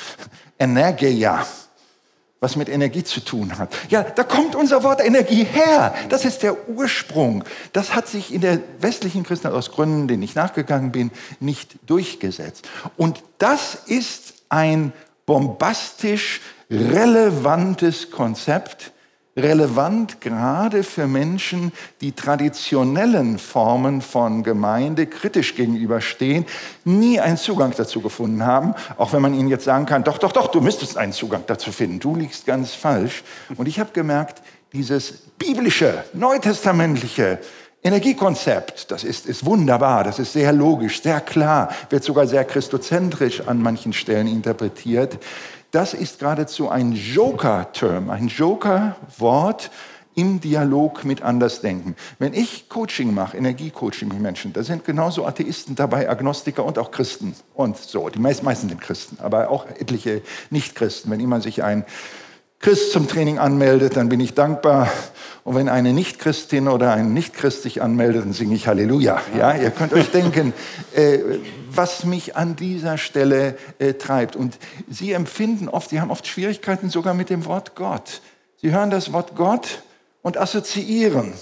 Energeia, 0.58 1.46
was 2.40 2.56
mit 2.56 2.68
Energie 2.68 3.04
zu 3.04 3.20
tun 3.20 3.56
hat. 3.56 3.72
Ja, 3.88 4.02
da 4.02 4.24
kommt 4.24 4.56
unser 4.56 4.82
Wort 4.82 5.00
Energie 5.00 5.44
her. 5.44 5.94
Das 6.08 6.24
ist 6.24 6.42
der 6.42 6.68
Ursprung. 6.68 7.44
Das 7.72 7.94
hat 7.94 8.08
sich 8.08 8.34
in 8.34 8.40
der 8.40 8.58
westlichen 8.80 9.22
Christenheit 9.22 9.56
aus 9.56 9.70
Gründen, 9.70 10.08
denen 10.08 10.24
ich 10.24 10.34
nachgegangen 10.34 10.90
bin, 10.90 11.12
nicht 11.38 11.76
durchgesetzt. 11.86 12.68
Und 12.96 13.22
das 13.38 13.76
ist 13.86 14.34
ein 14.48 14.92
bombastisch 15.24 16.40
relevantes 16.68 18.10
Konzept, 18.10 18.90
relevant 19.42 20.20
gerade 20.20 20.82
für 20.82 21.06
Menschen, 21.06 21.72
die 22.00 22.12
traditionellen 22.12 23.38
Formen 23.38 24.00
von 24.00 24.42
Gemeinde 24.42 25.06
kritisch 25.06 25.54
gegenüberstehen, 25.54 26.46
nie 26.84 27.20
einen 27.20 27.36
Zugang 27.36 27.72
dazu 27.76 28.00
gefunden 28.00 28.44
haben, 28.44 28.74
auch 28.96 29.12
wenn 29.12 29.22
man 29.22 29.34
ihnen 29.34 29.48
jetzt 29.48 29.64
sagen 29.64 29.86
kann, 29.86 30.04
doch, 30.04 30.18
doch, 30.18 30.32
doch, 30.32 30.48
du 30.48 30.60
müsstest 30.60 30.96
einen 30.96 31.12
Zugang 31.12 31.44
dazu 31.46 31.72
finden, 31.72 32.00
du 32.00 32.14
liegst 32.14 32.46
ganz 32.46 32.74
falsch. 32.74 33.22
Und 33.56 33.66
ich 33.66 33.80
habe 33.80 33.90
gemerkt, 33.92 34.42
dieses 34.72 35.12
biblische, 35.38 36.04
neutestamentliche 36.12 37.38
Energiekonzept, 37.82 38.90
das 38.90 39.04
ist, 39.04 39.26
ist 39.26 39.46
wunderbar, 39.46 40.04
das 40.04 40.18
ist 40.18 40.34
sehr 40.34 40.52
logisch, 40.52 41.02
sehr 41.02 41.20
klar, 41.20 41.70
wird 41.88 42.04
sogar 42.04 42.26
sehr 42.26 42.44
christozentrisch 42.44 43.40
an 43.46 43.62
manchen 43.62 43.94
Stellen 43.94 44.26
interpretiert 44.26 45.18
das 45.70 45.94
ist 45.94 46.18
geradezu 46.18 46.68
ein 46.68 46.92
Joker-Term, 46.92 48.10
ein 48.10 48.28
Joker-Wort 48.28 49.70
im 50.14 50.40
Dialog 50.40 51.04
mit 51.04 51.22
Andersdenken. 51.22 51.94
Wenn 52.18 52.34
ich 52.34 52.68
Coaching 52.68 53.14
mache, 53.14 53.36
Energiecoaching 53.36 54.08
mit 54.08 54.20
Menschen, 54.20 54.52
da 54.52 54.62
sind 54.62 54.84
genauso 54.84 55.24
Atheisten 55.24 55.76
dabei, 55.76 56.10
Agnostiker 56.10 56.64
und 56.64 56.78
auch 56.78 56.90
Christen 56.90 57.34
und 57.54 57.76
so. 57.78 58.08
Die 58.08 58.18
meisten 58.18 58.68
sind 58.68 58.80
Christen, 58.80 59.18
aber 59.20 59.50
auch 59.50 59.66
etliche 59.66 60.22
Nicht-Christen. 60.50 61.10
Wenn 61.10 61.20
jemand 61.20 61.44
sich 61.44 61.62
ein 61.62 61.84
Christ 62.58 62.92
zum 62.92 63.08
Training 63.08 63.38
anmeldet, 63.38 63.96
dann 63.96 64.10
bin 64.10 64.20
ich 64.20 64.34
dankbar. 64.34 64.90
Und 65.44 65.54
wenn 65.54 65.70
eine 65.70 65.94
Nicht-Christin 65.94 66.68
oder 66.68 66.92
ein 66.92 67.14
Nicht-Christ 67.14 67.62
sich 67.62 67.80
anmeldet, 67.80 68.24
dann 68.24 68.32
singe 68.34 68.54
ich 68.54 68.66
Halleluja. 68.66 69.22
Ja, 69.38 69.54
ihr 69.54 69.70
könnt 69.70 69.94
euch 69.94 70.10
denken, 70.10 70.52
äh, 70.94 71.18
was 71.76 72.04
mich 72.04 72.36
an 72.36 72.56
dieser 72.56 72.98
Stelle 72.98 73.56
äh, 73.78 73.94
treibt. 73.94 74.36
Und 74.36 74.58
sie 74.88 75.12
empfinden 75.12 75.68
oft, 75.68 75.90
sie 75.90 76.00
haben 76.00 76.10
oft 76.10 76.26
Schwierigkeiten 76.26 76.90
sogar 76.90 77.14
mit 77.14 77.30
dem 77.30 77.44
Wort 77.44 77.74
Gott. 77.74 78.22
Sie 78.56 78.72
hören 78.72 78.90
das 78.90 79.12
Wort 79.12 79.36
Gott 79.36 79.82
und 80.22 80.36
assoziieren 80.36 81.32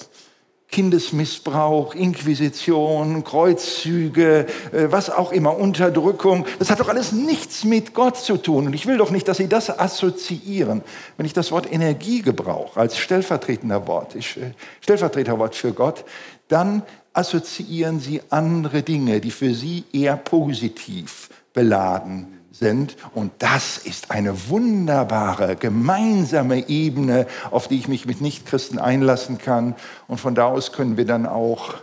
Kindesmissbrauch, 0.71 1.95
Inquisition, 1.95 3.25
Kreuzzüge, 3.25 4.47
äh, 4.73 4.87
was 4.91 5.09
auch 5.09 5.33
immer, 5.33 5.57
Unterdrückung. 5.57 6.45
Das 6.59 6.71
hat 6.71 6.81
doch 6.81 6.88
alles 6.88 7.12
nichts 7.12 7.64
mit 7.64 7.95
Gott 7.95 8.19
zu 8.19 8.37
tun. 8.37 8.67
Und 8.67 8.75
ich 8.75 8.87
will 8.87 8.99
doch 8.99 9.11
nicht, 9.11 9.27
dass 9.29 9.38
Sie 9.38 9.49
das 9.49 9.77
assoziieren. 9.77 10.83
Wenn 11.17 11.25
ich 11.25 11.33
das 11.33 11.53
Wort 11.53 11.73
Energie 11.73 12.21
gebrauche 12.21 12.79
als 12.79 12.99
stellvertretender 12.99 13.87
Wort, 13.87 14.14
ich, 14.14 14.37
äh, 14.37 14.53
Stellvertreterwort 14.83 15.55
für 15.55 15.73
Gott, 15.73 16.05
dann 16.49 16.83
assoziieren 17.18 17.98
Sie 17.98 18.22
andere 18.31 18.85
Dinge, 18.85 19.20
die 19.20 19.33
für 19.33 19.52
Sie 19.52 19.83
eher 19.92 20.16
positiv 20.16 21.31
beladen 21.52 22.38
sind. 22.52 22.96
Und 23.12 23.33
das 23.40 23.76
ist 23.76 24.12
eine 24.12 24.48
wunderbare 24.48 25.57
gemeinsame 25.57 26.68
Ebene, 26.68 27.26
auf 27.50 27.66
die 27.66 27.76
ich 27.76 27.88
mich 27.88 28.07
mit 28.07 28.20
Nichtchristen 28.20 28.78
einlassen 28.78 29.38
kann. 29.38 29.74
Und 30.07 30.20
von 30.20 30.37
da 30.37 30.46
aus 30.46 30.70
können 30.70 30.96
wir 30.96 31.07
dann 31.07 31.26
auch 31.26 31.74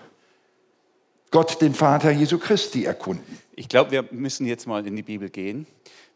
Gott, 1.31 1.61
den 1.61 1.73
Vater 1.73 2.11
Jesu 2.11 2.37
Christi, 2.37 2.85
erkunden. 2.85 3.37
Ich 3.57 3.67
glaube, 3.67 3.91
wir 3.91 4.05
müssen 4.11 4.45
jetzt 4.45 4.67
mal 4.67 4.87
in 4.87 4.95
die 4.95 5.03
Bibel 5.03 5.29
gehen. 5.29 5.67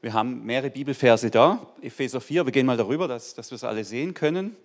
Wir 0.01 0.13
haben 0.13 0.45
mehrere 0.45 0.69
Bibelverse 0.69 1.29
da, 1.29 1.59
Epheser 1.81 2.21
4, 2.21 2.45
wir 2.45 2.53
gehen 2.53 2.65
mal 2.65 2.77
darüber, 2.77 3.09
dass, 3.09 3.33
dass 3.33 3.51
wir 3.51 3.57
es 3.57 3.65
alle 3.65 3.83
sehen 3.83 4.13
können. 4.13 4.55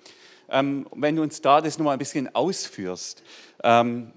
Ähm, 0.48 0.86
wenn 0.94 1.16
du 1.16 1.22
uns 1.22 1.40
da 1.40 1.60
das 1.60 1.78
nochmal 1.78 1.94
ein 1.94 1.98
bisschen 1.98 2.32
ausführst, 2.34 3.24
ähm, 3.64 4.12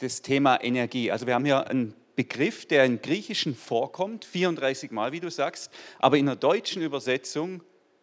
das 0.00 0.22
Thema 0.22 0.62
Energie. 0.62 1.10
Also 1.10 1.26
wir 1.26 1.34
haben 1.34 1.44
hier 1.44 1.68
einen 1.68 1.94
Begriff, 2.16 2.66
der 2.66 2.84
im 2.84 3.00
Griechischen 3.00 3.54
vorkommt, 3.54 4.24
34 4.24 4.90
Mal, 4.90 5.12
wie 5.12 5.20
du 5.20 5.30
sagst, 5.30 5.70
aber 5.98 6.18
in 6.18 6.26
der 6.26 6.36
deutschen 6.36 6.82
Übersetzung 6.82 7.62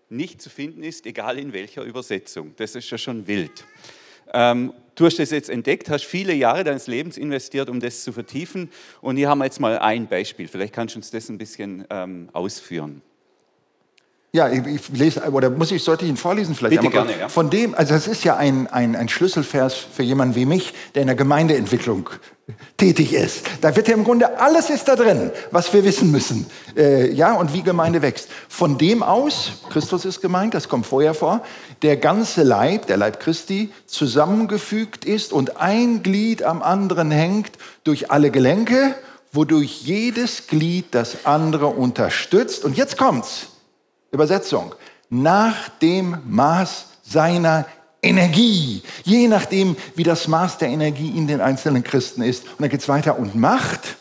nicht 0.09 0.41
zu 0.41 0.49
finden 0.49 0.83
ist, 0.83 1.05
egal 1.05 1.37
in 1.37 1.53
welcher 1.53 1.83
Übersetzung. 1.83 2.53
Das 2.57 2.75
ist 2.75 2.89
ja 2.89 2.97
schon 2.97 3.27
wild. 3.27 3.65
Ähm, 4.33 4.73
du 4.95 5.05
hast 5.05 5.19
das 5.19 5.31
jetzt 5.31 5.49
entdeckt, 5.49 5.89
hast 5.89 6.05
viele 6.05 6.33
Jahre 6.33 6.63
deines 6.63 6.87
Lebens 6.87 7.17
investiert, 7.17 7.69
um 7.69 7.79
das 7.79 8.03
zu 8.03 8.11
vertiefen. 8.11 8.69
Und 9.01 9.17
hier 9.17 9.29
haben 9.29 9.39
wir 9.39 9.45
jetzt 9.45 9.59
mal 9.59 9.77
ein 9.79 10.07
Beispiel. 10.07 10.47
Vielleicht 10.47 10.73
kannst 10.73 10.95
du 10.95 10.99
uns 10.99 11.11
das 11.11 11.29
ein 11.29 11.37
bisschen 11.37 11.85
ähm, 11.89 12.29
ausführen. 12.33 13.01
Ja, 14.33 14.49
ich, 14.49 14.65
ich, 14.65 14.89
lese, 14.89 15.21
oder 15.31 15.49
muss 15.49 15.71
ich, 15.71 15.83
sollte 15.83 16.03
ich 16.03 16.11
ihn 16.11 16.17
vorlesen 16.17 16.53
vielleicht? 16.53 16.81
Bitte 16.81 16.91
gerne, 16.91 17.17
ja. 17.17 17.29
Von 17.29 17.49
dem, 17.49 17.73
also 17.73 17.93
das 17.93 18.07
ist 18.07 18.23
ja 18.23 18.35
ein, 18.35 18.67
ein, 18.67 18.95
ein 18.95 19.07
Schlüsselvers 19.07 19.73
für 19.73 20.03
jemanden 20.03 20.35
wie 20.35 20.45
mich, 20.45 20.73
der 20.93 21.03
in 21.03 21.07
der 21.07 21.15
Gemeindeentwicklung 21.15 22.09
tätig 22.77 23.13
ist. 23.13 23.45
Da 23.61 23.75
wird 23.75 23.87
ja 23.87 23.95
im 23.95 24.03
Grunde 24.03 24.39
alles 24.39 24.69
ist 24.69 24.87
da 24.87 24.95
drin, 24.95 25.31
was 25.51 25.73
wir 25.73 25.83
wissen 25.83 26.11
müssen. 26.11 26.45
Äh, 26.75 27.11
ja, 27.11 27.33
und 27.33 27.53
wie 27.53 27.61
Gemeinde 27.61 28.01
wächst. 28.01 28.29
Von 28.47 28.77
dem 28.77 29.01
aus, 29.01 29.63
Christus 29.69 30.05
ist 30.05 30.21
gemeint, 30.21 30.53
das 30.53 30.69
kommt 30.69 30.85
vorher 30.85 31.13
vor, 31.13 31.41
der 31.81 31.97
ganze 31.97 32.43
Leib, 32.43 32.87
der 32.87 32.97
Leib 32.97 33.19
Christi, 33.19 33.71
zusammengefügt 33.85 35.05
ist 35.05 35.33
und 35.33 35.57
ein 35.57 36.03
Glied 36.03 36.43
am 36.43 36.61
anderen 36.61 37.11
hängt 37.11 37.51
durch 37.83 38.11
alle 38.11 38.29
Gelenke, 38.31 38.95
wodurch 39.31 39.81
jedes 39.81 40.47
Glied 40.47 40.87
das 40.91 41.25
andere 41.25 41.67
unterstützt. 41.67 42.63
Und 42.63 42.77
jetzt 42.77 42.97
kommt's. 42.97 43.47
Übersetzung. 44.11 44.73
Nach 45.09 45.69
dem 45.81 46.17
Maß 46.25 46.85
seiner 47.03 47.65
Energie. 48.01 48.83
Je 49.03 49.27
nachdem, 49.27 49.75
wie 49.95 50.03
das 50.03 50.27
Maß 50.27 50.57
der 50.57 50.69
Energie 50.69 51.09
in 51.09 51.27
den 51.27 51.41
einzelnen 51.41 51.83
Christen 51.83 52.21
ist. 52.21 52.43
Und 52.43 52.61
dann 52.61 52.69
geht 52.69 52.81
es 52.81 52.89
weiter 52.89 53.17
und 53.17 53.35
macht, 53.35 53.97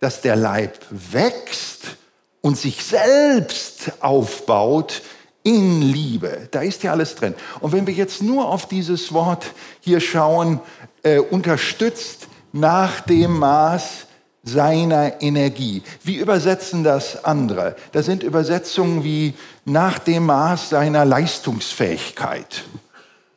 dass 0.00 0.20
der 0.20 0.36
Leib 0.36 0.78
wächst 0.90 1.96
und 2.40 2.58
sich 2.58 2.84
selbst 2.84 3.92
aufbaut 4.00 5.02
in 5.44 5.82
Liebe. 5.82 6.48
Da 6.50 6.60
ist 6.60 6.82
ja 6.82 6.92
alles 6.92 7.14
drin. 7.14 7.34
Und 7.60 7.72
wenn 7.72 7.86
wir 7.86 7.94
jetzt 7.94 8.22
nur 8.22 8.48
auf 8.48 8.66
dieses 8.66 9.12
Wort 9.12 9.46
hier 9.80 10.00
schauen, 10.00 10.60
äh, 11.02 11.18
unterstützt 11.18 12.28
nach 12.52 13.00
dem 13.00 13.38
Maß 13.38 14.06
seiner 14.42 15.22
Energie. 15.22 15.82
Wie 16.02 16.16
übersetzen 16.16 16.82
das 16.84 17.24
andere? 17.24 17.76
Da 17.92 18.02
sind 18.02 18.22
Übersetzungen 18.22 19.04
wie 19.04 19.34
nach 19.64 19.98
dem 19.98 20.26
Maß 20.26 20.70
seiner 20.70 21.04
Leistungsfähigkeit. 21.04 22.64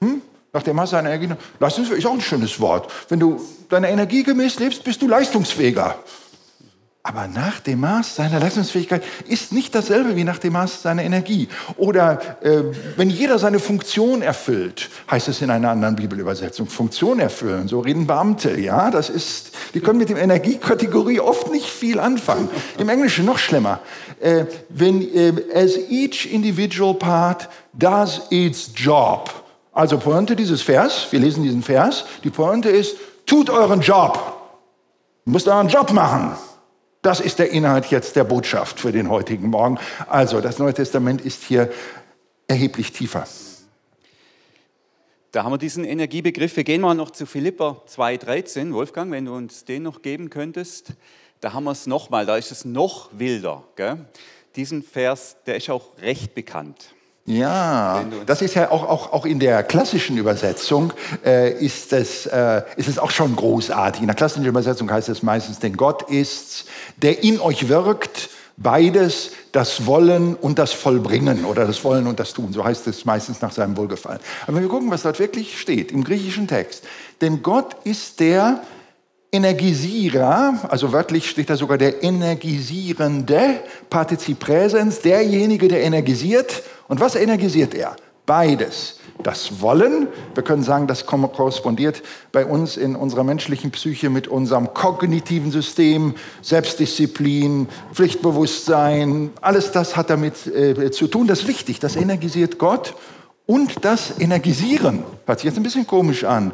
Hm? 0.01 0.21
Nach 0.51 0.63
dem 0.63 0.75
Maß 0.75 0.91
seiner 0.91 1.11
Energie. 1.11 1.33
Leistungsfähig 1.59 1.99
ist 1.99 2.05
auch 2.05 2.13
ein 2.13 2.21
schönes 2.21 2.59
Wort. 2.59 2.91
Wenn 3.09 3.19
du 3.19 3.39
deiner 3.69 3.89
Energie 3.89 4.23
gemäß 4.23 4.59
lebst, 4.59 4.83
bist 4.83 5.01
du 5.01 5.07
leistungsfähiger. 5.07 5.95
Aber 7.07 7.27
nach 7.27 7.59
dem 7.59 7.81
Maß 7.81 8.15
seiner 8.15 8.39
Leistungsfähigkeit 8.39 9.03
ist 9.27 9.51
nicht 9.51 9.75
dasselbe 9.75 10.15
wie 10.15 10.23
nach 10.23 10.39
dem 10.39 10.53
Maß 10.53 10.81
seiner 10.81 11.03
Energie. 11.03 11.47
Oder 11.77 12.19
äh, 12.41 12.63
wenn 12.97 13.11
jeder 13.11 13.37
seine 13.37 13.59
Funktion 13.59 14.23
erfüllt, 14.23 14.89
heißt 15.11 15.27
es 15.27 15.39
in 15.43 15.51
einer 15.51 15.69
anderen 15.69 15.95
Bibelübersetzung, 15.95 16.65
Funktion 16.65 17.19
erfüllen. 17.19 17.67
So 17.67 17.81
reden 17.81 18.07
Beamte. 18.07 18.59
Ja, 18.59 18.89
das 18.89 19.11
ist, 19.11 19.51
die 19.75 19.81
können 19.81 19.99
mit 19.99 20.09
der 20.09 20.17
Energiekategorie 20.17 21.19
oft 21.19 21.51
nicht 21.51 21.67
viel 21.67 21.99
anfangen. 21.99 22.49
Im 22.79 22.89
Englischen 22.89 23.23
noch 23.23 23.37
schlimmer. 23.37 23.81
Äh, 24.19 24.45
wenn 24.69 25.03
äh, 25.13 25.33
as 25.53 25.77
each 25.77 26.33
individual 26.33 26.95
part 26.95 27.49
does 27.73 28.23
its 28.31 28.71
job. 28.75 29.29
Also 29.73 29.99
Pointe 29.99 30.35
dieses 30.35 30.63
Vers, 30.63 31.05
wir 31.11 31.19
lesen 31.19 31.43
diesen 31.43 31.61
Vers, 31.61 32.05
die 32.23 32.31
Pointe 32.31 32.69
ist, 32.69 32.95
tut 33.27 33.51
euren 33.51 33.81
Job. 33.81 34.17
Ihr 35.27 35.33
müsst 35.33 35.47
euren 35.47 35.67
Job 35.67 35.91
machen. 35.93 36.35
Das 37.05 37.19
ist 37.19 37.37
der 37.37 37.51
Inhalt 37.51 37.85
jetzt 37.91 38.15
der 38.15 38.23
Botschaft 38.23 38.79
für 38.79 38.91
den 38.91 39.11
heutigen 39.11 39.51
Morgen. 39.51 39.77
Also, 40.07 40.41
das 40.41 40.57
Neue 40.57 40.73
Testament 40.73 41.21
ist 41.21 41.43
hier 41.43 41.71
erheblich 42.47 42.93
tiefer. 42.93 43.27
Da 45.31 45.43
haben 45.43 45.51
wir 45.51 45.59
diesen 45.59 45.83
Energiebegriff. 45.83 46.57
Wir 46.57 46.63
gehen 46.63 46.81
mal 46.81 46.95
noch 46.95 47.11
zu 47.11 47.27
Philippa 47.27 47.83
2,13. 47.87 48.73
Wolfgang, 48.73 49.11
wenn 49.11 49.25
du 49.25 49.35
uns 49.35 49.65
den 49.65 49.83
noch 49.83 50.01
geben 50.01 50.31
könntest. 50.31 50.93
Da 51.41 51.53
haben 51.53 51.65
wir 51.65 51.73
es 51.73 51.85
nochmal, 51.85 52.25
da 52.25 52.37
ist 52.37 52.51
es 52.51 52.65
noch 52.65 53.11
wilder. 53.11 53.63
Gell? 53.75 54.03
Diesen 54.55 54.81
Vers, 54.81 55.35
der 55.45 55.57
ist 55.57 55.69
auch 55.69 55.99
recht 56.01 56.33
bekannt. 56.33 56.94
Ja, 57.27 58.05
das 58.27 58.43
ist 58.43 58.53
ja 58.53 58.69
auch, 58.69 58.87
auch, 58.87 59.11
auch 59.11 59.25
in 59.25 59.39
der 59.39 59.63
klassischen 59.63 60.15
Übersetzung 60.15 60.93
äh, 61.25 61.51
ist, 61.53 61.91
es, 61.91 62.27
äh, 62.27 62.61
ist 62.77 62.87
es 62.87 62.99
auch 62.99 63.09
schon 63.09 63.35
großartig. 63.35 64.01
In 64.01 64.07
der 64.07 64.15
klassischen 64.15 64.45
Übersetzung 64.45 64.91
heißt 64.91 65.09
es 65.09 65.23
meistens, 65.23 65.57
denn 65.57 65.75
Gott 65.75 66.03
ist's, 66.03 66.65
der 67.01 67.23
in 67.23 67.39
euch 67.39 67.67
wirkt, 67.67 68.29
beides, 68.57 69.31
das 69.51 69.87
Wollen 69.87 70.35
und 70.35 70.59
das 70.59 70.73
Vollbringen 70.73 71.45
oder 71.45 71.65
das 71.65 71.83
Wollen 71.83 72.05
und 72.05 72.19
das 72.19 72.33
Tun. 72.33 72.53
So 72.53 72.63
heißt 72.63 72.85
es 72.85 73.05
meistens 73.05 73.41
nach 73.41 73.51
seinem 73.51 73.75
Wohlgefallen. 73.75 74.19
Aber 74.43 74.57
wenn 74.57 74.63
wir 74.63 74.69
gucken, 74.69 74.91
was 74.91 75.01
dort 75.01 75.17
wirklich 75.17 75.59
steht 75.59 75.91
im 75.91 76.03
griechischen 76.03 76.47
Text. 76.47 76.83
Denn 77.21 77.41
Gott 77.41 77.75
ist 77.85 78.19
der 78.19 78.61
Energisierer, 79.31 80.59
also 80.69 80.93
wörtlich 80.93 81.27
steht 81.29 81.49
da 81.49 81.57
sogar 81.57 81.79
der 81.79 82.03
Energisierende, 82.03 83.61
Partizip 83.89 84.39
Präsens, 84.39 85.01
derjenige, 85.01 85.67
der 85.67 85.81
energisiert 85.81 86.63
und 86.87 86.99
was 86.99 87.15
energisiert 87.15 87.73
er? 87.73 87.95
Beides. 88.25 88.99
Das 89.21 89.61
Wollen, 89.61 90.07
wir 90.33 90.43
können 90.43 90.63
sagen, 90.63 90.87
das 90.87 91.05
korrespondiert 91.05 92.01
bei 92.31 92.45
uns 92.45 92.75
in 92.75 92.95
unserer 92.95 93.23
menschlichen 93.23 93.71
Psyche 93.71 94.09
mit 94.09 94.27
unserem 94.27 94.73
kognitiven 94.73 95.51
System, 95.51 96.15
Selbstdisziplin, 96.41 97.67
Pflichtbewusstsein, 97.93 99.29
alles 99.41 99.71
das 99.71 99.95
hat 99.95 100.09
damit 100.09 100.47
äh, 100.47 100.91
zu 100.91 101.07
tun. 101.07 101.27
Das 101.27 101.41
ist 101.41 101.47
wichtig, 101.47 101.79
das 101.79 101.95
energisiert 101.95 102.57
Gott. 102.57 102.95
Und 103.45 103.85
das 103.85 104.19
Energisieren, 104.19 105.03
hört 105.27 105.39
sich 105.39 105.45
jetzt 105.45 105.57
ein 105.57 105.63
bisschen 105.63 105.85
komisch 105.85 106.23
an, 106.23 106.51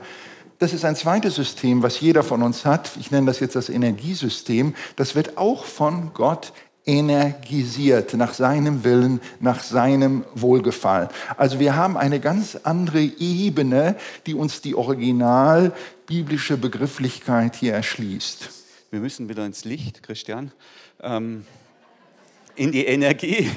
das 0.60 0.74
ist 0.74 0.86
ein 0.86 0.96
zweites 0.96 1.36
System, 1.36 1.82
was 1.82 2.02
jeder 2.02 2.22
von 2.22 2.44
uns 2.44 2.66
hat. 2.66 2.92
Ich 3.00 3.10
nenne 3.10 3.26
das 3.26 3.40
jetzt 3.40 3.56
das 3.56 3.68
Energiesystem. 3.68 4.76
Das 4.96 5.16
wird 5.16 5.36
auch 5.38 5.66
von 5.66 6.12
Gott 6.14 6.54
energisiert 6.86 8.14
nach 8.16 8.34
seinem 8.34 8.84
Willen, 8.84 9.22
nach 9.40 9.62
seinem 9.62 10.26
Wohlgefallen. 10.34 11.10
Also 11.38 11.60
wir 11.60 11.76
haben 11.76 11.96
eine 11.96 12.20
ganz 12.20 12.56
andere 12.64 13.02
Ebene, 13.02 13.96
die 14.26 14.34
uns 14.34 14.62
die 14.62 14.76
original 14.76 15.74
biblische 16.08 16.58
Begrifflichkeit 16.58 17.56
hier 17.56 17.74
erschließt. 17.74 18.50
Wir 18.90 19.00
müssen 19.00 19.30
wieder 19.30 19.46
ins 19.46 19.64
Licht, 19.64 20.04
Christian, 20.04 20.52
ähm, 21.02 21.46
in 22.56 22.72
die 22.72 22.86
Energie. 22.86 23.50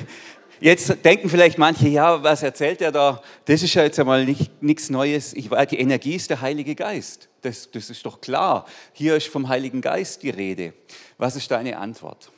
Jetzt 0.61 1.05
denken 1.05 1.29
vielleicht 1.29 1.59
manche, 1.59 1.89
ja, 1.89 2.23
was 2.23 2.43
erzählt 2.43 2.81
er 2.81 2.93
da? 2.93 3.21
Das 3.45 3.63
ist 3.63 3.75
ja 3.75 3.83
jetzt 3.83 3.99
einmal 3.99 4.25
nichts 4.61 4.89
Neues. 4.91 5.35
Ich 5.35 5.49
die 5.49 5.79
Energie 5.79 6.15
ist 6.15 6.31
der 6.31 6.41
Heilige 6.41 6.75
Geist. 6.75 7.29
Das, 7.43 7.71
das 7.71 7.91
ist 7.91 8.07
doch 8.07 8.21
klar. 8.21 8.65
Hier 8.93 9.17
ist 9.17 9.27
vom 9.27 9.49
Heiligen 9.49 9.81
Geist 9.81 10.23
die 10.23 10.31
Rede. 10.31 10.73
Was 11.19 11.37
ist 11.37 11.51
deine 11.51 11.79
Antwort? 11.79 12.31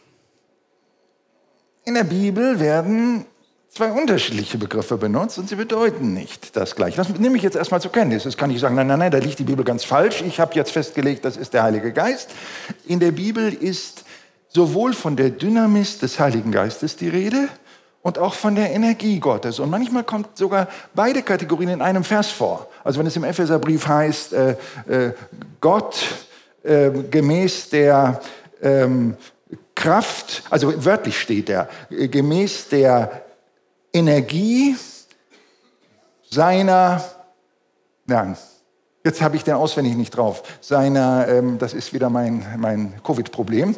In 1.86 1.94
der 1.94 2.02
Bibel 2.02 2.58
werden 2.58 3.26
zwei 3.70 3.92
unterschiedliche 3.92 4.58
Begriffe 4.58 4.96
benutzt 4.96 5.38
und 5.38 5.48
sie 5.48 5.54
bedeuten 5.54 6.14
nicht 6.14 6.56
das 6.56 6.74
Gleiche. 6.74 6.96
Das 6.96 7.08
nehme 7.10 7.36
ich 7.36 7.44
jetzt 7.44 7.54
erstmal 7.54 7.80
zur 7.80 7.92
Kenntnis. 7.92 8.24
Das 8.24 8.36
kann 8.36 8.50
ich 8.50 8.58
sagen, 8.58 8.74
nein, 8.74 8.88
nein, 8.88 8.98
nein, 8.98 9.12
da 9.12 9.18
liegt 9.18 9.38
die 9.38 9.44
Bibel 9.44 9.64
ganz 9.64 9.84
falsch. 9.84 10.20
Ich 10.22 10.40
habe 10.40 10.52
jetzt 10.56 10.72
festgelegt, 10.72 11.24
das 11.24 11.36
ist 11.36 11.54
der 11.54 11.62
Heilige 11.62 11.92
Geist. 11.92 12.30
In 12.88 12.98
der 12.98 13.12
Bibel 13.12 13.54
ist 13.54 14.04
sowohl 14.48 14.94
von 14.94 15.14
der 15.14 15.30
Dynamis 15.30 16.00
des 16.00 16.18
Heiligen 16.18 16.50
Geistes 16.50 16.96
die 16.96 17.08
Rede 17.08 17.48
und 18.02 18.18
auch 18.18 18.34
von 18.34 18.56
der 18.56 18.72
Energie 18.72 19.20
Gottes. 19.20 19.60
Und 19.60 19.70
manchmal 19.70 20.02
kommt 20.02 20.36
sogar 20.36 20.66
beide 20.92 21.22
Kategorien 21.22 21.70
in 21.70 21.82
einem 21.82 22.02
Vers 22.02 22.32
vor. 22.32 22.68
Also 22.82 22.98
wenn 22.98 23.06
es 23.06 23.14
im 23.14 23.22
Epheserbrief 23.22 23.86
heißt, 23.86 24.32
äh, 24.32 24.56
äh, 24.88 25.12
Gott 25.60 26.04
äh, 26.64 26.90
gemäß 27.12 27.68
der 27.68 28.20
ähm, 28.60 29.16
Kraft, 29.76 30.42
also 30.50 30.84
wörtlich 30.84 31.20
steht 31.20 31.48
er, 31.48 31.68
gemäß 31.90 32.68
der 32.68 33.22
Energie 33.92 34.74
seiner, 36.28 37.04
nein, 38.06 38.36
jetzt 39.04 39.22
habe 39.22 39.36
ich 39.36 39.44
den 39.44 39.54
auswendig 39.54 39.94
nicht 39.94 40.10
drauf, 40.10 40.42
seiner, 40.60 41.28
ähm, 41.28 41.58
das 41.58 41.74
ist 41.74 41.92
wieder 41.92 42.10
mein, 42.10 42.44
mein 42.56 42.94
Covid-Problem. 43.04 43.76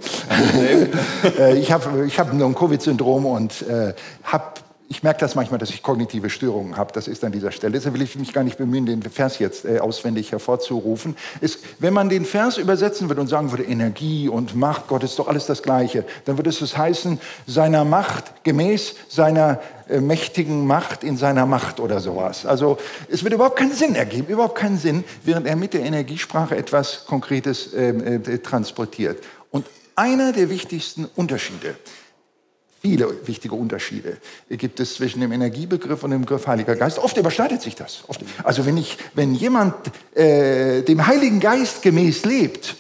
äh, 1.39 1.59
ich 1.59 1.71
habe 1.71 2.07
ich 2.07 2.19
hab 2.19 2.33
nur 2.33 2.49
ein 2.49 2.55
Covid-Syndrom 2.55 3.27
und 3.27 3.63
äh, 3.63 3.93
habe 4.23 4.53
ich 4.91 5.03
merke 5.03 5.21
das 5.21 5.35
manchmal, 5.35 5.59
dass 5.59 5.69
ich 5.69 5.83
kognitive 5.83 6.31
Störungen 6.31 6.77
habe. 6.79 6.93
Das 6.93 7.09
ist 7.09 7.23
an 7.23 7.33
dieser 7.33 7.53
Stelle. 7.53 7.75
Deshalb 7.75 7.95
will 7.95 8.03
ich 8.03 8.17
mich 8.17 8.33
gar 8.33 8.43
nicht 8.43 8.57
bemühen, 8.57 8.87
den 8.87 9.03
Vers 9.03 9.39
jetzt 9.39 9.67
äh, 9.67 9.81
auswendig 9.81 10.33
hervorzurufen. 10.33 11.15
Ist, 11.43 11.61
wenn 11.79 11.93
man 11.93 12.09
den 12.09 12.25
Vers 12.25 12.57
übersetzen 12.57 13.09
würde 13.09 13.21
und 13.21 13.27
sagen 13.27 13.51
würde, 13.51 13.65
Energie 13.65 14.29
und 14.29 14.57
Macht, 14.57 14.89
Gott 14.89 15.05
ist 15.05 15.19
doch 15.19 15.29
alles 15.29 15.45
das 15.45 15.63
Gleiche, 15.63 16.05
dann 16.25 16.39
würde 16.39 16.49
es 16.49 16.77
heißen, 16.77 17.21
seiner 17.47 17.85
Macht 17.85 18.45
gemäß 18.45 18.95
seiner 19.09 19.61
äh, 19.89 20.01
mächtigen 20.01 20.67
Macht 20.67 21.05
in 21.05 21.19
seiner 21.19 21.45
Macht 21.45 21.81
oder 21.81 22.01
sowas. 22.01 22.47
Also 22.47 22.79
es 23.11 23.23
würde 23.23 23.37
überhaupt 23.37 23.57
keinen 23.57 23.75
Sinn 23.75 23.95
ergeben, 23.95 24.29
überhaupt 24.29 24.57
keinen 24.57 24.79
Sinn, 24.79 25.05
während 25.23 25.47
er 25.47 25.57
mit 25.57 25.75
der 25.75 25.83
Energiesprache 25.83 26.57
etwas 26.57 27.05
Konkretes 27.07 27.75
ähm, 27.75 28.23
äh, 28.25 28.39
transportiert. 28.39 29.23
Und 29.51 29.67
einer 29.97 30.33
der 30.33 30.49
wichtigsten 30.49 31.07
Unterschiede 31.15 31.75
viele 32.81 33.27
wichtige 33.27 33.55
Unterschiede 33.55 34.19
gibt 34.51 34.81
es 34.81 34.95
zwischen 34.95 35.21
dem 35.21 35.33
Energiebegriff 35.33 36.03
und 36.05 36.11
dem 36.11 36.23
Begriff 36.23 36.47
Heiliger 36.47 36.77
Geist. 36.77 36.99
Oft 36.99 37.17
überschneidet 37.17 37.63
sich 37.63 37.75
das. 37.75 38.05
Oft. 38.09 38.21
Also 38.45 38.67
wenn, 38.67 38.77
ich, 38.77 38.99
wenn 39.15 39.35
jemand 39.35 39.75
äh, 40.15 40.83
dem 40.83 41.07
Heiligen 41.07 41.41
Geist 41.41 41.83
gemäß 41.83 42.25
lebt, 42.25 42.77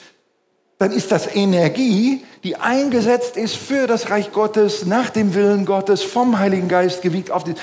dann 0.79 0.93
ist 0.93 1.11
das 1.11 1.35
Energie, 1.35 2.25
die 2.45 2.57
eingesetzt 2.57 3.37
ist 3.37 3.57
für 3.57 3.87
das 3.89 4.11
Reich 4.11 4.33
Gottes, 4.33 4.87
nach 4.87 5.11
dem 5.11 5.35
Willen 5.35 5.65
Gottes, 5.65 6.03
vom 6.03 6.39
Heiligen 6.39 6.69
Geist 6.69 7.03
gewiegt 7.03 7.33
auf 7.33 7.43
die, 7.43 7.55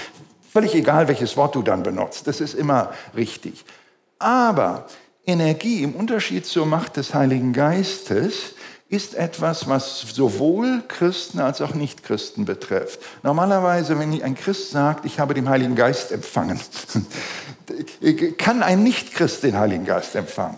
völlig 0.52 0.76
egal, 0.76 1.08
welches 1.08 1.38
Wort 1.38 1.56
du 1.56 1.62
dann 1.62 1.84
benutzt. 1.84 2.28
Das 2.28 2.42
ist 2.42 2.54
immer 2.54 2.94
richtig. 3.16 3.64
Aber 4.20 4.88
Energie 5.26 5.82
im 5.82 5.96
Unterschied 5.96 6.46
zur 6.46 6.66
Macht 6.66 6.98
des 6.98 7.14
Heiligen 7.14 7.54
Geistes 7.54 8.56
ist 8.96 9.16
etwas, 9.16 9.68
was 9.68 10.02
sowohl 10.02 10.84
Christen 10.88 11.40
als 11.40 11.62
auch 11.62 11.74
Nichtchristen 11.74 12.46
betrifft. 12.46 13.00
Normalerweise, 13.24 14.00
wenn 14.00 14.24
ein 14.24 14.36
Christ 14.36 14.72
sagt, 14.72 15.06
ich 15.06 15.20
habe 15.20 15.34
den 15.34 15.50
Heiligen 15.50 15.76
Geist 15.76 16.12
empfangen, 16.12 16.60
kann 18.38 18.64
ein 18.64 18.84
Nichtchrist 18.84 19.44
den 19.44 19.58
Heiligen 19.58 19.86
Geist 19.86 20.16
empfangen? 20.16 20.58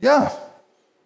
Ja. 0.00 0.32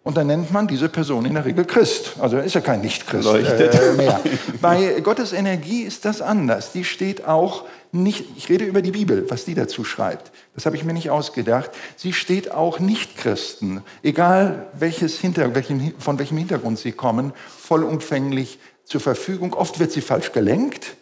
Und 0.03 0.17
dann 0.17 0.27
nennt 0.27 0.51
man 0.51 0.67
diese 0.67 0.89
Person 0.89 1.25
in 1.25 1.35
der 1.35 1.45
Regel 1.45 1.63
Christ. 1.63 2.13
Also 2.19 2.39
ist 2.39 2.55
ja 2.55 2.61
kein 2.61 2.81
Nichtchrist 2.81 3.27
äh, 3.27 3.93
mehr. 3.93 4.19
Bei 4.59 4.99
Gottes 5.01 5.31
Energie 5.31 5.83
ist 5.83 6.05
das 6.05 6.23
anders. 6.23 6.71
Die 6.71 6.83
steht 6.83 7.27
auch 7.27 7.65
nicht, 7.91 8.25
ich 8.35 8.49
rede 8.49 8.65
über 8.65 8.81
die 8.81 8.91
Bibel, 8.91 9.29
was 9.29 9.45
die 9.45 9.53
dazu 9.53 9.83
schreibt. 9.83 10.31
Das 10.55 10.65
habe 10.65 10.75
ich 10.75 10.83
mir 10.83 10.93
nicht 10.93 11.11
ausgedacht. 11.11 11.69
Sie 11.97 12.13
steht 12.13 12.51
auch 12.51 12.79
Nichtchristen, 12.79 13.83
egal 14.01 14.67
welches 14.73 15.19
Hinter, 15.19 15.53
welchen, 15.53 15.93
von 15.99 16.17
welchem 16.17 16.37
Hintergrund 16.37 16.79
sie 16.79 16.93
kommen, 16.93 17.31
vollumfänglich 17.59 18.57
zur 18.85 19.01
Verfügung. 19.01 19.53
Oft 19.53 19.79
wird 19.79 19.91
sie 19.91 20.01
falsch 20.01 20.31
gelenkt, 20.31 20.95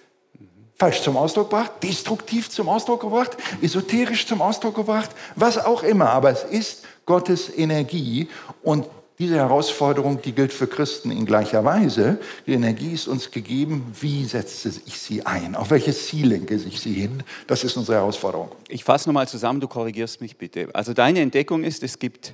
falsch 0.77 1.03
zum 1.03 1.15
Ausdruck 1.15 1.51
gebracht, 1.51 1.71
destruktiv 1.83 2.49
zum 2.49 2.67
Ausdruck 2.67 3.01
gebracht, 3.01 3.38
esoterisch 3.62 4.27
zum 4.27 4.41
Ausdruck 4.41 4.75
gebracht, 4.75 5.12
was 5.35 5.57
auch 5.57 5.83
immer. 5.83 6.09
Aber 6.09 6.31
es 6.31 6.43
ist 6.43 6.83
Gottes 7.10 7.52
Energie 7.58 8.28
und 8.62 8.86
diese 9.17 9.38
Herausforderung, 9.38 10.22
die 10.22 10.32
gilt 10.32 10.54
für 10.54 10.67
Christen 10.67 11.10
in 11.10 11.26
gleicher 11.26 11.65
Weise. 11.65 12.19
Die 12.45 12.54
Energie 12.54 12.91
ist 12.91 13.08
uns 13.08 13.32
gegeben. 13.32 13.84
Wie 14.00 14.26
setze 14.26 14.72
ich 14.86 15.00
sie 15.00 15.26
ein? 15.26 15.56
Auf 15.56 15.72
welches 15.72 16.06
Ziel 16.06 16.28
lenke 16.28 16.54
ich 16.54 16.80
sie 16.80 16.93
hin? 16.93 17.24
Das 17.48 17.63
ist 17.63 17.76
unsere 17.78 17.98
Herausforderung. 17.98 18.52
Ich 18.67 18.84
fasse 18.84 19.10
nochmal 19.10 19.28
zusammen, 19.28 19.60
du 19.60 19.67
korrigierst 19.67 20.22
mich 20.22 20.38
bitte. 20.38 20.69
Also 20.74 20.93
deine 20.93 21.22
Entdeckung 21.22 21.63
ist, 21.63 21.82
es 21.82 21.98
gibt 21.98 22.34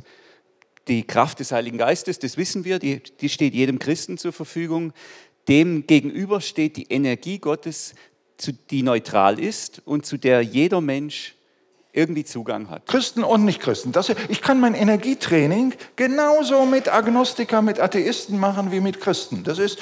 die 0.90 1.08
Kraft 1.08 1.40
des 1.40 1.54
Heiligen 1.54 1.78
Geistes, 1.78 2.20
das 2.20 2.36
wissen 2.36 2.66
wir, 2.66 2.78
die, 2.78 3.02
die 3.22 3.30
steht 3.30 3.56
jedem 3.56 3.80
Christen 3.80 4.18
zur 4.18 4.34
Verfügung. 4.34 4.92
Dem 5.48 5.88
gegenüber 5.88 6.42
steht 6.42 6.76
die 6.76 6.88
Energie 6.90 7.40
Gottes, 7.40 7.96
die 8.70 8.84
neutral 8.84 9.40
ist 9.40 9.82
und 9.86 10.06
zu 10.06 10.18
der 10.18 10.42
jeder 10.42 10.82
Mensch 10.82 11.36
irgendwie 11.96 12.26
Zugang 12.26 12.70
hat. 12.70 12.86
Christen 12.86 13.24
und 13.24 13.46
Nicht-Christen. 13.46 13.92
ich 14.30 14.42
kann 14.42 14.60
mein 14.60 14.76
Energietraining 14.76 15.74
genauso 15.96 16.66
mit 16.66 16.94
Agnostiker, 16.94 17.62
mit 17.62 17.80
Atheisten 17.80 18.40
machen 18.40 18.72
wie 18.72 18.80
mit 18.80 19.00
Christen. 19.00 19.44
Das 19.44 19.60
ist 19.60 19.80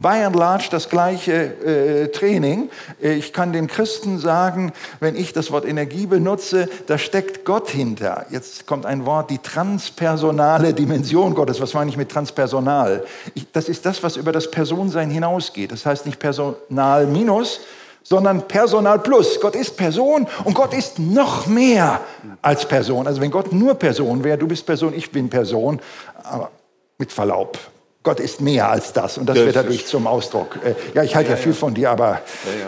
by 0.00 0.24
and 0.24 0.34
large 0.34 0.68
das 0.70 0.88
gleiche 0.88 1.32
äh, 1.32 2.08
Training. 2.08 2.68
Ich 3.00 3.32
kann 3.32 3.52
den 3.52 3.66
Christen 3.66 4.18
sagen, 4.18 4.72
wenn 5.00 5.14
ich 5.16 5.32
das 5.32 5.50
Wort 5.50 5.64
Energie 5.64 6.06
benutze, 6.06 6.68
da 6.86 6.98
steckt 6.98 7.44
Gott 7.44 7.70
hinter. 7.70 8.26
Jetzt 8.30 8.66
kommt 8.66 8.86
ein 8.86 9.06
Wort, 9.06 9.30
die 9.30 9.38
transpersonale 9.38 10.74
Dimension 10.74 11.34
Gottes. 11.34 11.60
Was 11.60 11.74
meine 11.74 11.90
ich 11.90 11.96
mit 11.96 12.10
transpersonal? 12.10 13.04
Ich, 13.34 13.50
das 13.52 13.68
ist 13.68 13.86
das, 13.86 14.02
was 14.02 14.16
über 14.16 14.32
das 14.32 14.50
Personsein 14.50 15.10
hinausgeht. 15.10 15.72
Das 15.72 15.86
heißt 15.86 16.06
nicht 16.06 16.18
personal 16.18 17.06
minus, 17.06 17.60
sondern 18.04 18.46
Personal 18.46 19.00
plus. 19.00 19.40
Gott 19.40 19.56
ist 19.56 19.76
Person 19.76 20.28
und 20.44 20.54
Gott 20.54 20.72
ist 20.72 21.00
noch 21.00 21.46
mehr 21.48 22.00
als 22.42 22.68
Person. 22.68 23.08
Also 23.08 23.20
wenn 23.20 23.32
Gott 23.32 23.52
nur 23.52 23.74
Person 23.74 24.22
wäre, 24.22 24.38
du 24.38 24.46
bist 24.46 24.64
Person, 24.64 24.94
ich 24.94 25.10
bin 25.10 25.28
Person, 25.28 25.80
aber 26.22 26.52
mit 26.98 27.10
Verlaub. 27.10 27.58
Gott 28.04 28.20
ist 28.20 28.42
mehr 28.42 28.68
als 28.68 28.92
das 28.92 29.16
und 29.16 29.26
das, 29.26 29.36
das 29.36 29.46
wird 29.46 29.56
dadurch 29.56 29.86
zum 29.86 30.06
Ausdruck. 30.06 30.58
Äh, 30.62 30.74
ja, 30.94 31.02
ich 31.02 31.16
halte 31.16 31.30
ja, 31.30 31.36
ja, 31.36 31.42
viel 31.42 31.54
von 31.54 31.72
dir, 31.72 31.90
aber 31.90 32.10
ja, 32.10 32.20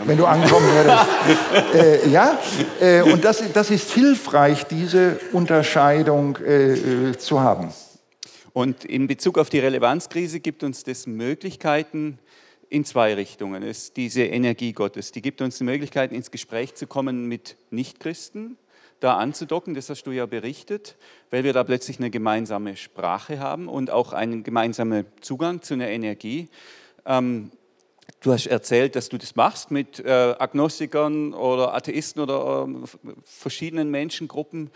wenn 0.05 0.17
du 0.17 0.25
ankommen 0.25 0.67
würdest. 0.73 1.05
äh, 1.75 2.09
ja, 2.09 2.39
äh, 2.81 3.03
und 3.03 3.23
das, 3.23 3.43
das 3.53 3.69
ist 3.69 3.91
hilfreich, 3.91 4.65
diese 4.65 5.19
Unterscheidung 5.33 6.37
äh, 6.37 6.73
äh, 6.73 7.17
zu 7.19 7.39
haben. 7.39 7.71
Und 8.51 8.83
in 8.83 9.05
Bezug 9.05 9.37
auf 9.37 9.51
die 9.51 9.59
Relevanzkrise 9.59 10.39
gibt 10.39 10.63
uns 10.63 10.83
das 10.83 11.05
Möglichkeiten, 11.05 12.17
in 12.69 12.85
zwei 12.85 13.13
Richtungen. 13.13 13.63
Ist 13.63 13.97
diese 13.97 14.23
Energie 14.23 14.73
Gottes, 14.73 15.11
die 15.11 15.21
gibt 15.21 15.41
uns 15.41 15.57
die 15.57 15.63
Möglichkeit, 15.63 16.11
ins 16.11 16.31
Gespräch 16.31 16.75
zu 16.75 16.87
kommen 16.87 17.27
mit 17.27 17.57
Nichtchristen, 17.69 18.57
da 18.99 19.17
anzudocken, 19.17 19.75
das 19.75 19.89
hast 19.89 20.03
du 20.03 20.11
ja 20.11 20.25
berichtet, 20.25 20.95
weil 21.29 21.43
wir 21.43 21.53
da 21.53 21.63
plötzlich 21.63 21.99
eine 21.99 22.09
gemeinsame 22.09 22.75
Sprache 22.75 23.39
haben 23.39 23.67
und 23.67 23.91
auch 23.91 24.13
einen 24.13 24.43
gemeinsamen 24.43 25.05
Zugang 25.21 25.61
zu 25.61 25.75
einer 25.75 25.89
Energie. 25.89 26.49
Ähm, 27.05 27.51
du 28.21 28.31
hast 28.31 28.47
erzählt, 28.47 28.95
dass 28.95 29.09
du 29.09 29.17
das 29.17 29.35
machst 29.35 29.69
mit 29.69 29.99
äh, 29.99 30.35
Agnostikern 30.39 31.33
oder 31.33 31.75
Atheisten 31.75 32.21
oder 32.21 32.67
äh, 32.67 33.13
verschiedenen 33.23 33.91
Menschengruppen. 33.91 34.71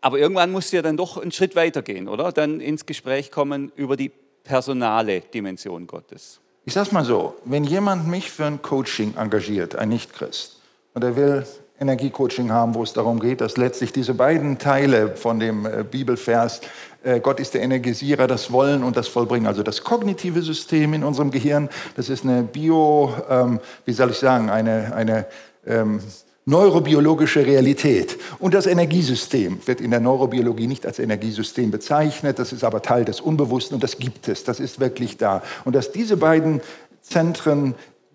Aber 0.00 0.18
irgendwann 0.18 0.50
musst 0.50 0.72
du 0.72 0.76
ja 0.76 0.82
dann 0.82 0.96
doch 0.96 1.18
einen 1.18 1.32
Schritt 1.32 1.54
weiter 1.54 1.82
gehen, 1.82 2.08
oder? 2.08 2.32
Dann 2.32 2.60
ins 2.60 2.86
Gespräch 2.86 3.30
kommen 3.30 3.70
über 3.76 3.98
die 3.98 4.10
personale 4.42 5.20
Dimension 5.20 5.86
Gottes. 5.86 6.40
Ich 6.64 6.74
sage 6.74 6.92
mal 6.92 7.04
so, 7.04 7.36
wenn 7.44 7.64
jemand 7.64 8.06
mich 8.06 8.30
für 8.30 8.44
ein 8.44 8.60
Coaching 8.60 9.16
engagiert, 9.16 9.76
ein 9.76 9.88
Nichtchrist, 9.88 10.60
und 10.92 11.04
er 11.04 11.16
will 11.16 11.46
Energiecoaching 11.80 12.52
haben, 12.52 12.74
wo 12.74 12.82
es 12.82 12.92
darum 12.92 13.18
geht, 13.20 13.40
dass 13.40 13.56
letztlich 13.56 13.92
diese 13.92 14.12
beiden 14.12 14.58
Teile 14.58 15.16
von 15.16 15.40
dem 15.40 15.64
äh, 15.64 15.82
Bibelvers, 15.82 16.60
äh, 17.02 17.20
Gott 17.20 17.40
ist 17.40 17.54
der 17.54 17.62
Energisierer, 17.62 18.26
das 18.26 18.52
Wollen 18.52 18.84
und 18.84 18.96
das 18.98 19.08
Vollbringen, 19.08 19.46
also 19.46 19.62
das 19.62 19.82
kognitive 19.82 20.42
System 20.42 20.92
in 20.92 21.02
unserem 21.02 21.30
Gehirn, 21.30 21.70
das 21.96 22.10
ist 22.10 22.24
eine 22.24 22.42
Bio, 22.42 23.14
ähm, 23.30 23.60
wie 23.86 23.92
soll 23.94 24.10
ich 24.10 24.18
sagen, 24.18 24.50
eine, 24.50 24.94
eine 24.94 25.26
ähm, 25.66 26.00
neurobiologische 26.46 27.46
Realität. 27.46 28.18
Und 28.38 28.54
das 28.54 28.66
Energiesystem 28.66 29.60
wird 29.66 29.80
in 29.80 29.90
der 29.90 30.00
Neurobiologie 30.00 30.66
nicht 30.66 30.86
als 30.86 30.98
Energiesystem 30.98 31.70
bezeichnet, 31.70 32.38
das 32.38 32.52
ist 32.52 32.64
aber 32.64 32.82
Teil 32.82 33.04
des 33.04 33.20
Unbewussten 33.20 33.74
und 33.74 33.84
das 33.84 33.98
gibt 33.98 34.28
es, 34.28 34.44
das 34.44 34.60
ist 34.60 34.80
wirklich 34.80 35.16
da. 35.16 35.42
Und 35.64 35.74
dass 35.74 35.92
diese 35.92 36.16
beiden 36.16 36.60
Zentren 37.02 37.74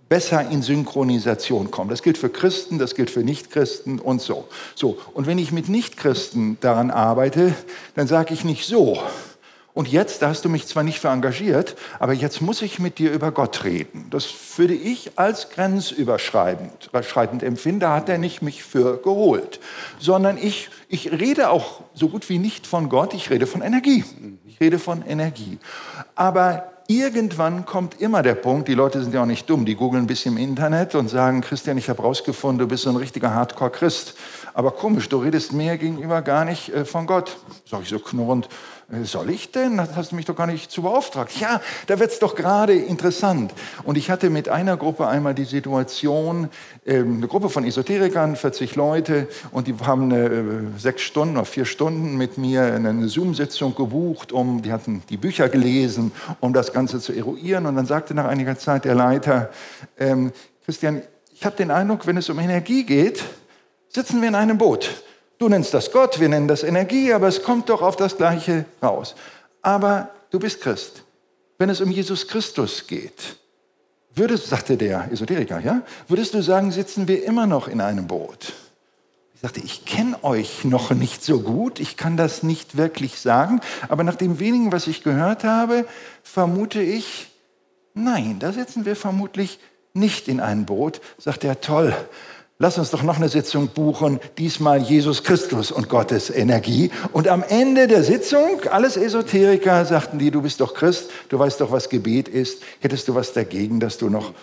besser 0.09 0.49
in 0.49 0.61
Synchronisation 0.61 1.71
kommen. 1.71 1.89
Das 1.89 2.03
gilt 2.03 2.17
für 2.17 2.29
Christen, 2.29 2.77
das 2.77 2.93
gilt 2.93 3.09
für 3.09 3.21
Nichtchristen 3.21 3.99
und 3.99 4.21
so. 4.21 4.47
So, 4.75 4.97
und 5.13 5.25
wenn 5.25 5.39
ich 5.39 5.51
mit 5.51 5.67
Nichtchristen 5.67 6.57
daran 6.61 6.91
arbeite, 6.91 7.55
dann 7.95 8.07
sage 8.07 8.33
ich 8.33 8.45
nicht 8.45 8.65
so, 8.65 8.99
und 9.75 9.89
jetzt, 9.89 10.21
da 10.21 10.29
hast 10.29 10.45
du 10.45 10.49
mich 10.49 10.67
zwar 10.67 10.83
nicht 10.83 10.99
für 10.99 11.09
engagiert, 11.09 11.75
aber 11.99 12.13
jetzt 12.13 12.41
muss 12.41 12.61
ich 12.61 12.79
mit 12.79 12.97
dir 12.97 13.11
über 13.11 13.31
Gott 13.31 13.65
reden. 13.65 14.07
Das 14.09 14.25
würde 14.55 14.73
ich 14.73 15.11
als 15.17 15.49
grenzüberschreitend 15.49 16.89
schreitend 17.01 17.43
empfinden. 17.43 17.81
Da 17.81 17.93
hat 17.93 18.07
er 18.07 18.17
nicht 18.17 18.41
mich 18.41 18.63
für 18.63 18.97
geholt, 19.01 19.59
sondern 19.99 20.37
ich, 20.37 20.69
ich 20.87 21.11
rede 21.11 21.49
auch 21.49 21.81
so 21.93 22.07
gut 22.07 22.29
wie 22.29 22.39
nicht 22.39 22.65
von 22.65 22.87
Gott, 22.87 23.13
ich 23.13 23.29
rede 23.29 23.47
von 23.47 23.61
Energie. 23.61 24.05
Ich 24.47 24.61
rede 24.61 24.79
von 24.79 25.05
Energie. 25.05 25.59
Aber 26.15 26.71
irgendwann 26.87 27.65
kommt 27.65 27.99
immer 27.99 28.21
der 28.21 28.35
Punkt, 28.35 28.67
die 28.67 28.75
Leute 28.75 29.01
sind 29.01 29.13
ja 29.13 29.23
auch 29.23 29.27
nicht 29.27 29.49
dumm, 29.49 29.65
die 29.65 29.75
googeln 29.75 30.03
ein 30.03 30.07
bisschen 30.07 30.37
im 30.37 30.43
Internet 30.43 30.95
und 30.95 31.09
sagen, 31.09 31.41
Christian, 31.41 31.77
ich 31.77 31.89
habe 31.89 32.01
rausgefunden, 32.01 32.59
du 32.59 32.67
bist 32.67 32.83
so 32.83 32.91
ein 32.91 32.95
richtiger 32.95 33.33
Hardcore-Christ. 33.33 34.15
Aber 34.53 34.71
komisch, 34.71 35.09
du 35.09 35.17
redest 35.17 35.51
mir 35.51 35.77
gegenüber 35.77 36.21
gar 36.21 36.45
nicht 36.45 36.69
äh, 36.69 36.85
von 36.85 37.07
Gott. 37.07 37.37
Sag 37.69 37.81
ich 37.81 37.89
so 37.89 37.99
knurrend, 37.99 38.47
soll 39.03 39.31
ich 39.31 39.51
denn? 39.51 39.77
Das 39.77 39.95
hast 39.95 40.11
du 40.11 40.15
mich 40.15 40.25
doch 40.25 40.35
gar 40.35 40.45
nicht 40.45 40.69
zu 40.69 40.83
beauftragt. 40.83 41.39
Ja, 41.39 41.59
da 41.87 41.99
wird 41.99 42.11
es 42.11 42.19
doch 42.19 42.35
gerade 42.35 42.73
interessant. 42.73 43.51
Und 43.83 43.97
ich 43.97 44.11
hatte 44.11 44.29
mit 44.29 44.47
einer 44.47 44.77
Gruppe 44.77 45.07
einmal 45.07 45.33
die 45.33 45.45
Situation, 45.45 46.49
ähm, 46.85 47.17
eine 47.17 47.27
Gruppe 47.27 47.49
von 47.49 47.65
Esoterikern, 47.65 48.35
40 48.35 48.75
Leute, 48.75 49.27
und 49.51 49.67
die 49.67 49.75
haben 49.83 50.11
eine, 50.11 50.25
äh, 50.25 50.43
sechs 50.77 51.01
Stunden 51.01 51.37
oder 51.37 51.45
vier 51.45 51.65
Stunden 51.65 52.15
mit 52.15 52.37
mir 52.37 52.61
eine 52.61 53.07
Zoom-Sitzung 53.07 53.73
gebucht, 53.73 54.31
um, 54.31 54.61
die 54.61 54.71
hatten 54.71 55.01
die 55.09 55.17
Bücher 55.17 55.49
gelesen, 55.49 56.11
um 56.39 56.53
das 56.53 56.71
Ganze 56.71 56.99
zu 56.99 57.11
eruieren. 57.11 57.65
Und 57.65 57.75
dann 57.75 57.87
sagte 57.87 58.13
nach 58.13 58.25
einiger 58.25 58.57
Zeit 58.57 58.85
der 58.85 58.93
Leiter, 58.93 59.49
ähm, 59.97 60.31
Christian, 60.63 61.01
ich 61.33 61.43
habe 61.43 61.55
den 61.55 61.71
Eindruck, 61.71 62.05
wenn 62.05 62.17
es 62.17 62.29
um 62.29 62.37
Energie 62.39 62.83
geht, 62.83 63.23
sitzen 63.89 64.21
wir 64.21 64.29
in 64.29 64.35
einem 64.35 64.57
Boot. 64.57 64.89
Du 65.37 65.49
nennst 65.49 65.73
das 65.73 65.91
Gott, 65.91 66.19
wir 66.19 66.29
nennen 66.29 66.47
das 66.47 66.63
Energie, 66.63 67.11
aber 67.11 67.27
es 67.27 67.43
kommt 67.43 67.69
doch 67.69 67.81
auf 67.81 67.95
das 67.95 68.17
Gleiche 68.17 68.65
raus. 68.81 69.15
Aber 69.61 70.09
du 70.31 70.39
bist 70.39 70.61
Christ. 70.61 71.03
Wenn 71.57 71.69
es 71.69 71.81
um 71.81 71.91
Jesus 71.91 72.27
Christus 72.27 72.87
geht, 72.87 73.37
würdest, 74.13 74.47
sagte 74.47 74.77
der 74.77 75.11
Esoteriker, 75.11 75.59
ja, 75.59 75.81
würdest 76.07 76.33
du 76.33 76.41
sagen, 76.41 76.71
sitzen 76.71 77.07
wir 77.07 77.23
immer 77.25 77.47
noch 77.47 77.67
in 77.67 77.81
einem 77.81 78.07
Boot? 78.07 78.53
Ich 79.33 79.41
sagte, 79.41 79.59
ich 79.59 79.85
kenne 79.85 80.23
euch 80.23 80.63
noch 80.63 80.91
nicht 80.91 81.23
so 81.23 81.41
gut, 81.41 81.79
ich 81.79 81.97
kann 81.97 82.15
das 82.15 82.41
nicht 82.41 82.77
wirklich 82.77 83.19
sagen, 83.19 83.59
aber 83.89 84.03
nach 84.03 84.15
dem 84.15 84.39
wenigen, 84.39 84.71
was 84.71 84.87
ich 84.87 85.03
gehört 85.03 85.43
habe, 85.43 85.85
vermute 86.23 86.81
ich, 86.81 87.29
nein, 87.93 88.37
da 88.39 88.53
sitzen 88.53 88.85
wir 88.85 88.95
vermutlich 88.95 89.59
nicht 89.93 90.27
in 90.27 90.39
einem 90.39 90.65
Boot. 90.65 91.01
Sagt 91.17 91.43
er, 91.43 91.61
toll, 91.61 91.95
lass 92.57 92.77
uns 92.77 92.91
doch 92.91 93.03
noch 93.03 93.17
eine 93.17 93.29
Sitzung 93.29 93.67
buchen, 93.67 94.19
diesmal 94.37 94.81
Jesus 94.81 95.23
Christus 95.23 95.71
und 95.71 95.89
Gottes 95.89 96.29
Energie. 96.29 96.91
Und 97.11 97.27
am 97.27 97.43
Ende 97.43 97.87
der 97.87 98.03
Sitzung, 98.03 98.61
alles 98.69 98.97
Esoteriker, 98.97 99.85
sagten 99.85 100.19
die, 100.19 100.31
du 100.31 100.41
bist 100.41 100.61
doch 100.61 100.73
Christ, 100.73 101.09
du 101.29 101.39
weißt 101.39 101.61
doch, 101.61 101.71
was 101.71 101.89
Gebet 101.89 102.27
ist, 102.27 102.61
hättest 102.79 103.07
du 103.07 103.15
was 103.15 103.33
dagegen, 103.33 103.79
dass 103.79 103.97
du 103.97 104.09
noch 104.09 104.33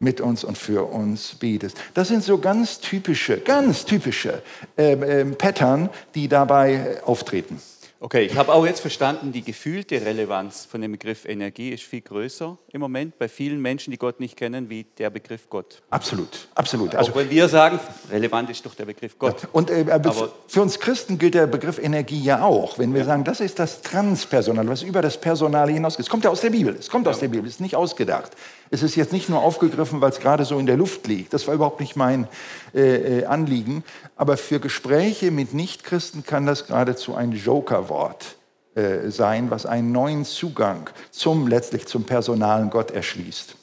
mit 0.00 0.20
uns 0.20 0.44
und 0.44 0.56
für 0.56 0.90
uns 0.90 1.34
betest. 1.34 1.76
Das 1.94 2.08
sind 2.08 2.24
so 2.24 2.38
ganz 2.38 2.80
typische, 2.80 3.38
ganz 3.38 3.84
typische 3.84 4.42
äh, 4.76 4.92
äh, 4.92 5.24
Pattern, 5.26 5.90
die 6.14 6.26
dabei 6.26 7.02
auftreten. 7.04 7.60
Okay, 8.02 8.22
ich 8.22 8.34
habe 8.38 8.50
auch 8.54 8.64
jetzt 8.64 8.80
verstanden, 8.80 9.30
die 9.30 9.42
gefühlte 9.42 10.02
Relevanz 10.02 10.64
von 10.64 10.80
dem 10.80 10.92
Begriff 10.92 11.26
Energie 11.26 11.68
ist 11.68 11.82
viel 11.82 12.00
größer 12.00 12.56
im 12.72 12.80
Moment 12.80 13.18
bei 13.18 13.28
vielen 13.28 13.60
Menschen, 13.60 13.90
die 13.90 13.98
Gott 13.98 14.20
nicht 14.20 14.38
kennen, 14.38 14.70
wie 14.70 14.86
der 14.96 15.10
Begriff 15.10 15.50
Gott. 15.50 15.82
Absolut, 15.90 16.48
absolut. 16.54 16.94
Also, 16.94 17.12
auch 17.12 17.16
wenn 17.16 17.28
wir 17.28 17.46
sagen, 17.50 17.78
relevant 18.10 18.48
ist 18.48 18.64
doch 18.64 18.74
der 18.74 18.86
Begriff 18.86 19.18
Gott. 19.18 19.46
Und 19.52 19.70
äh, 19.70 19.84
Aber 19.90 20.32
für 20.48 20.62
uns 20.62 20.80
Christen 20.80 21.18
gilt 21.18 21.34
der 21.34 21.46
Begriff 21.46 21.78
Energie 21.78 22.22
ja 22.22 22.42
auch. 22.42 22.78
Wenn 22.78 22.94
wir 22.94 23.00
ja. 23.00 23.06
sagen, 23.06 23.24
das 23.24 23.40
ist 23.40 23.58
das 23.58 23.82
Transpersonal, 23.82 24.66
was 24.66 24.82
über 24.82 25.02
das 25.02 25.20
Personale 25.20 25.72
hinausgeht. 25.72 26.06
Es 26.06 26.10
kommt 26.10 26.24
ja 26.24 26.30
aus 26.30 26.40
der 26.40 26.50
Bibel. 26.50 26.74
Es 26.76 26.88
kommt 26.88 27.04
ja. 27.04 27.12
aus 27.12 27.18
der 27.18 27.28
Bibel. 27.28 27.46
Es 27.46 27.56
ist 27.56 27.60
nicht 27.60 27.76
ausgedacht. 27.76 28.32
Es 28.72 28.82
ist 28.84 28.94
jetzt 28.94 29.12
nicht 29.12 29.28
nur 29.28 29.42
aufgegriffen, 29.42 30.00
weil 30.00 30.10
es 30.10 30.20
gerade 30.20 30.44
so 30.44 30.58
in 30.58 30.66
der 30.66 30.76
Luft 30.76 31.06
liegt. 31.08 31.32
Das 31.34 31.46
war 31.48 31.54
überhaupt 31.54 31.80
nicht 31.80 31.96
mein 31.96 32.28
äh, 32.72 33.20
äh 33.20 33.24
Anliegen. 33.24 33.82
Aber 34.16 34.36
für 34.36 34.60
Gespräche 34.60 35.32
mit 35.32 35.54
Nichtchristen 35.54 36.24
kann 36.24 36.46
das 36.46 36.66
geradezu 36.66 37.14
ein 37.14 37.32
Jokerwort 37.32 38.36
äh, 38.76 39.10
sein, 39.10 39.50
was 39.50 39.66
einen 39.66 39.90
neuen 39.90 40.24
Zugang 40.24 40.88
zum 41.10 41.48
letztlich 41.48 41.86
zum 41.86 42.04
personalen 42.04 42.70
Gott 42.70 42.92
erschließt. 42.92 43.56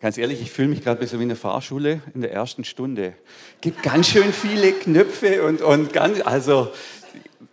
Ganz 0.00 0.16
ehrlich, 0.16 0.40
ich 0.40 0.50
fühle 0.50 0.68
mich 0.68 0.82
gerade 0.82 0.98
ein 0.98 1.00
bisschen 1.00 1.18
wie 1.18 1.24
eine 1.24 1.36
Fahrschule 1.36 2.00
in 2.14 2.22
der 2.22 2.32
ersten 2.32 2.64
Stunde. 2.64 3.14
Es 3.56 3.60
gibt 3.60 3.82
ganz 3.82 4.08
schön 4.08 4.32
viele 4.32 4.72
Knöpfe 4.72 5.42
und, 5.42 5.60
und 5.60 5.92
ganz, 5.92 6.20
also 6.24 6.70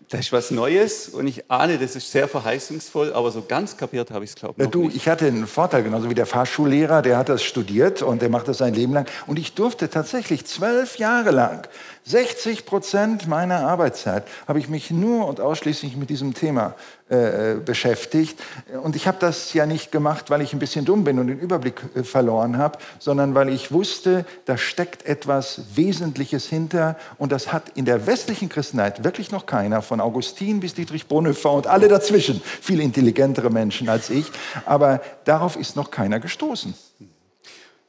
das 0.10 0.22
ist 0.22 0.32
was 0.32 0.52
Neues 0.52 1.10
und 1.10 1.28
ich 1.28 1.50
ahne, 1.50 1.78
das 1.78 1.96
ist 1.96 2.12
sehr 2.12 2.28
verheißungsvoll, 2.28 3.13
aber 3.13 3.32
so 3.32 3.44
ganz 3.48 3.76
kapiert 3.76 4.12
habe 4.12 4.24
ich 4.24 4.32
es, 4.32 4.36
glaube 4.36 4.63
ich. 4.63 4.70
Du, 4.70 4.84
nicht. 4.84 4.96
ich 4.96 5.08
hatte 5.08 5.26
einen 5.26 5.48
Vorteil, 5.48 5.84
genauso 5.84 6.10
wie 6.10 6.13
der 6.13 6.26
Fahrschullehrer, 6.26 7.02
der 7.02 7.18
hat 7.18 7.30
das 7.30 7.44
studiert 7.44 8.02
und 8.02 8.22
der 8.22 8.30
macht 8.30 8.48
das 8.48 8.60
sein 8.60 8.74
Leben 8.74 8.94
lang. 8.94 9.08
Und 9.26 9.39
ich 9.39 9.54
durfte 9.54 9.89
tatsächlich 9.89 10.46
zwölf 10.46 10.98
Jahre 10.98 11.32
lang 11.32 11.68
60 12.04 12.65
Prozent 12.65 13.28
meiner 13.28 13.68
Arbeitszeit 13.68 14.28
habe 14.48 14.60
ich 14.60 14.70
mich 14.70 14.91
nur 14.91 15.28
und 15.28 15.39
ausschließlich 15.39 15.96
mit 15.96 16.12
diesem 16.12 16.36
Thema 16.36 16.76
äh, 17.08 17.58
beschäftigt. 17.63 18.41
Und 18.82 18.96
ich 18.96 19.08
habe 19.08 19.18
das 19.20 19.54
ja 19.54 19.68
nicht 19.68 19.91
gemacht, 19.91 20.32
weil 20.32 20.41
ich 20.41 20.54
ein 20.54 20.60
bisschen 20.60 20.86
dumm 20.86 21.04
bin 21.04 21.20
und 21.20 21.28
den 21.28 21.38
Überblick 21.38 21.80
äh, 21.94 22.04
verloren 22.04 22.58
habe, 22.58 22.80
sondern 22.98 23.36
weil 23.36 23.50
ich 23.50 23.72
wusste, 23.72 24.26
da 24.46 24.58
steckt 24.58 25.06
etwas 25.06 25.62
Wesentliches 25.76 26.48
hinter. 26.48 26.98
Und 27.20 27.32
das 27.32 27.54
hat 27.54 27.70
in 27.76 27.86
der 27.86 28.08
westlichen 28.08 28.50
Christenheit 28.50 29.04
wirklich 29.04 29.32
noch 29.32 29.46
keiner, 29.46 29.84
von 29.84 30.02
Augustin 30.02 30.60
bis 30.60 30.74
Dietrich 30.74 31.06
Bonhoeffer 31.06 31.52
und 31.52 31.68
alle 31.68 31.89
dazwischen, 31.89 32.41
viel 32.41 32.80
intelligentere 32.80 33.52
Menschen 33.52 33.88
als 33.88 34.10
ich. 34.10 34.26
Aber 34.65 35.00
darauf 35.26 35.58
ist 35.58 35.76
noch 35.76 35.91
keiner 35.91 36.20
gestoßen. 36.20 36.74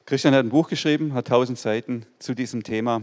Christian 0.04 0.34
hat 0.34 0.44
ein 0.44 0.50
Buch 0.50 0.68
geschrieben, 0.68 1.14
hat 1.14 1.28
tausend 1.28 1.58
Seiten 1.58 2.04
zu 2.18 2.34
diesem 2.34 2.62
Thema. 2.62 3.02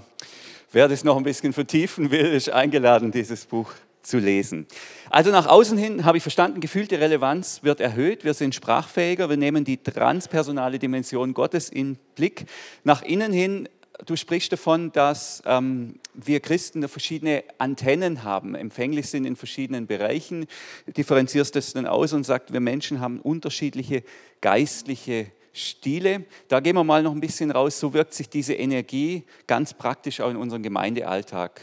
Wer 0.72 0.88
das 0.88 1.04
noch 1.04 1.18
ein 1.18 1.24
bisschen 1.24 1.54
vertiefen 1.54 2.12
will, 2.12 2.28
ist 2.28 2.52
eingeladen, 2.52 3.12
dieses 3.12 3.46
Buch 3.46 3.72
zu 4.04 4.20
lesen. 4.20 4.68
Also 5.10 5.32
nach 5.32 5.48
außen 5.48 5.78
hin 5.78 6.06
habe 6.06 6.18
ich 6.18 6.24
verstanden, 6.24 6.60
gefühlte 6.60 7.00
Relevanz 7.00 7.64
wird 7.64 7.80
erhöht, 7.80 8.24
wir 8.24 8.34
sind 8.34 8.54
sprachfähiger, 8.54 9.30
wir 9.30 9.38
nehmen 9.38 9.64
die 9.64 9.82
transpersonale 9.82 10.78
Dimension 10.78 11.34
Gottes 11.34 11.70
in 11.70 11.98
Blick. 12.16 12.46
Nach 12.84 13.02
innen 13.02 13.32
hin, 13.32 13.70
du 14.06 14.16
sprichst 14.16 14.52
davon, 14.52 14.92
dass 14.92 15.42
ähm, 15.46 16.00
wir 16.14 16.40
Christen 16.42 16.88
verschiedene 16.88 17.44
Antennen 17.58 18.24
haben, 18.24 18.56
empfänglich 18.56 19.10
sind 19.10 19.26
in 19.26 19.36
verschiedenen 19.36 19.88
Bereichen, 19.88 20.46
differenzierst 20.86 21.56
das 21.56 21.74
dann 21.74 21.86
aus 21.88 22.14
und 22.14 22.26
sagt, 22.26 22.54
wir 22.54 22.60
Menschen 22.60 23.00
haben 23.00 23.20
unterschiedliche 23.22 24.04
geistliche 24.42 25.28
Stile. 25.54 26.26
Da 26.48 26.60
gehen 26.60 26.76
wir 26.76 26.84
mal 26.84 27.04
noch 27.04 27.14
ein 27.14 27.22
bisschen 27.22 27.52
raus. 27.52 27.80
So 27.80 27.94
wirkt 27.94 28.14
sich 28.14 28.28
diese 28.28 28.56
Energie 28.56 29.24
ganz 29.46 29.74
praktisch 29.74 30.20
auch 30.20 30.32
in 30.32 30.38
unseren 30.38 30.64
Gemeindealltag 30.64 31.62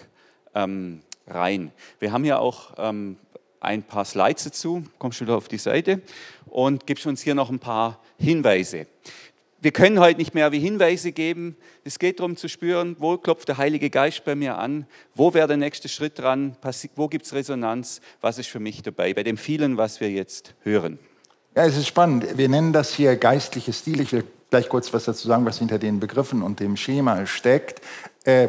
ähm, 0.54 1.02
rein. 1.30 1.72
Wir 1.98 2.12
haben 2.12 2.24
ja 2.24 2.38
auch 2.38 2.72
ähm, 2.78 3.16
ein 3.60 3.82
paar 3.82 4.04
Slides 4.04 4.44
dazu. 4.44 4.84
Kommst 4.98 5.20
du 5.20 5.24
wieder 5.24 5.36
auf 5.36 5.48
die 5.48 5.58
Seite 5.58 6.00
und 6.46 6.86
gibst 6.86 7.06
uns 7.06 7.22
hier 7.22 7.34
noch 7.34 7.50
ein 7.50 7.58
paar 7.58 8.00
Hinweise. 8.18 8.86
Wir 9.62 9.72
können 9.72 10.00
heute 10.00 10.18
nicht 10.18 10.34
mehr 10.34 10.52
wie 10.52 10.58
Hinweise 10.58 11.12
geben. 11.12 11.54
Es 11.84 11.98
geht 11.98 12.18
darum 12.18 12.38
zu 12.38 12.48
spüren, 12.48 12.96
wo 12.98 13.18
klopft 13.18 13.48
der 13.48 13.58
Heilige 13.58 13.90
Geist 13.90 14.24
bei 14.24 14.34
mir 14.34 14.56
an, 14.56 14.86
wo 15.14 15.34
wäre 15.34 15.48
der 15.48 15.58
nächste 15.58 15.90
Schritt 15.90 16.18
dran, 16.18 16.56
wo 16.96 17.08
gibt 17.08 17.26
es 17.26 17.34
Resonanz, 17.34 18.00
was 18.22 18.38
ist 18.38 18.48
für 18.48 18.60
mich 18.60 18.82
dabei, 18.82 19.12
bei 19.12 19.22
dem 19.22 19.36
vielen, 19.36 19.76
was 19.76 20.00
wir 20.00 20.10
jetzt 20.10 20.54
hören. 20.62 20.98
Ja, 21.54 21.66
es 21.66 21.76
ist 21.76 21.88
spannend. 21.88 22.38
Wir 22.38 22.48
nennen 22.48 22.72
das 22.72 22.94
hier 22.94 23.16
geistliche 23.16 23.74
Stil. 23.74 24.00
Ich 24.00 24.12
will 24.12 24.24
gleich 24.48 24.68
kurz 24.68 24.94
was 24.94 25.04
dazu 25.04 25.28
sagen, 25.28 25.44
was 25.44 25.58
hinter 25.58 25.78
den 25.78 26.00
Begriffen 26.00 26.42
und 26.42 26.60
dem 26.60 26.78
Schema 26.78 27.26
steckt. 27.26 27.82
Äh, 28.24 28.48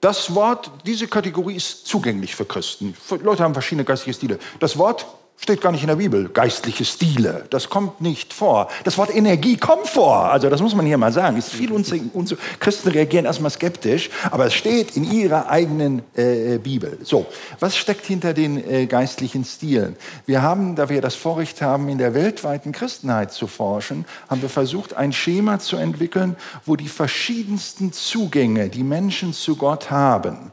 das 0.00 0.34
Wort, 0.34 0.70
diese 0.84 1.08
Kategorie 1.08 1.56
ist 1.56 1.86
zugänglich 1.86 2.34
für 2.34 2.44
Christen. 2.44 2.96
Leute 3.22 3.42
haben 3.42 3.54
verschiedene 3.54 3.84
geistliche 3.84 4.16
Stile. 4.16 4.38
Das 4.60 4.76
Wort 4.78 5.06
Steht 5.38 5.60
gar 5.60 5.70
nicht 5.70 5.82
in 5.82 5.88
der 5.88 5.96
Bibel. 5.96 6.30
Geistliche 6.30 6.86
Stile, 6.86 7.44
das 7.50 7.68
kommt 7.68 8.00
nicht 8.00 8.32
vor. 8.32 8.68
Das 8.84 8.96
Wort 8.96 9.14
Energie 9.14 9.58
kommt 9.58 9.86
vor. 9.86 10.30
Also 10.30 10.48
das 10.48 10.62
muss 10.62 10.74
man 10.74 10.86
hier 10.86 10.96
mal 10.96 11.12
sagen. 11.12 11.36
Ist 11.36 11.50
viel 11.50 11.70
unzu 11.72 12.36
Christen 12.58 12.88
reagieren 12.88 13.26
erstmal 13.26 13.50
skeptisch, 13.50 14.08
aber 14.30 14.46
es 14.46 14.54
steht 14.54 14.96
in 14.96 15.04
ihrer 15.04 15.50
eigenen 15.50 16.02
äh, 16.14 16.56
Bibel. 16.58 16.98
So, 17.02 17.26
was 17.60 17.76
steckt 17.76 18.06
hinter 18.06 18.32
den 18.32 18.68
äh, 18.68 18.86
geistlichen 18.86 19.44
Stilen? 19.44 19.96
Wir 20.24 20.40
haben, 20.40 20.74
da 20.74 20.88
wir 20.88 21.02
das 21.02 21.14
Vorrecht 21.14 21.60
haben, 21.60 21.90
in 21.90 21.98
der 21.98 22.14
weltweiten 22.14 22.72
Christenheit 22.72 23.30
zu 23.30 23.46
forschen, 23.46 24.06
haben 24.30 24.40
wir 24.40 24.48
versucht, 24.48 24.94
ein 24.94 25.12
Schema 25.12 25.58
zu 25.58 25.76
entwickeln, 25.76 26.36
wo 26.64 26.76
die 26.76 26.88
verschiedensten 26.88 27.92
Zugänge, 27.92 28.70
die 28.70 28.82
Menschen 28.82 29.34
zu 29.34 29.56
Gott 29.56 29.90
haben, 29.90 30.50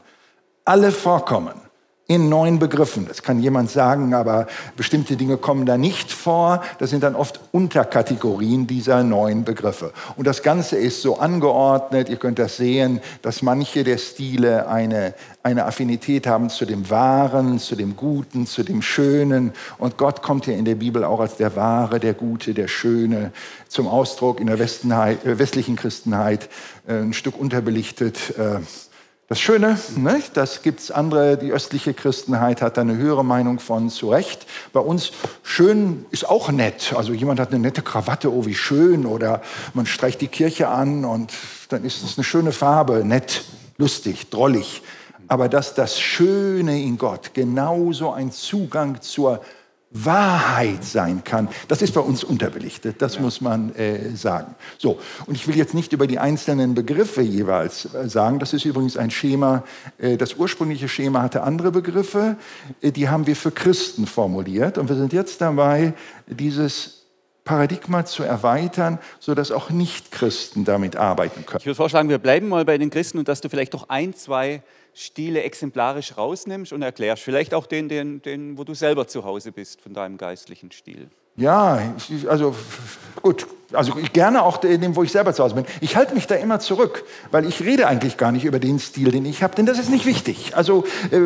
alle 0.66 0.92
vorkommen 0.92 1.63
in 2.06 2.28
neuen 2.28 2.58
Begriffen. 2.58 3.06
Das 3.08 3.22
kann 3.22 3.40
jemand 3.40 3.70
sagen, 3.70 4.12
aber 4.12 4.46
bestimmte 4.76 5.16
Dinge 5.16 5.38
kommen 5.38 5.64
da 5.64 5.78
nicht 5.78 6.12
vor. 6.12 6.62
Das 6.78 6.90
sind 6.90 7.02
dann 7.02 7.16
oft 7.16 7.40
Unterkategorien 7.50 8.66
dieser 8.66 9.02
neuen 9.02 9.44
Begriffe. 9.44 9.90
Und 10.16 10.26
das 10.26 10.42
Ganze 10.42 10.76
ist 10.76 11.00
so 11.00 11.18
angeordnet, 11.18 12.10
ihr 12.10 12.16
könnt 12.16 12.38
das 12.38 12.58
sehen, 12.58 13.00
dass 13.22 13.40
manche 13.40 13.84
der 13.84 13.96
Stile 13.96 14.68
eine, 14.68 15.14
eine 15.42 15.64
Affinität 15.64 16.26
haben 16.26 16.50
zu 16.50 16.66
dem 16.66 16.90
Wahren, 16.90 17.58
zu 17.58 17.74
dem 17.74 17.96
Guten, 17.96 18.46
zu 18.46 18.64
dem 18.64 18.82
Schönen. 18.82 19.54
Und 19.78 19.96
Gott 19.96 20.20
kommt 20.20 20.44
hier 20.44 20.58
in 20.58 20.66
der 20.66 20.74
Bibel 20.74 21.04
auch 21.04 21.20
als 21.20 21.36
der 21.36 21.56
Wahre, 21.56 22.00
der 22.00 22.12
Gute, 22.12 22.52
der 22.52 22.68
Schöne 22.68 23.32
zum 23.68 23.88
Ausdruck 23.88 24.40
in 24.40 24.46
der 24.46 24.60
äh, 24.60 25.38
westlichen 25.38 25.76
Christenheit, 25.76 26.50
äh, 26.86 26.98
ein 26.98 27.14
Stück 27.14 27.38
unterbelichtet 27.38 28.38
äh, 28.38 28.60
das 29.28 29.40
Schöne, 29.40 29.78
ne, 29.96 30.22
das 30.34 30.60
gibt 30.60 30.80
es 30.80 30.90
andere, 30.90 31.38
die 31.38 31.50
östliche 31.50 31.94
Christenheit 31.94 32.60
hat 32.60 32.76
da 32.76 32.82
eine 32.82 32.96
höhere 32.96 33.24
Meinung 33.24 33.58
von, 33.58 33.88
zu 33.88 34.10
Recht. 34.10 34.46
Bei 34.74 34.80
uns, 34.80 35.12
schön 35.42 36.04
ist 36.10 36.28
auch 36.28 36.50
nett. 36.50 36.92
Also 36.94 37.14
jemand 37.14 37.40
hat 37.40 37.48
eine 37.48 37.60
nette 37.60 37.80
Krawatte, 37.80 38.30
oh 38.30 38.44
wie 38.44 38.54
schön. 38.54 39.06
Oder 39.06 39.40
man 39.72 39.86
streicht 39.86 40.20
die 40.20 40.28
Kirche 40.28 40.68
an 40.68 41.06
und 41.06 41.32
dann 41.70 41.84
ist 41.86 42.04
es 42.04 42.18
eine 42.18 42.24
schöne 42.24 42.52
Farbe, 42.52 43.02
nett, 43.02 43.44
lustig, 43.78 44.28
drollig. 44.28 44.82
Aber 45.26 45.48
dass 45.48 45.72
das 45.72 45.98
Schöne 45.98 46.82
in 46.82 46.98
Gott 46.98 47.32
genauso 47.32 48.12
ein 48.12 48.30
Zugang 48.30 49.00
zur 49.00 49.40
Wahrheit 49.94 50.82
sein 50.84 51.22
kann, 51.22 51.48
das 51.68 51.80
ist 51.80 51.94
bei 51.94 52.00
uns 52.00 52.24
unterbelichtet, 52.24 53.00
das 53.00 53.14
ja. 53.14 53.20
muss 53.20 53.40
man 53.40 53.72
äh, 53.76 54.16
sagen. 54.16 54.56
So, 54.76 54.98
und 55.26 55.36
ich 55.36 55.46
will 55.46 55.56
jetzt 55.56 55.72
nicht 55.72 55.92
über 55.92 56.08
die 56.08 56.18
einzelnen 56.18 56.74
Begriffe 56.74 57.22
jeweils 57.22 57.94
äh, 57.94 58.08
sagen, 58.08 58.40
das 58.40 58.52
ist 58.52 58.64
übrigens 58.64 58.96
ein 58.96 59.12
Schema, 59.12 59.62
äh, 59.98 60.16
das 60.16 60.34
ursprüngliche 60.34 60.88
Schema 60.88 61.22
hatte 61.22 61.44
andere 61.44 61.70
Begriffe, 61.70 62.36
äh, 62.80 62.90
die 62.90 63.08
haben 63.08 63.28
wir 63.28 63.36
für 63.36 63.52
Christen 63.52 64.06
formuliert 64.06 64.78
und 64.78 64.88
wir 64.88 64.96
sind 64.96 65.12
jetzt 65.12 65.40
dabei, 65.40 65.94
dieses 66.26 67.04
Paradigma 67.44 68.04
zu 68.04 68.24
erweitern, 68.24 68.98
sodass 69.20 69.52
auch 69.52 69.70
Nichtchristen 69.70 70.64
damit 70.64 70.96
arbeiten 70.96 71.46
können. 71.46 71.60
Ich 71.60 71.66
würde 71.66 71.76
vorschlagen, 71.76 72.08
wir 72.08 72.18
bleiben 72.18 72.48
mal 72.48 72.64
bei 72.64 72.78
den 72.78 72.90
Christen 72.90 73.18
und 73.18 73.28
dass 73.28 73.40
du 73.42 73.48
vielleicht 73.48 73.74
doch 73.74 73.88
ein, 73.88 74.14
zwei 74.14 74.62
Stile 74.94 75.42
exemplarisch 75.42 76.16
rausnimmst 76.16 76.72
und 76.72 76.82
erklärst. 76.82 77.22
Vielleicht 77.22 77.52
auch 77.52 77.66
den, 77.66 77.88
den, 77.88 78.22
den, 78.22 78.56
wo 78.56 78.64
du 78.64 78.74
selber 78.74 79.06
zu 79.06 79.24
Hause 79.24 79.52
bist 79.52 79.80
von 79.80 79.92
deinem 79.92 80.16
geistlichen 80.16 80.70
Stil. 80.70 81.08
Ja, 81.36 81.94
also 82.28 82.54
gut, 83.20 83.46
also 83.72 83.94
gerne 84.12 84.42
auch 84.42 84.58
dem, 84.58 84.96
wo 84.96 85.02
ich 85.02 85.12
selber 85.12 85.32
zu 85.32 85.42
Hause 85.42 85.54
bin. 85.54 85.64
Ich 85.80 85.96
halte 85.96 86.14
mich 86.14 86.26
da 86.26 86.34
immer 86.34 86.60
zurück, 86.60 87.04
weil 87.30 87.46
ich 87.46 87.60
rede 87.62 87.86
eigentlich 87.86 88.16
gar 88.16 88.32
nicht 88.32 88.44
über 88.44 88.58
den 88.58 88.78
Stil, 88.78 89.10
den 89.10 89.24
ich 89.24 89.42
habe, 89.42 89.54
denn 89.54 89.66
das 89.66 89.78
ist 89.78 89.90
nicht 89.90 90.06
wichtig. 90.06 90.52
Also, 90.54 90.84
äh, 91.10 91.18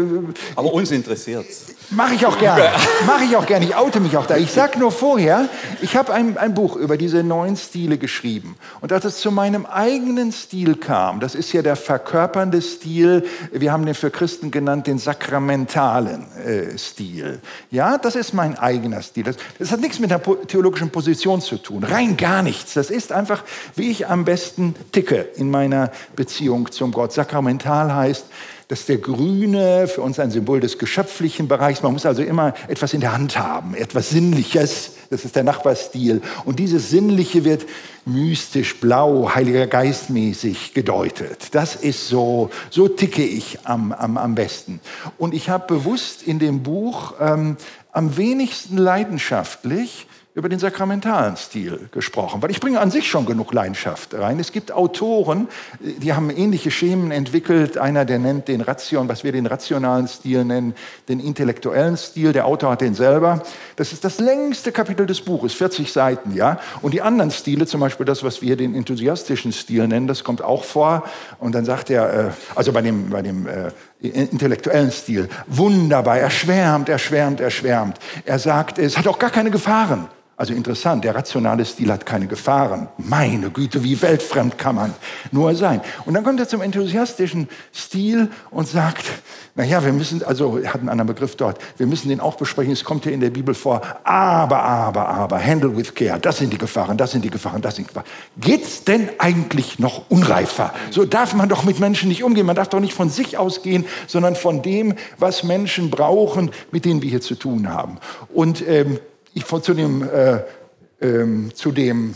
Aber 0.56 0.72
uns 0.72 0.90
interessiert 0.90 1.46
es. 1.48 1.66
Mache 1.90 2.14
ich 2.14 2.26
auch 2.26 2.38
gerne. 2.40 2.70
Mache 3.06 3.24
ich 3.24 3.36
auch 3.36 3.46
gerne. 3.46 3.64
Ich 3.64 3.74
oute 3.76 4.00
mich 4.00 4.16
auch 4.16 4.26
da. 4.26 4.36
Ich 4.36 4.52
sage 4.52 4.78
nur 4.78 4.92
vorher, 4.92 5.48
ich 5.80 5.96
habe 5.96 6.12
ein, 6.12 6.36
ein 6.36 6.54
Buch 6.54 6.76
über 6.76 6.96
diese 6.96 7.22
neuen 7.22 7.56
Stile 7.56 7.98
geschrieben. 7.98 8.56
Und 8.80 8.92
als 8.92 9.04
es 9.04 9.18
zu 9.18 9.30
meinem 9.30 9.66
eigenen 9.66 10.32
Stil 10.32 10.76
kam, 10.76 11.20
das 11.20 11.34
ist 11.34 11.52
ja 11.52 11.62
der 11.62 11.76
verkörpernde 11.76 12.60
Stil, 12.62 13.24
wir 13.52 13.72
haben 13.72 13.86
den 13.86 13.94
für 13.94 14.10
Christen 14.10 14.50
genannt, 14.50 14.86
den 14.86 14.98
sakramentalen 14.98 16.26
äh, 16.36 16.78
Stil. 16.78 17.40
Ja, 17.70 17.98
das 17.98 18.16
ist 18.16 18.32
mein 18.34 18.58
eigener 18.58 19.02
Stil. 19.02 19.24
Das, 19.24 19.36
das 19.58 19.72
hat 19.72 19.80
nichts 19.80 19.98
mit 19.98 20.10
der 20.10 20.22
theologischen 20.46 20.90
Position 20.90 21.40
zu 21.40 21.58
tun. 21.58 21.84
Rein 21.84 22.16
gar 22.16 22.27
gar 22.28 22.42
nichts. 22.42 22.74
Das 22.74 22.90
ist 22.90 23.10
einfach, 23.10 23.42
wie 23.74 23.90
ich 23.90 24.06
am 24.06 24.26
besten 24.26 24.74
ticke 24.92 25.26
in 25.36 25.50
meiner 25.50 25.90
Beziehung 26.14 26.70
zum 26.70 26.92
Gott. 26.92 27.10
Sakramental 27.14 27.94
heißt, 27.94 28.26
dass 28.68 28.84
der 28.84 28.98
Grüne 28.98 29.88
für 29.88 30.02
uns 30.02 30.18
ein 30.18 30.30
Symbol 30.30 30.60
des 30.60 30.76
geschöpflichen 30.76 31.48
Bereichs. 31.48 31.82
Man 31.82 31.94
muss 31.94 32.04
also 32.04 32.22
immer 32.22 32.52
etwas 32.68 32.92
in 32.92 33.00
der 33.00 33.14
Hand 33.14 33.38
haben, 33.38 33.74
etwas 33.74 34.10
Sinnliches. 34.10 34.90
Das 35.08 35.24
ist 35.24 35.36
der 35.36 35.42
Nachbarstil. 35.42 36.20
Und 36.44 36.58
dieses 36.58 36.90
Sinnliche 36.90 37.46
wird 37.46 37.64
mystisch, 38.04 38.78
blau, 38.78 39.34
Heiliger 39.34 39.66
Geistmäßig 39.66 40.74
gedeutet. 40.74 41.54
Das 41.54 41.76
ist 41.76 42.08
so, 42.08 42.50
so 42.68 42.88
ticke 42.88 43.24
ich 43.24 43.60
am, 43.64 43.90
am, 43.92 44.18
am 44.18 44.34
besten. 44.34 44.80
Und 45.16 45.32
ich 45.32 45.48
habe 45.48 45.66
bewusst 45.66 46.22
in 46.22 46.38
dem 46.38 46.62
Buch 46.62 47.14
ähm, 47.18 47.56
am 47.92 48.18
wenigsten 48.18 48.76
leidenschaftlich 48.76 50.07
über 50.38 50.48
den 50.48 50.60
sakramentalen 50.60 51.36
Stil 51.36 51.88
gesprochen, 51.90 52.40
weil 52.40 52.52
ich 52.52 52.60
bringe 52.60 52.78
an 52.78 52.92
sich 52.92 53.10
schon 53.10 53.26
genug 53.26 53.52
Leidenschaft 53.52 54.14
rein. 54.14 54.38
Es 54.38 54.52
gibt 54.52 54.70
Autoren, 54.70 55.48
die 55.80 56.12
haben 56.12 56.30
ähnliche 56.30 56.70
Schemen 56.70 57.10
entwickelt. 57.10 57.76
Einer, 57.76 58.04
der 58.04 58.20
nennt 58.20 58.46
den 58.46 58.60
Ration, 58.60 59.08
was 59.08 59.24
wir 59.24 59.32
den 59.32 59.46
rationalen 59.46 60.06
Stil 60.06 60.44
nennen, 60.44 60.76
den 61.08 61.18
intellektuellen 61.18 61.96
Stil. 61.96 62.32
Der 62.32 62.46
Autor 62.46 62.70
hat 62.70 62.82
den 62.82 62.94
selber. 62.94 63.42
Das 63.74 63.92
ist 63.92 64.04
das 64.04 64.20
längste 64.20 64.70
Kapitel 64.70 65.06
des 65.06 65.20
Buches, 65.22 65.54
40 65.54 65.92
Seiten, 65.92 66.32
ja. 66.36 66.60
Und 66.82 66.94
die 66.94 67.02
anderen 67.02 67.32
Stile, 67.32 67.66
zum 67.66 67.80
Beispiel 67.80 68.06
das, 68.06 68.22
was 68.22 68.40
wir 68.40 68.56
den 68.56 68.76
enthusiastischen 68.76 69.52
Stil 69.52 69.88
nennen, 69.88 70.06
das 70.06 70.22
kommt 70.22 70.40
auch 70.40 70.62
vor. 70.62 71.02
Und 71.40 71.56
dann 71.56 71.64
sagt 71.64 71.90
er, 71.90 72.28
äh, 72.28 72.30
also 72.54 72.72
bei 72.72 72.82
dem, 72.82 73.10
bei 73.10 73.22
dem 73.22 73.48
äh, 73.48 73.72
intellektuellen 74.06 74.92
Stil, 74.92 75.28
wunderbar, 75.48 76.20
er 76.20 76.30
schwärmt, 76.30 76.88
er 76.88 76.98
schwärmt, 77.00 77.40
er 77.40 77.50
schwärmt. 77.50 77.98
Er 78.24 78.38
sagt, 78.38 78.78
es 78.78 78.96
hat 78.96 79.08
auch 79.08 79.18
gar 79.18 79.30
keine 79.30 79.50
Gefahren. 79.50 80.06
Also 80.38 80.54
interessant, 80.54 81.02
der 81.02 81.16
rationale 81.16 81.64
Stil 81.64 81.90
hat 81.90 82.06
keine 82.06 82.28
Gefahren. 82.28 82.86
Meine 82.96 83.50
Güte, 83.50 83.82
wie 83.82 84.00
weltfremd 84.00 84.56
kann 84.56 84.76
man 84.76 84.94
nur 85.32 85.52
sein. 85.56 85.80
Und 86.04 86.14
dann 86.14 86.22
kommt 86.22 86.38
er 86.38 86.46
zum 86.46 86.62
enthusiastischen 86.62 87.48
Stil 87.74 88.30
und 88.52 88.68
sagt, 88.68 89.04
na 89.56 89.64
ja, 89.64 89.84
wir 89.84 89.92
müssen, 89.92 90.22
also 90.22 90.58
er 90.58 90.72
hat 90.72 90.80
einen 90.80 90.90
anderen 90.90 91.08
Begriff 91.08 91.34
dort, 91.34 91.58
wir 91.76 91.88
müssen 91.88 92.08
den 92.08 92.20
auch 92.20 92.36
besprechen, 92.36 92.72
es 92.72 92.84
kommt 92.84 93.02
hier 93.02 93.12
in 93.12 93.18
der 93.18 93.30
Bibel 93.30 93.52
vor, 93.52 93.82
aber, 94.04 94.62
aber, 94.62 95.08
aber, 95.08 95.44
handle 95.44 95.76
with 95.76 95.92
care, 95.92 96.20
das 96.20 96.38
sind 96.38 96.52
die 96.52 96.58
Gefahren, 96.58 96.96
das 96.96 97.10
sind 97.10 97.24
die 97.24 97.30
Gefahren, 97.30 97.60
das 97.60 97.74
sind 97.74 97.88
die 97.88 97.94
Gefahren. 97.94 98.06
Geht's 98.40 98.84
denn 98.84 99.08
eigentlich 99.18 99.80
noch 99.80 100.08
unreifer? 100.08 100.72
So 100.92 101.04
darf 101.04 101.34
man 101.34 101.48
doch 101.48 101.64
mit 101.64 101.80
Menschen 101.80 102.08
nicht 102.08 102.22
umgehen, 102.22 102.46
man 102.46 102.54
darf 102.54 102.68
doch 102.68 102.78
nicht 102.78 102.94
von 102.94 103.10
sich 103.10 103.38
ausgehen, 103.38 103.86
sondern 104.06 104.36
von 104.36 104.62
dem, 104.62 104.94
was 105.18 105.42
Menschen 105.42 105.90
brauchen, 105.90 106.52
mit 106.70 106.84
denen 106.84 107.02
wir 107.02 107.10
hier 107.10 107.22
zu 107.22 107.34
tun 107.34 107.68
haben. 107.68 107.98
Und 108.32 108.62
ähm, 108.68 109.00
ich, 109.34 109.44
zu 109.46 109.74
dem, 109.74 110.08
äh, 110.08 110.40
ähm, 111.00 111.50
zu 111.54 111.72
dem 111.72 112.14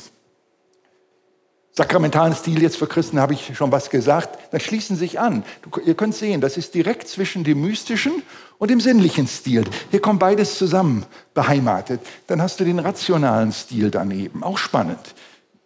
sakramentalen 1.72 2.34
Stil 2.34 2.62
jetzt 2.62 2.76
für 2.76 2.86
Christen 2.86 3.18
habe 3.18 3.32
ich 3.32 3.56
schon 3.56 3.72
was 3.72 3.90
gesagt. 3.90 4.38
Dann 4.52 4.60
schließen 4.60 4.96
sich 4.96 5.18
an. 5.18 5.42
Du, 5.62 5.80
ihr 5.80 5.94
könnt 5.94 6.14
sehen, 6.14 6.40
das 6.40 6.56
ist 6.56 6.74
direkt 6.74 7.08
zwischen 7.08 7.44
dem 7.44 7.62
mystischen 7.62 8.22
und 8.58 8.70
dem 8.70 8.80
sinnlichen 8.80 9.26
Stil. 9.26 9.64
Hier 9.90 10.00
kommt 10.00 10.20
beides 10.20 10.58
zusammen 10.58 11.06
beheimatet. 11.34 12.00
Dann 12.26 12.42
hast 12.42 12.60
du 12.60 12.64
den 12.64 12.78
rationalen 12.78 13.52
Stil 13.52 13.90
daneben. 13.90 14.42
Auch 14.42 14.58
spannend. 14.58 15.14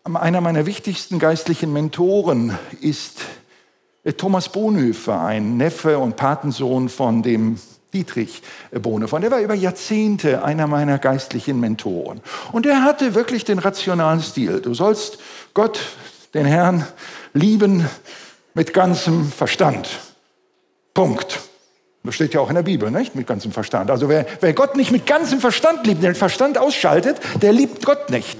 Einer 0.04 0.40
meiner 0.40 0.66
wichtigsten 0.66 1.18
geistlichen 1.18 1.72
Mentoren 1.72 2.56
ist 2.80 3.22
äh, 4.04 4.12
Thomas 4.12 4.48
Bonhoeffer, 4.48 5.20
ein 5.20 5.56
Neffe 5.56 5.98
und 5.98 6.14
Patensohn 6.16 6.88
von 6.88 7.24
dem 7.24 7.58
Dietrich 7.92 8.42
Bonhoeffer. 8.72 9.20
Der 9.20 9.30
war 9.30 9.40
über 9.40 9.54
Jahrzehnte 9.54 10.42
einer 10.42 10.66
meiner 10.66 10.98
geistlichen 10.98 11.60
Mentoren. 11.60 12.20
Und 12.52 12.66
er 12.66 12.82
hatte 12.82 13.14
wirklich 13.14 13.44
den 13.44 13.58
rationalen 13.58 14.20
Stil. 14.20 14.60
Du 14.60 14.74
sollst 14.74 15.18
Gott, 15.54 15.80
den 16.34 16.46
Herrn, 16.46 16.86
lieben 17.32 17.88
mit 18.54 18.72
ganzem 18.74 19.30
Verstand. 19.30 19.88
Punkt. 20.94 21.40
Das 22.06 22.14
steht 22.14 22.34
ja 22.34 22.40
auch 22.40 22.48
in 22.48 22.54
der 22.54 22.62
Bibel, 22.62 22.90
nicht? 22.90 23.16
Mit 23.16 23.26
ganzem 23.26 23.50
Verstand. 23.50 23.90
Also 23.90 24.08
wer, 24.08 24.26
wer 24.40 24.52
Gott 24.52 24.76
nicht 24.76 24.92
mit 24.92 25.06
ganzem 25.06 25.40
Verstand 25.40 25.86
liebt, 25.86 26.02
den 26.02 26.14
Verstand 26.14 26.56
ausschaltet, 26.56 27.18
der 27.42 27.52
liebt 27.52 27.84
Gott 27.84 28.10
nicht. 28.10 28.38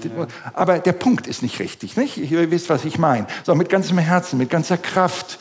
Aber 0.53 0.79
der 0.79 0.93
Punkt 0.93 1.27
ist 1.27 1.43
nicht 1.43 1.59
richtig, 1.59 1.97
nicht? 1.97 2.17
Ihr 2.17 2.49
wisst, 2.49 2.69
was 2.69 2.85
ich 2.85 2.97
meine. 2.97 3.27
So, 3.43 3.53
mit 3.55 3.69
ganzem 3.69 3.97
Herzen, 3.97 4.37
mit 4.39 4.49
ganzer 4.49 4.77
Kraft, 4.77 5.37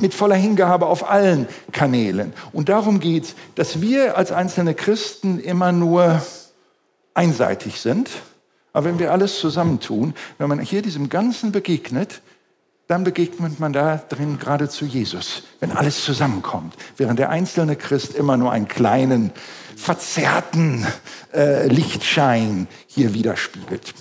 mit 0.00 0.14
voller 0.14 0.36
Hingabe 0.36 0.86
auf 0.86 1.08
allen 1.08 1.46
Kanälen. 1.72 2.32
Und 2.52 2.68
darum 2.68 3.00
geht 3.00 3.24
es, 3.24 3.34
dass 3.54 3.80
wir 3.80 4.16
als 4.16 4.32
einzelne 4.32 4.74
Christen 4.74 5.38
immer 5.38 5.72
nur 5.72 6.22
einseitig 7.14 7.80
sind. 7.80 8.10
Aber 8.72 8.86
wenn 8.86 8.98
wir 8.98 9.12
alles 9.12 9.38
zusammentun, 9.38 10.14
wenn 10.38 10.48
man 10.48 10.60
hier 10.60 10.82
diesem 10.82 11.08
Ganzen 11.08 11.52
begegnet, 11.52 12.22
dann 12.88 13.04
begegnet 13.04 13.60
man 13.60 13.72
da 13.72 13.96
drin 13.96 14.38
gerade 14.38 14.68
zu 14.68 14.84
Jesus, 14.84 15.44
wenn 15.60 15.72
alles 15.72 16.04
zusammenkommt, 16.04 16.74
während 16.96 17.18
der 17.18 17.30
einzelne 17.30 17.76
Christ 17.76 18.14
immer 18.14 18.36
nur 18.36 18.52
einen 18.52 18.68
kleinen, 18.68 19.30
verzerrten 19.76 20.86
äh, 21.32 21.68
Lichtschein 21.68 22.66
hier 22.86 23.14
widerspiegelt. 23.14 23.94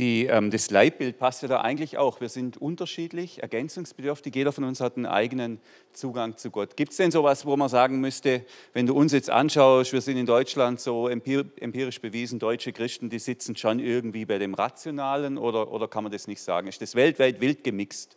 Die, 0.00 0.24
ähm, 0.24 0.50
das 0.50 0.70
Leibbild 0.70 1.18
passt 1.18 1.42
ja 1.42 1.48
da 1.48 1.60
eigentlich 1.60 1.98
auch. 1.98 2.22
Wir 2.22 2.30
sind 2.30 2.56
unterschiedlich, 2.56 3.42
ergänzungsbedürftig. 3.42 4.34
Jeder 4.34 4.50
von 4.50 4.64
uns 4.64 4.80
hat 4.80 4.96
einen 4.96 5.04
eigenen 5.04 5.60
Zugang 5.92 6.38
zu 6.38 6.50
Gott. 6.50 6.74
Gibt 6.74 6.92
es 6.92 6.96
denn 6.96 7.10
sowas, 7.10 7.44
wo 7.44 7.54
man 7.54 7.68
sagen 7.68 8.00
müsste, 8.00 8.46
wenn 8.72 8.86
du 8.86 8.94
uns 8.94 9.12
jetzt 9.12 9.28
anschaust, 9.28 9.92
wir 9.92 10.00
sind 10.00 10.16
in 10.16 10.24
Deutschland 10.24 10.80
so 10.80 11.06
empirisch 11.06 12.00
bewiesen, 12.00 12.38
deutsche 12.38 12.72
Christen, 12.72 13.10
die 13.10 13.18
sitzen 13.18 13.56
schon 13.56 13.78
irgendwie 13.78 14.24
bei 14.24 14.38
dem 14.38 14.54
Rationalen 14.54 15.36
oder, 15.36 15.70
oder 15.70 15.86
kann 15.86 16.04
man 16.04 16.12
das 16.12 16.26
nicht 16.26 16.40
sagen? 16.40 16.68
Ist 16.68 16.80
das 16.80 16.94
weltweit 16.94 17.42
wild 17.42 17.62
gemixt? 17.62 18.16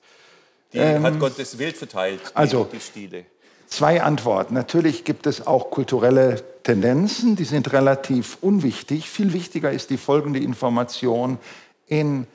Die, 0.71 0.77
ähm, 0.77 1.03
hat 1.03 1.19
Gott 1.19 1.33
das 1.37 1.59
wild 1.59 1.75
verteilt, 1.75 2.21
die, 2.29 2.35
also, 2.37 2.65
die 2.71 2.79
Stile? 2.79 3.25
Zwei 3.67 4.01
Antworten. 4.03 4.53
Natürlich 4.53 5.03
gibt 5.03 5.25
es 5.27 5.45
auch 5.47 5.69
kulturelle 5.69 6.43
Tendenzen, 6.63 7.35
die 7.35 7.43
sind 7.43 7.73
relativ 7.73 8.37
unwichtig. 8.39 9.09
Viel 9.09 9.33
wichtiger 9.33 9.71
ist 9.71 9.89
die 9.89 9.97
folgende 9.97 10.39
Information. 10.39 11.39
In 11.87 12.27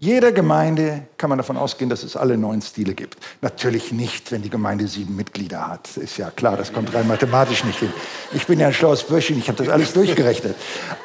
jeder 0.00 0.30
Gemeinde 0.30 1.08
kann 1.16 1.28
man 1.28 1.38
davon 1.38 1.56
ausgehen, 1.56 1.90
dass 1.90 2.04
es 2.04 2.16
alle 2.16 2.38
neun 2.38 2.62
Stile 2.62 2.94
gibt. 2.94 3.16
Natürlich 3.40 3.90
nicht, 3.90 4.30
wenn 4.30 4.42
die 4.42 4.50
Gemeinde 4.50 4.86
sieben 4.86 5.16
Mitglieder 5.16 5.66
hat. 5.66 5.96
Ist 5.96 6.18
ja 6.18 6.30
klar, 6.30 6.56
das 6.56 6.72
kommt 6.72 6.94
rein 6.94 7.08
mathematisch 7.08 7.64
nicht 7.64 7.80
hin. 7.80 7.92
Ich 8.32 8.46
bin 8.46 8.60
ja 8.60 8.68
ein 8.68 8.72
schlaues 8.72 9.02
Böschchen, 9.02 9.38
ich 9.38 9.48
habe 9.48 9.58
das 9.58 9.68
alles 9.68 9.92
durchgerechnet. 9.92 10.54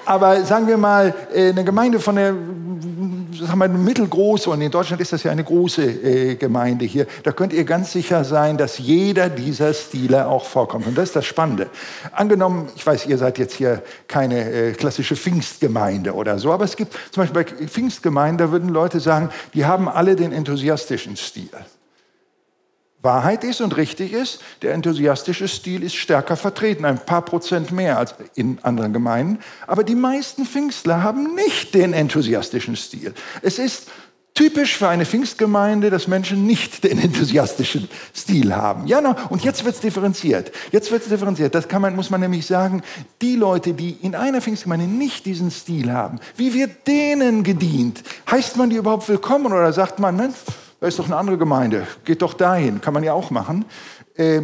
Aber 0.05 0.45
sagen 0.45 0.67
wir 0.67 0.77
mal, 0.77 1.15
äh, 1.33 1.49
eine 1.49 1.63
Gemeinde 1.63 1.99
von 1.99 2.15
der 2.17 2.35
sagen 3.39 3.59
wir, 3.59 3.67
mittelgroße, 3.67 4.49
und 4.49 4.61
in 4.61 4.71
Deutschland 4.71 5.01
ist 5.01 5.11
das 5.11 5.23
ja 5.23 5.31
eine 5.31 5.43
große 5.43 5.83
äh, 5.83 6.35
Gemeinde 6.35 6.85
hier, 6.85 7.07
da 7.23 7.31
könnt 7.31 7.51
ihr 7.51 7.63
ganz 7.63 7.91
sicher 7.91 8.23
sein, 8.23 8.57
dass 8.57 8.77
jeder 8.77 9.29
dieser 9.29 9.73
Stile 9.73 10.27
auch 10.27 10.45
vorkommt. 10.45 10.87
Und 10.87 10.97
das 10.97 11.09
ist 11.09 11.15
das 11.15 11.25
Spannende. 11.25 11.67
Angenommen, 12.11 12.69
ich 12.75 12.85
weiß, 12.85 13.05
ihr 13.07 13.17
seid 13.17 13.37
jetzt 13.37 13.55
hier 13.55 13.81
keine 14.07 14.49
äh, 14.49 14.71
klassische 14.71 15.15
Pfingstgemeinde 15.15 16.13
oder 16.13 16.39
so, 16.39 16.53
aber 16.53 16.63
es 16.63 16.77
gibt 16.77 16.93
zum 17.11 17.23
Beispiel 17.23 17.43
bei 17.43 17.67
Pfingstgemeinden, 17.67 18.37
da 18.37 18.51
würden 18.51 18.69
Leute 18.69 18.93
Leute 18.93 18.99
sagen, 18.99 19.29
die 19.53 19.65
haben 19.65 19.87
alle 19.87 20.15
den 20.15 20.31
enthusiastischen 20.31 21.15
Stil. 21.15 21.49
Wahrheit 23.03 23.43
ist 23.43 23.61
und 23.61 23.77
richtig 23.77 24.13
ist, 24.13 24.41
der 24.61 24.73
enthusiastische 24.73 25.47
Stil 25.47 25.83
ist 25.83 25.95
stärker 25.95 26.37
vertreten, 26.37 26.85
ein 26.85 26.99
paar 26.99 27.23
Prozent 27.23 27.71
mehr 27.71 27.97
als 27.97 28.15
in 28.35 28.59
anderen 28.63 28.93
Gemeinden. 28.93 29.39
Aber 29.67 29.83
die 29.83 29.95
meisten 29.95 30.45
Pfingstler 30.45 31.03
haben 31.03 31.35
nicht 31.35 31.73
den 31.75 31.93
enthusiastischen 31.93 32.75
Stil. 32.75 33.13
Es 33.41 33.59
ist 33.59 33.87
Typisch 34.35 34.77
für 34.77 34.87
eine 34.87 35.05
Pfingstgemeinde, 35.05 35.91
dass 35.91 36.07
Menschen 36.07 36.47
nicht 36.47 36.83
den 36.83 36.97
enthusiastischen 36.97 37.87
Stil 38.15 38.55
haben. 38.55 38.87
Ja, 38.87 38.99
und 39.29 39.43
jetzt 39.43 39.63
wird's 39.63 39.79
differenziert. 39.79 40.51
Jetzt 40.71 40.91
wird's 40.91 41.07
differenziert. 41.07 41.53
Das 41.53 41.67
kann 41.67 41.83
man, 41.83 41.95
muss 41.95 42.09
man 42.09 42.19
nämlich 42.19 42.47
sagen, 42.47 42.81
die 43.21 43.35
Leute, 43.35 43.73
die 43.73 43.91
in 44.01 44.15
einer 44.15 44.41
Pfingstgemeinde 44.41 44.87
nicht 44.87 45.27
diesen 45.27 45.51
Stil 45.51 45.91
haben, 45.91 46.19
wie 46.35 46.55
wird 46.55 46.87
denen 46.87 47.43
gedient? 47.43 48.01
Heißt 48.29 48.57
man 48.57 48.71
die 48.71 48.77
überhaupt 48.77 49.07
willkommen 49.07 49.53
oder 49.53 49.71
sagt 49.71 49.99
man, 49.99 50.15
ne, 50.15 50.33
da 50.83 50.89
ist 50.89 50.99
doch 50.99 51.05
eine 51.05 51.15
andere 51.15 51.37
Gemeinde, 51.37 51.87
geht 52.03 52.21
doch 52.21 52.33
dahin, 52.33 52.81
kann 52.81 52.93
man 52.93 53.05
ja 53.05 53.13
auch 53.13 53.31
machen. 53.31 53.63
Äh, 54.15 54.41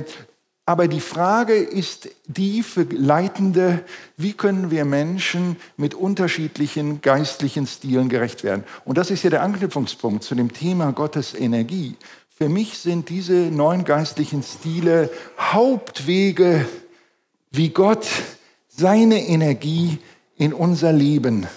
aber 0.65 0.87
die 0.87 1.01
Frage 1.01 1.53
ist 1.55 2.07
die 2.27 2.63
für 2.63 2.83
Leitende, 2.83 3.83
wie 4.15 4.31
können 4.31 4.71
wir 4.71 4.85
Menschen 4.85 5.57
mit 5.75 5.93
unterschiedlichen 5.95 7.01
geistlichen 7.01 7.67
Stilen 7.67 8.07
gerecht 8.07 8.45
werden? 8.45 8.63
Und 8.85 8.97
das 8.97 9.11
ist 9.11 9.23
ja 9.23 9.29
der 9.29 9.43
Anknüpfungspunkt 9.43 10.23
zu 10.23 10.33
dem 10.33 10.53
Thema 10.53 10.93
Gottes 10.93 11.33
Energie. 11.33 11.97
Für 12.29 12.47
mich 12.47 12.77
sind 12.77 13.09
diese 13.09 13.33
neuen 13.33 13.83
geistlichen 13.83 14.41
Stile 14.41 15.09
Hauptwege, 15.37 16.65
wie 17.51 17.71
Gott 17.71 18.07
seine 18.69 19.27
Energie 19.27 19.99
in 20.37 20.53
unser 20.53 20.93
Leben 20.93 21.47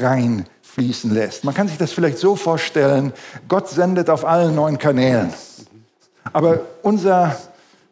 reinfließen 0.00 1.12
lässt. 1.12 1.44
Man 1.44 1.54
kann 1.54 1.68
sich 1.68 1.78
das 1.78 1.92
vielleicht 1.92 2.18
so 2.18 2.36
vorstellen, 2.36 3.12
Gott 3.48 3.68
sendet 3.68 4.10
auf 4.10 4.24
allen 4.24 4.54
neuen 4.54 4.78
Kanälen. 4.78 5.32
Aber 6.32 6.60
unser 6.82 7.36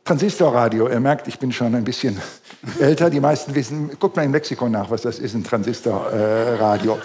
Transistorradio, 0.05 0.89
ihr 0.89 1.01
merkt, 1.01 1.29
ich 1.29 1.39
bin 1.39 1.51
schon 1.51 1.75
ein 1.75 1.85
bisschen 1.85 2.21
älter. 2.79 3.09
Die 3.09 3.21
meisten 3.21 3.55
wissen, 3.55 3.91
guckt 3.99 4.17
mal 4.17 4.25
im 4.25 4.33
Lexikon 4.33 4.71
nach, 4.71 4.91
was 4.91 5.03
das 5.03 5.19
ist, 5.19 5.35
ein 5.35 5.45
Transistorradio. 5.45 6.99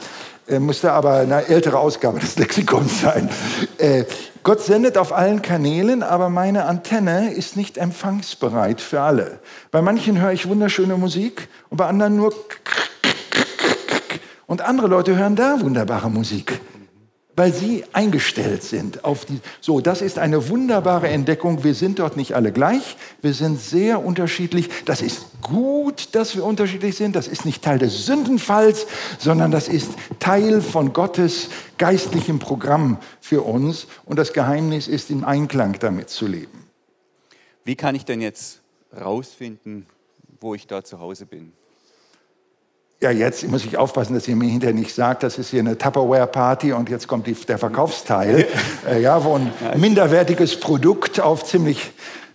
Äh, 0.48 0.60
musste 0.60 0.92
aber 0.92 1.14
eine 1.14 1.48
ältere 1.48 1.78
Ausgabe 1.78 2.20
des 2.20 2.38
Lexikons 2.38 3.02
sein. 3.02 3.30
Äh, 3.78 4.04
Gott 4.44 4.62
sendet 4.62 4.98
auf 4.98 5.14
allen 5.14 5.42
Kanälen, 5.42 6.02
aber 6.02 6.30
meine 6.30 6.66
Antenne 6.66 7.34
ist 7.34 7.56
nicht 7.56 7.78
empfangsbereit 7.78 8.82
für 8.82 9.02
alle. 9.02 9.40
Bei 9.72 9.82
manchen 9.82 10.20
höre 10.20 10.32
ich 10.32 10.48
wunderschöne 10.48 10.98
Musik 10.98 11.48
und 11.70 11.78
bei 11.78 11.86
anderen 11.86 12.16
nur 12.16 12.34
und 14.50 14.62
andere 14.62 14.88
Leute 14.88 15.16
hören 15.16 15.38
da 15.38 15.62
wunderbare 15.62 16.10
Musik 16.10 16.60
weil 17.40 17.54
sie 17.54 17.86
eingestellt 17.94 18.64
sind 18.64 19.06
auf 19.06 19.24
die. 19.24 19.40
So, 19.62 19.80
das 19.80 20.02
ist 20.02 20.20
eine 20.20 20.50
wunderbare 20.50 21.08
Entdeckung. 21.08 21.64
Wir 21.64 21.74
sind 21.74 22.00
dort 22.00 22.18
nicht 22.18 22.36
alle 22.36 22.52
gleich. 22.52 22.98
Wir 23.22 23.34
sind 23.34 23.62
sehr 23.62 24.04
unterschiedlich. 24.04 24.70
Das 24.84 25.02
ist 25.02 25.42
gut, 25.42 26.16
dass 26.16 26.36
wir 26.36 26.44
unterschiedlich 26.44 26.98
sind. 26.98 27.16
Das 27.16 27.30
ist 27.30 27.46
nicht 27.46 27.64
Teil 27.64 27.80
des 27.80 28.06
Sündenfalls, 28.06 28.88
sondern 29.20 29.52
das 29.52 29.70
ist 29.70 29.90
Teil 30.20 30.62
von 30.62 30.92
Gottes 30.92 31.48
geistlichem 31.78 32.40
Programm 32.40 32.98
für 33.22 33.44
uns. 33.44 33.88
Und 34.04 34.20
das 34.20 34.34
Geheimnis 34.34 34.90
ist, 34.90 35.10
im 35.10 35.24
Einklang 35.24 35.80
damit 35.80 36.10
zu 36.10 36.28
leben. 36.28 36.68
Wie 37.64 37.78
kann 37.78 37.96
ich 37.96 38.04
denn 38.04 38.20
jetzt 38.20 38.60
rausfinden, 39.00 39.86
wo 40.42 40.56
ich 40.56 40.68
da 40.68 40.84
zu 40.84 41.00
Hause 41.00 41.26
bin? 41.26 41.54
Ja, 43.02 43.12
jetzt 43.12 43.48
muss 43.48 43.64
ich 43.64 43.78
aufpassen, 43.78 44.14
dass 44.14 44.28
ihr 44.28 44.36
mir 44.36 44.50
hinterher 44.50 44.76
nicht 44.76 44.94
sagt, 44.94 45.24
das 45.24 45.38
ist 45.38 45.52
hier 45.52 45.62
eine 45.62 45.78
Tupperware-Party 45.78 46.74
und 46.74 46.90
jetzt 46.90 47.08
kommt 47.08 47.28
die, 47.28 47.34
der 47.34 47.58
Verkaufsteil, 47.58 48.46
äh, 48.90 49.02
ja, 49.02 49.24
wo 49.24 49.36
ein 49.36 49.54
minderwertiges 49.78 50.60
Produkt 50.60 51.22
auf 51.22 51.46
ziemlich 51.46 51.92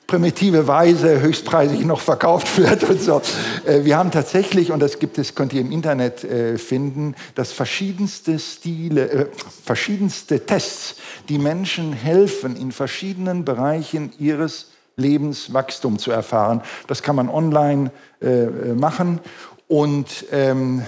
primitive 0.07 0.67
Weise 0.67 1.21
höchstpreisig 1.21 1.85
noch 1.85 2.01
verkauft 2.01 2.57
wird 2.57 2.83
und 2.85 2.99
so. 2.99 3.21
Äh, 3.67 3.85
wir 3.85 3.99
haben 3.99 4.11
tatsächlich, 4.11 4.73
und 4.73 4.81
das 4.81 4.99
gibt 4.99 5.19
es, 5.19 5.35
könnt 5.35 5.53
ihr 5.53 5.61
im 5.61 5.71
Internet 5.71 6.25
äh, 6.25 6.57
finden, 6.57 7.15
dass 7.35 7.53
verschiedenste 7.53 8.39
Stile, 8.39 9.11
äh, 9.11 9.27
verschiedenste 9.67 10.47
Tests, 10.47 10.97
die 11.29 11.39
Menschen 11.39 11.93
helfen, 11.93 12.57
in 12.57 12.73
verschiedenen 12.73 13.45
Bereichen 13.45 14.15
ihres 14.19 14.71
Lebenswachstum 14.97 15.99
zu 15.99 16.11
erfahren. 16.11 16.63
Das 16.87 17.03
kann 17.03 17.17
man 17.17 17.29
online 17.29 17.91
äh, 18.23 18.47
machen 18.75 19.21
und 19.75 20.27
ähm, 20.31 20.85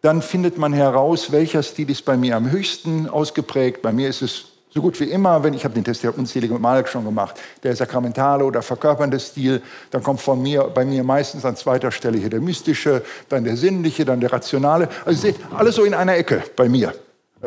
dann 0.00 0.22
findet 0.22 0.58
man 0.58 0.72
heraus, 0.72 1.32
welcher 1.32 1.64
Stil 1.64 1.90
ist 1.90 2.04
bei 2.04 2.16
mir 2.16 2.36
am 2.36 2.48
höchsten 2.48 3.08
ausgeprägt. 3.08 3.82
Bei 3.82 3.90
mir 3.90 4.08
ist 4.08 4.22
es 4.22 4.44
so 4.70 4.80
gut 4.80 5.00
wie 5.00 5.10
immer, 5.10 5.42
wenn 5.42 5.54
ich 5.54 5.64
habe 5.64 5.74
den 5.74 5.82
Test 5.82 6.04
ja 6.04 6.10
unzählige 6.10 6.56
Male 6.56 6.86
schon 6.86 7.04
gemacht, 7.04 7.34
der 7.64 7.74
sakramentale 7.74 8.44
oder 8.44 8.62
verkörpernde 8.62 9.18
Stil, 9.18 9.60
dann 9.90 10.04
kommt 10.04 10.20
von 10.20 10.40
mir, 10.40 10.70
bei 10.72 10.84
mir 10.84 11.02
meistens 11.02 11.44
an 11.44 11.56
zweiter 11.56 11.90
Stelle 11.90 12.18
hier 12.18 12.30
der 12.30 12.40
mystische, 12.40 13.02
dann 13.28 13.42
der 13.42 13.56
sinnliche, 13.56 14.04
dann 14.04 14.20
der 14.20 14.32
rationale. 14.32 14.88
Also 15.04 15.22
seht, 15.22 15.34
alles 15.52 15.74
so 15.74 15.82
in 15.82 15.92
einer 15.92 16.16
Ecke 16.16 16.44
bei 16.54 16.68
mir. 16.68 16.94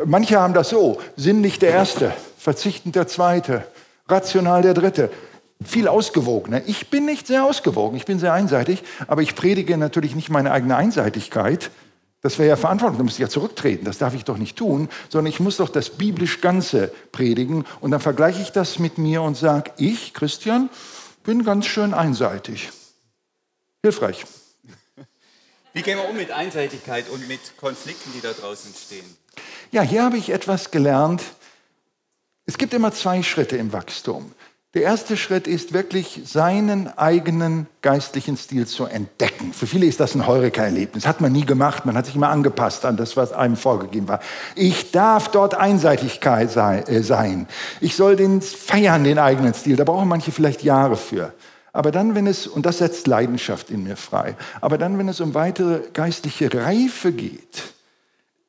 Manche 0.04 0.38
haben 0.38 0.52
das 0.52 0.68
so, 0.68 1.00
sinnlich 1.16 1.58
der 1.58 1.70
erste, 1.70 2.12
verzichtend 2.36 2.96
der 2.96 3.06
zweite, 3.06 3.64
rational 4.06 4.60
der 4.60 4.74
dritte 4.74 5.08
viel 5.64 5.88
ausgewogener. 5.88 6.62
Ich 6.66 6.88
bin 6.88 7.04
nicht 7.04 7.26
sehr 7.26 7.44
ausgewogen, 7.44 7.96
ich 7.96 8.04
bin 8.04 8.18
sehr 8.18 8.32
einseitig, 8.32 8.82
aber 9.06 9.22
ich 9.22 9.34
predige 9.34 9.76
natürlich 9.76 10.14
nicht 10.14 10.30
meine 10.30 10.52
eigene 10.52 10.76
Einseitigkeit. 10.76 11.70
Das 12.22 12.38
wäre 12.38 12.50
ja 12.50 12.56
Verantwortung, 12.56 12.98
da 12.98 13.04
müsste 13.04 13.22
ich 13.22 13.28
ja 13.28 13.32
zurücktreten, 13.32 13.84
das 13.84 13.98
darf 13.98 14.14
ich 14.14 14.24
doch 14.24 14.36
nicht 14.36 14.56
tun, 14.56 14.88
sondern 15.08 15.32
ich 15.32 15.40
muss 15.40 15.56
doch 15.56 15.70
das 15.70 15.90
biblisch 15.90 16.40
Ganze 16.40 16.92
predigen 17.12 17.64
und 17.80 17.90
dann 17.90 18.00
vergleiche 18.00 18.42
ich 18.42 18.52
das 18.52 18.78
mit 18.78 18.98
mir 18.98 19.22
und 19.22 19.36
sage, 19.36 19.70
ich, 19.78 20.12
Christian, 20.12 20.68
bin 21.24 21.44
ganz 21.44 21.66
schön 21.66 21.94
einseitig. 21.94 22.70
Hilfreich. 23.82 24.24
Wie 25.72 25.82
gehen 25.82 25.98
wir 25.98 26.08
um 26.08 26.16
mit 26.16 26.30
Einseitigkeit 26.30 27.08
und 27.08 27.26
mit 27.28 27.56
Konflikten, 27.56 28.12
die 28.14 28.20
da 28.20 28.32
draußen 28.32 28.74
stehen? 28.74 29.06
Ja, 29.70 29.82
hier 29.82 30.02
habe 30.02 30.18
ich 30.18 30.30
etwas 30.30 30.70
gelernt. 30.70 31.22
Es 32.44 32.58
gibt 32.58 32.74
immer 32.74 32.92
zwei 32.92 33.22
Schritte 33.22 33.56
im 33.56 33.72
Wachstum. 33.72 34.32
Der 34.74 34.82
erste 34.82 35.16
Schritt 35.16 35.48
ist 35.48 35.72
wirklich 35.72 36.22
seinen 36.26 36.96
eigenen 36.96 37.66
geistlichen 37.82 38.36
Stil 38.36 38.68
zu 38.68 38.84
entdecken. 38.84 39.52
Für 39.52 39.66
viele 39.66 39.86
ist 39.86 39.98
das 39.98 40.14
ein 40.14 40.28
Heureka-Erlebnis. 40.28 41.08
Hat 41.08 41.20
man 41.20 41.32
nie 41.32 41.44
gemacht. 41.44 41.86
Man 41.86 41.96
hat 41.96 42.06
sich 42.06 42.14
immer 42.14 42.28
angepasst 42.28 42.84
an 42.84 42.96
das, 42.96 43.16
was 43.16 43.32
einem 43.32 43.56
vorgegeben 43.56 44.06
war. 44.06 44.20
Ich 44.54 44.92
darf 44.92 45.26
dort 45.32 45.56
Einseitigkeit 45.56 46.54
äh, 46.56 47.02
sein. 47.02 47.48
Ich 47.80 47.96
soll 47.96 48.14
den 48.14 48.40
feiern, 48.42 49.02
den 49.02 49.18
eigenen 49.18 49.54
Stil. 49.54 49.74
Da 49.74 49.82
brauchen 49.82 50.06
manche 50.06 50.30
vielleicht 50.30 50.62
Jahre 50.62 50.96
für. 50.96 51.32
Aber 51.72 51.90
dann, 51.90 52.14
wenn 52.14 52.28
es, 52.28 52.46
und 52.46 52.64
das 52.64 52.78
setzt 52.78 53.08
Leidenschaft 53.08 53.70
in 53.70 53.82
mir 53.82 53.96
frei, 53.96 54.36
aber 54.60 54.78
dann, 54.78 54.98
wenn 54.98 55.08
es 55.08 55.20
um 55.20 55.34
weitere 55.34 55.80
geistliche 55.92 56.54
Reife 56.54 57.10
geht, 57.10 57.74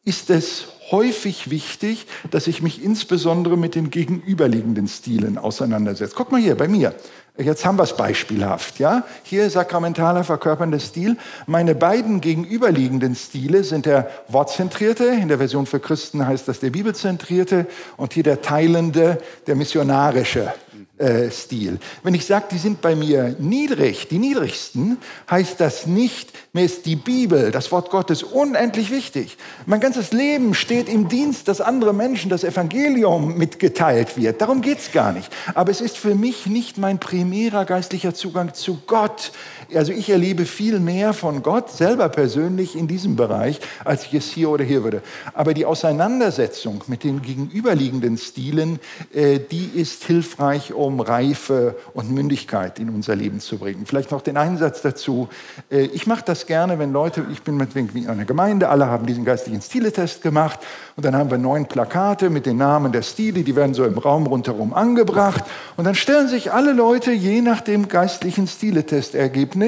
ist 0.03 0.29
es 0.29 0.67
häufig 0.89 1.49
wichtig, 1.49 2.07
dass 2.31 2.47
ich 2.47 2.61
mich 2.61 2.83
insbesondere 2.83 3.57
mit 3.57 3.75
den 3.75 3.91
gegenüberliegenden 3.91 4.87
Stilen 4.87 5.37
auseinandersetze. 5.37 6.13
Guck 6.15 6.31
mal 6.31 6.41
hier 6.41 6.55
bei 6.55 6.67
mir. 6.67 6.93
Jetzt 7.37 7.65
haben 7.65 7.77
wir 7.77 7.83
es 7.83 7.95
beispielhaft. 7.95 8.79
Ja? 8.79 9.05
Hier 9.23 9.49
sakramentaler 9.49 10.23
verkörpernder 10.23 10.79
Stil. 10.79 11.17
Meine 11.47 11.75
beiden 11.75 12.19
gegenüberliegenden 12.19 13.15
Stile 13.15 13.63
sind 13.63 13.85
der 13.85 14.09
wortzentrierte, 14.27 15.05
in 15.05 15.29
der 15.29 15.37
Version 15.37 15.65
für 15.65 15.79
Christen 15.79 16.27
heißt 16.27 16.47
das 16.47 16.59
der 16.59 16.71
bibelzentrierte, 16.71 17.67
und 17.95 18.13
hier 18.13 18.23
der 18.23 18.41
teilende, 18.41 19.21
der 19.47 19.55
missionarische 19.55 20.53
äh, 21.01 21.31
Stil. 21.31 21.79
Wenn 22.03 22.13
ich 22.13 22.25
sage, 22.25 22.45
die 22.51 22.57
sind 22.57 22.81
bei 22.81 22.95
mir 22.95 23.35
niedrig, 23.39 24.07
die 24.07 24.19
niedrigsten, 24.19 24.97
heißt 25.29 25.59
das 25.59 25.87
nicht, 25.87 26.31
mir 26.53 26.63
ist 26.63 26.85
die 26.85 26.95
Bibel, 26.95 27.51
das 27.51 27.71
Wort 27.71 27.89
Gottes, 27.89 28.23
unendlich 28.23 28.91
wichtig. 28.91 29.37
Mein 29.65 29.79
ganzes 29.79 30.11
Leben 30.11 30.53
steht 30.53 30.87
im 30.87 31.07
Dienst, 31.07 31.47
dass 31.47 31.61
andere 31.61 31.93
Menschen 31.93 32.29
das 32.29 32.43
Evangelium 32.43 33.37
mitgeteilt 33.37 34.17
wird. 34.17 34.41
Darum 34.41 34.61
geht 34.61 34.79
es 34.79 34.91
gar 34.91 35.11
nicht. 35.11 35.31
Aber 35.55 35.71
es 35.71 35.81
ist 35.81 35.97
für 35.97 36.15
mich 36.15 36.45
nicht 36.45 36.77
mein 36.77 36.99
primärer 36.99 37.65
geistlicher 37.65 38.13
Zugang 38.13 38.53
zu 38.53 38.81
Gott. 38.85 39.31
Also 39.75 39.93
ich 39.93 40.09
erlebe 40.09 40.45
viel 40.45 40.79
mehr 40.79 41.13
von 41.13 41.43
Gott 41.43 41.71
selber 41.71 42.09
persönlich 42.09 42.75
in 42.75 42.87
diesem 42.87 43.15
Bereich, 43.15 43.59
als 43.85 44.05
ich 44.05 44.13
es 44.13 44.25
hier 44.29 44.49
oder 44.49 44.63
hier 44.63 44.83
würde. 44.83 45.01
Aber 45.33 45.53
die 45.53 45.65
Auseinandersetzung 45.65 46.83
mit 46.87 47.03
den 47.03 47.21
gegenüberliegenden 47.21 48.17
Stilen, 48.17 48.79
äh, 49.13 49.39
die 49.39 49.69
ist 49.73 50.03
hilfreich, 50.03 50.73
um 50.73 50.99
Reife 50.99 51.75
und 51.93 52.11
Mündigkeit 52.11 52.79
in 52.79 52.89
unser 52.89 53.15
Leben 53.15 53.39
zu 53.39 53.57
bringen. 53.57 53.85
Vielleicht 53.85 54.11
noch 54.11 54.21
den 54.21 54.37
Einsatz 54.37 54.81
dazu. 54.81 55.29
Äh, 55.69 55.83
ich 55.93 56.07
mache 56.07 56.23
das 56.25 56.47
gerne, 56.47 56.79
wenn 56.79 56.91
Leute, 56.91 57.25
ich 57.31 57.43
bin 57.43 57.55
mit 57.55 57.75
einer 57.75 58.25
Gemeinde, 58.25 58.69
alle 58.69 58.87
haben 58.87 59.05
diesen 59.05 59.25
geistlichen 59.25 59.61
Stiletest 59.61 60.21
gemacht 60.21 60.59
und 60.95 61.05
dann 61.05 61.15
haben 61.15 61.31
wir 61.31 61.37
neun 61.37 61.65
Plakate 61.65 62.29
mit 62.29 62.45
den 62.45 62.57
Namen 62.57 62.91
der 62.91 63.03
Stile, 63.03 63.43
die 63.43 63.55
werden 63.55 63.73
so 63.73 63.85
im 63.85 63.97
Raum 63.97 64.27
rundherum 64.27 64.73
angebracht 64.73 65.43
und 65.77 65.85
dann 65.85 65.95
stellen 65.95 66.27
sich 66.27 66.51
alle 66.51 66.73
Leute 66.73 67.11
je 67.11 67.41
nach 67.41 67.61
dem 67.61 67.87
geistlichen 67.87 68.47
Stiletestergebnis 68.47 69.60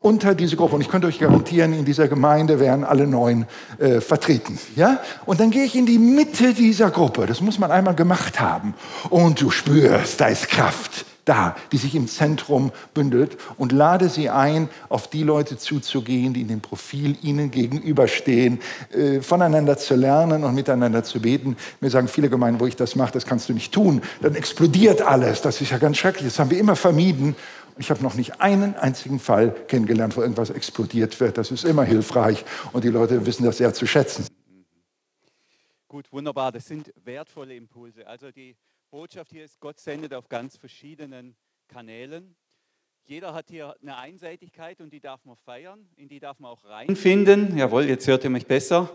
unter 0.00 0.34
diese 0.34 0.56
Gruppe. 0.56 0.74
Und 0.74 0.82
ich 0.82 0.88
könnte 0.88 1.06
euch 1.06 1.18
garantieren, 1.18 1.72
in 1.72 1.86
dieser 1.86 2.08
Gemeinde 2.08 2.60
wären 2.60 2.84
alle 2.84 3.06
neun 3.06 3.46
äh, 3.78 4.00
vertreten. 4.00 4.58
Ja? 4.76 5.00
Und 5.24 5.40
dann 5.40 5.50
gehe 5.50 5.64
ich 5.64 5.74
in 5.74 5.86
die 5.86 5.98
Mitte 5.98 6.52
dieser 6.52 6.90
Gruppe. 6.90 7.26
Das 7.26 7.40
muss 7.40 7.58
man 7.58 7.70
einmal 7.70 7.94
gemacht 7.94 8.38
haben. 8.38 8.74
Und 9.08 9.40
du 9.40 9.50
spürst, 9.50 10.20
da 10.20 10.26
ist 10.26 10.48
Kraft 10.48 11.06
da, 11.24 11.56
die 11.72 11.78
sich 11.78 11.94
im 11.94 12.06
Zentrum 12.06 12.70
bündelt 12.92 13.36
und 13.56 13.72
lade 13.72 14.08
sie 14.08 14.30
ein, 14.30 14.68
auf 14.88 15.08
die 15.08 15.22
Leute 15.22 15.56
zuzugehen, 15.56 16.34
die 16.34 16.42
in 16.42 16.48
dem 16.48 16.60
Profil 16.60 17.16
ihnen 17.22 17.50
gegenüberstehen, 17.50 18.60
äh, 18.92 19.20
voneinander 19.20 19.78
zu 19.78 19.94
lernen 19.94 20.44
und 20.44 20.54
miteinander 20.54 21.02
zu 21.02 21.20
beten. 21.20 21.56
Mir 21.80 21.90
sagen 21.90 22.08
viele 22.08 22.28
Gemeinden, 22.28 22.60
wo 22.60 22.66
ich 22.66 22.76
das 22.76 22.96
mache, 22.96 23.12
das 23.12 23.26
kannst 23.26 23.48
du 23.48 23.52
nicht 23.52 23.72
tun. 23.72 24.02
Dann 24.20 24.34
explodiert 24.34 25.02
alles. 25.02 25.40
Das 25.40 25.60
ist 25.60 25.70
ja 25.70 25.78
ganz 25.78 25.96
schrecklich. 25.96 26.26
Das 26.26 26.38
haben 26.38 26.50
wir 26.50 26.58
immer 26.58 26.76
vermieden. 26.76 27.36
Ich 27.76 27.90
habe 27.90 28.02
noch 28.02 28.14
nicht 28.14 28.40
einen 28.40 28.76
einzigen 28.76 29.18
Fall 29.18 29.50
kennengelernt, 29.66 30.16
wo 30.16 30.22
irgendwas 30.22 30.50
explodiert 30.50 31.18
wird. 31.18 31.38
Das 31.38 31.50
ist 31.50 31.64
immer 31.64 31.84
hilfreich 31.84 32.44
und 32.72 32.84
die 32.84 32.88
Leute 32.88 33.26
wissen 33.26 33.44
das 33.44 33.58
sehr 33.58 33.74
zu 33.74 33.86
schätzen. 33.86 34.26
Gut, 35.88 36.12
wunderbar. 36.12 36.52
Das 36.52 36.66
sind 36.66 36.92
wertvolle 37.04 37.54
Impulse. 37.54 38.06
Also 38.06 38.30
die 38.30 38.56
Botschaft 38.90 39.32
hier 39.32 39.44
ist, 39.44 39.60
Gott 39.60 39.78
sendet 39.80 40.14
auf 40.14 40.28
ganz 40.28 40.56
verschiedenen 40.56 41.36
Kanälen. 41.68 42.36
Jeder 43.06 43.34
hat 43.34 43.50
hier 43.50 43.74
eine 43.82 43.98
Einseitigkeit 43.98 44.80
und 44.80 44.92
die 44.92 45.00
darf 45.00 45.24
man 45.24 45.36
feiern, 45.36 45.86
in 45.96 46.08
die 46.08 46.20
darf 46.20 46.38
man 46.38 46.52
auch 46.52 46.64
reinfinden. 46.64 47.56
Jawohl, 47.56 47.84
jetzt 47.84 48.06
hört 48.06 48.24
ihr 48.24 48.30
mich 48.30 48.46
besser. 48.46 48.90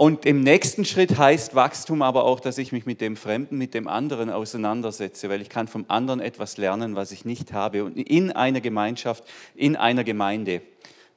Und 0.00 0.24
im 0.24 0.40
nächsten 0.40 0.86
Schritt 0.86 1.18
heißt 1.18 1.54
Wachstum 1.54 2.00
aber 2.00 2.24
auch, 2.24 2.40
dass 2.40 2.56
ich 2.56 2.72
mich 2.72 2.86
mit 2.86 3.02
dem 3.02 3.16
Fremden, 3.16 3.58
mit 3.58 3.74
dem 3.74 3.86
anderen 3.86 4.30
auseinandersetze, 4.30 5.28
weil 5.28 5.42
ich 5.42 5.50
kann 5.50 5.68
vom 5.68 5.84
anderen 5.88 6.20
etwas 6.20 6.56
lernen, 6.56 6.96
was 6.96 7.12
ich 7.12 7.26
nicht 7.26 7.52
habe. 7.52 7.84
Und 7.84 7.98
in 7.98 8.32
einer 8.32 8.62
Gemeinschaft, 8.62 9.24
in 9.54 9.76
einer 9.76 10.02
Gemeinde 10.02 10.62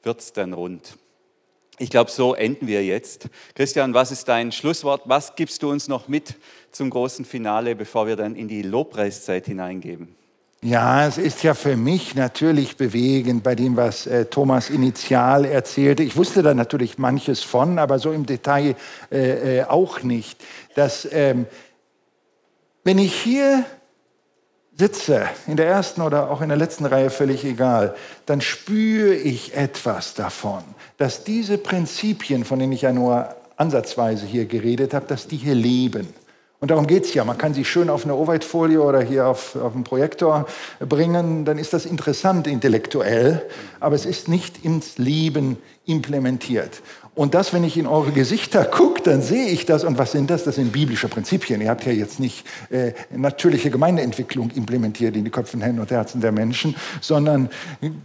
wird 0.03 0.19
es 0.19 0.33
dann 0.33 0.51
rund. 0.51 0.97
Ich 1.79 1.91
glaube, 1.91 2.11
so 2.11 2.35
enden 2.35 2.67
wir 2.67 2.83
jetzt. 2.83 3.29
Christian, 3.55 3.93
was 3.93 4.11
ist 4.11 4.27
dein 4.27 4.51
Schlusswort? 4.51 5.03
Was 5.05 5.37
gibst 5.37 5.63
du 5.63 5.69
uns 5.69 5.87
noch 5.87 6.09
mit 6.09 6.35
zum 6.71 6.89
großen 6.89 7.23
Finale, 7.23 7.77
bevor 7.77 8.05
wir 8.05 8.17
dann 8.17 8.35
in 8.35 8.49
die 8.49 8.63
Lobpreiszeit 8.63 9.45
hineingeben? 9.45 10.13
Ja, 10.63 11.05
es 11.05 11.17
ist 11.17 11.43
ja 11.43 11.55
für 11.55 11.75
mich 11.75 12.15
natürlich 12.15 12.77
bewegend 12.77 13.43
bei 13.43 13.53
dem, 13.53 13.75
was 13.75 14.07
äh, 14.07 14.23
Thomas 14.23 14.69
initial 14.69 15.43
erzählte. 15.43 16.03
Ich 16.03 16.15
wusste 16.15 16.41
da 16.41 16.53
natürlich 16.53 16.97
manches 16.97 17.43
von, 17.43 17.77
aber 17.77 17.99
so 17.99 18.13
im 18.13 18.25
Detail 18.25 18.77
äh, 19.11 19.57
äh, 19.59 19.63
auch 19.65 20.03
nicht. 20.03 20.41
Dass, 20.73 21.05
ähm, 21.11 21.47
wenn 22.85 22.97
ich 22.97 23.13
hier 23.13 23.65
sitze, 24.77 25.25
in 25.47 25.57
der 25.57 25.67
ersten 25.67 26.01
oder 26.01 26.31
auch 26.31 26.39
in 26.39 26.47
der 26.47 26.57
letzten 26.57 26.85
Reihe, 26.85 27.09
völlig 27.09 27.43
egal, 27.43 27.93
dann 28.25 28.39
spüre 28.39 29.15
ich 29.15 29.57
etwas 29.57 30.13
davon, 30.13 30.63
dass 30.97 31.25
diese 31.25 31.57
Prinzipien, 31.57 32.45
von 32.45 32.59
denen 32.59 32.71
ich 32.71 32.83
ja 32.83 32.93
nur 32.93 33.35
ansatzweise 33.57 34.25
hier 34.25 34.45
geredet 34.45 34.93
habe, 34.93 35.07
dass 35.07 35.27
die 35.27 35.35
hier 35.35 35.55
leben. 35.55 36.07
Und 36.63 36.71
darum 36.71 36.87
geht 36.87 37.03
es 37.03 37.13
ja. 37.13 37.25
Man 37.25 37.37
kann 37.37 37.53
sie 37.53 37.65
schön 37.65 37.89
auf 37.89 38.05
eine 38.05 38.15
Overhead-Folie 38.15 38.81
oder 38.81 39.01
hier 39.01 39.27
auf, 39.27 39.57
auf 39.57 39.75
einen 39.75 39.83
Projektor 39.83 40.47
bringen, 40.79 41.43
dann 41.43 41.57
ist 41.57 41.73
das 41.73 41.85
interessant 41.85 42.47
intellektuell, 42.47 43.41
aber 43.81 43.95
es 43.95 44.05
ist 44.05 44.29
nicht 44.29 44.63
ins 44.63 44.97
Leben 44.97 45.57
implementiert. 45.85 46.81
Und 47.15 47.33
das, 47.33 47.51
wenn 47.51 47.65
ich 47.65 47.75
in 47.75 47.85
eure 47.85 48.13
Gesichter 48.13 48.63
gucke, 48.63 49.01
dann 49.01 49.21
sehe 49.21 49.47
ich 49.49 49.65
das. 49.65 49.83
Und 49.83 49.97
was 49.97 50.13
sind 50.13 50.29
das? 50.29 50.45
Das 50.45 50.55
sind 50.55 50.71
biblische 50.71 51.09
Prinzipien. 51.09 51.59
Ihr 51.59 51.69
habt 51.69 51.85
ja 51.85 51.91
jetzt 51.91 52.21
nicht 52.21 52.45
äh, 52.69 52.93
natürliche 53.11 53.69
Gemeindeentwicklung 53.69 54.49
implementiert 54.51 55.17
in 55.17 55.25
die 55.25 55.31
Köpfe, 55.31 55.59
Hände 55.59 55.81
und 55.81 55.91
Herzen 55.91 56.21
der 56.21 56.31
Menschen, 56.31 56.77
sondern 57.01 57.49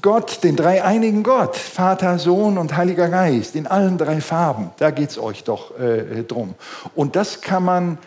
Gott, 0.02 0.42
den 0.42 0.56
dreieinigen 0.56 1.22
Gott, 1.22 1.56
Vater, 1.56 2.18
Sohn 2.18 2.58
und 2.58 2.76
Heiliger 2.76 3.08
Geist, 3.08 3.54
in 3.54 3.68
allen 3.68 3.98
drei 3.98 4.20
Farben. 4.20 4.72
Da 4.78 4.90
geht 4.90 5.10
es 5.10 5.18
euch 5.18 5.44
doch 5.44 5.78
äh, 5.78 6.24
drum. 6.24 6.56
Und 6.96 7.14
das 7.14 7.40
kann 7.40 7.64
man 7.64 7.98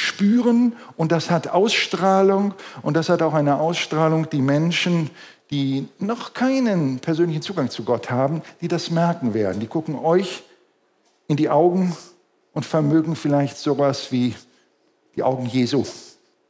spüren 0.00 0.74
und 0.96 1.12
das 1.12 1.30
hat 1.30 1.48
Ausstrahlung 1.48 2.54
und 2.82 2.96
das 2.96 3.08
hat 3.08 3.22
auch 3.22 3.34
eine 3.34 3.60
Ausstrahlung, 3.60 4.28
die 4.30 4.40
Menschen, 4.40 5.10
die 5.50 5.88
noch 5.98 6.32
keinen 6.32 7.00
persönlichen 7.00 7.42
Zugang 7.42 7.70
zu 7.70 7.84
Gott 7.84 8.10
haben, 8.10 8.42
die 8.60 8.68
das 8.68 8.90
merken 8.90 9.34
werden. 9.34 9.60
Die 9.60 9.66
gucken 9.66 9.96
euch 9.96 10.42
in 11.28 11.36
die 11.36 11.50
Augen 11.50 11.96
und 12.52 12.64
vermögen 12.64 13.14
vielleicht 13.14 13.58
sowas 13.58 14.10
wie 14.10 14.34
die 15.16 15.22
Augen 15.22 15.46
Jesu 15.46 15.84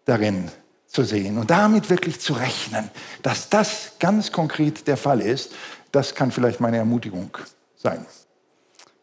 darin 0.04 0.48
zu 0.86 1.02
sehen 1.02 1.38
und 1.38 1.50
damit 1.50 1.90
wirklich 1.90 2.20
zu 2.20 2.34
rechnen, 2.34 2.90
dass 3.22 3.48
das 3.48 3.92
ganz 3.98 4.32
konkret 4.32 4.86
der 4.86 4.96
Fall 4.96 5.20
ist. 5.20 5.52
Das 5.92 6.14
kann 6.14 6.30
vielleicht 6.30 6.60
meine 6.60 6.76
Ermutigung 6.76 7.30
sein. 7.76 8.06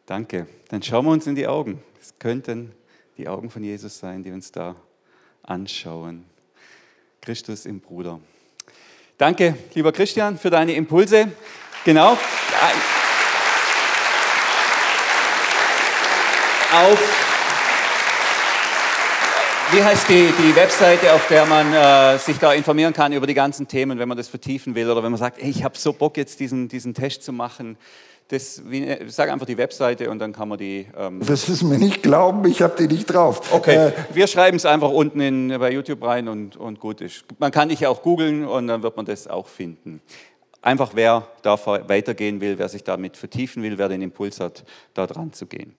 Danke. 0.06 0.48
Dann 0.70 0.82
schauen 0.82 1.06
wir 1.06 1.12
uns 1.12 1.28
in 1.28 1.36
die 1.36 1.48
Augen. 1.48 1.82
Es 2.02 2.14
könnten 2.20 2.72
die 3.18 3.28
Augen 3.28 3.50
von 3.50 3.64
Jesus 3.64 3.98
sein, 3.98 4.24
die 4.24 4.32
uns 4.32 4.52
da 4.52 4.76
anschauen. 5.42 6.26
Christus 7.22 7.66
im 7.66 7.80
Bruder. 7.80 8.20
Danke, 9.18 9.58
lieber 9.74 9.92
Christian, 9.92 10.38
für 10.38 10.52
deine 10.52 10.74
Impulse. 10.74 11.32
Genau. 11.84 12.18
Auf 16.72 17.27
wie 19.78 19.84
heißt 19.84 20.10
die, 20.10 20.34
die 20.40 20.56
Webseite, 20.56 21.14
auf 21.14 21.28
der 21.28 21.46
man 21.46 21.72
äh, 21.72 22.18
sich 22.18 22.40
da 22.40 22.52
informieren 22.52 22.94
kann 22.94 23.14
über 23.14 23.28
die 23.28 23.36
ganzen 23.36 23.68
Themen, 23.68 24.00
wenn 24.00 24.08
man 24.08 24.18
das 24.18 24.28
vertiefen 24.28 24.74
will 24.74 24.90
oder 24.90 25.04
wenn 25.04 25.12
man 25.12 25.20
sagt, 25.20 25.40
hey, 25.40 25.52
ich 25.52 25.64
habe 25.64 25.78
so 25.78 25.94
Bock 25.94 26.18
jetzt 26.18 26.40
diesen, 26.40 26.68
diesen 26.68 26.96
Test 26.96 27.22
zu 27.22 27.32
machen? 27.32 27.78
Das, 28.30 28.64
wie, 28.66 28.98
sag 29.06 29.30
einfach 29.30 29.46
die 29.46 29.58
Webseite 29.60 30.10
und 30.10 30.18
dann 30.18 30.34
kann 30.34 30.50
man 30.50 30.58
die. 30.58 30.88
Ähm 30.98 31.22
das 31.24 31.48
ist 31.48 31.62
mir 31.62 31.78
nicht 31.78 32.02
glauben, 32.02 32.44
ich 32.50 32.64
habe 32.64 32.76
die 32.76 32.92
nicht 32.92 33.06
drauf. 33.06 33.54
Okay, 33.54 33.90
äh, 33.90 33.92
wir 34.14 34.26
schreiben 34.26 34.58
es 34.58 34.66
einfach 34.66 34.90
unten 34.90 35.22
in, 35.22 35.56
bei 35.60 35.72
YouTube 35.72 36.04
rein 36.04 36.28
und, 36.28 36.58
und 36.58 36.80
gut 36.80 37.00
ist. 37.02 37.26
Man 37.38 37.52
kann 37.52 37.70
dich 37.70 37.82
ja 37.82 37.90
auch 37.90 38.02
googeln 38.02 38.46
und 38.46 38.66
dann 38.66 38.82
wird 38.82 38.98
man 38.98 39.06
das 39.06 39.28
auch 39.28 39.46
finden. 39.46 40.02
Einfach 40.64 40.94
wer 40.96 41.28
da 41.44 41.56
weitergehen 41.88 42.42
will, 42.42 42.58
wer 42.58 42.68
sich 42.68 42.84
damit 42.84 43.16
vertiefen 43.16 43.62
will, 43.62 43.78
wer 43.78 43.90
den 43.90 44.02
Impuls 44.02 44.40
hat, 44.40 44.64
da 44.96 45.06
dran 45.06 45.34
zu 45.34 45.46
gehen. 45.46 45.76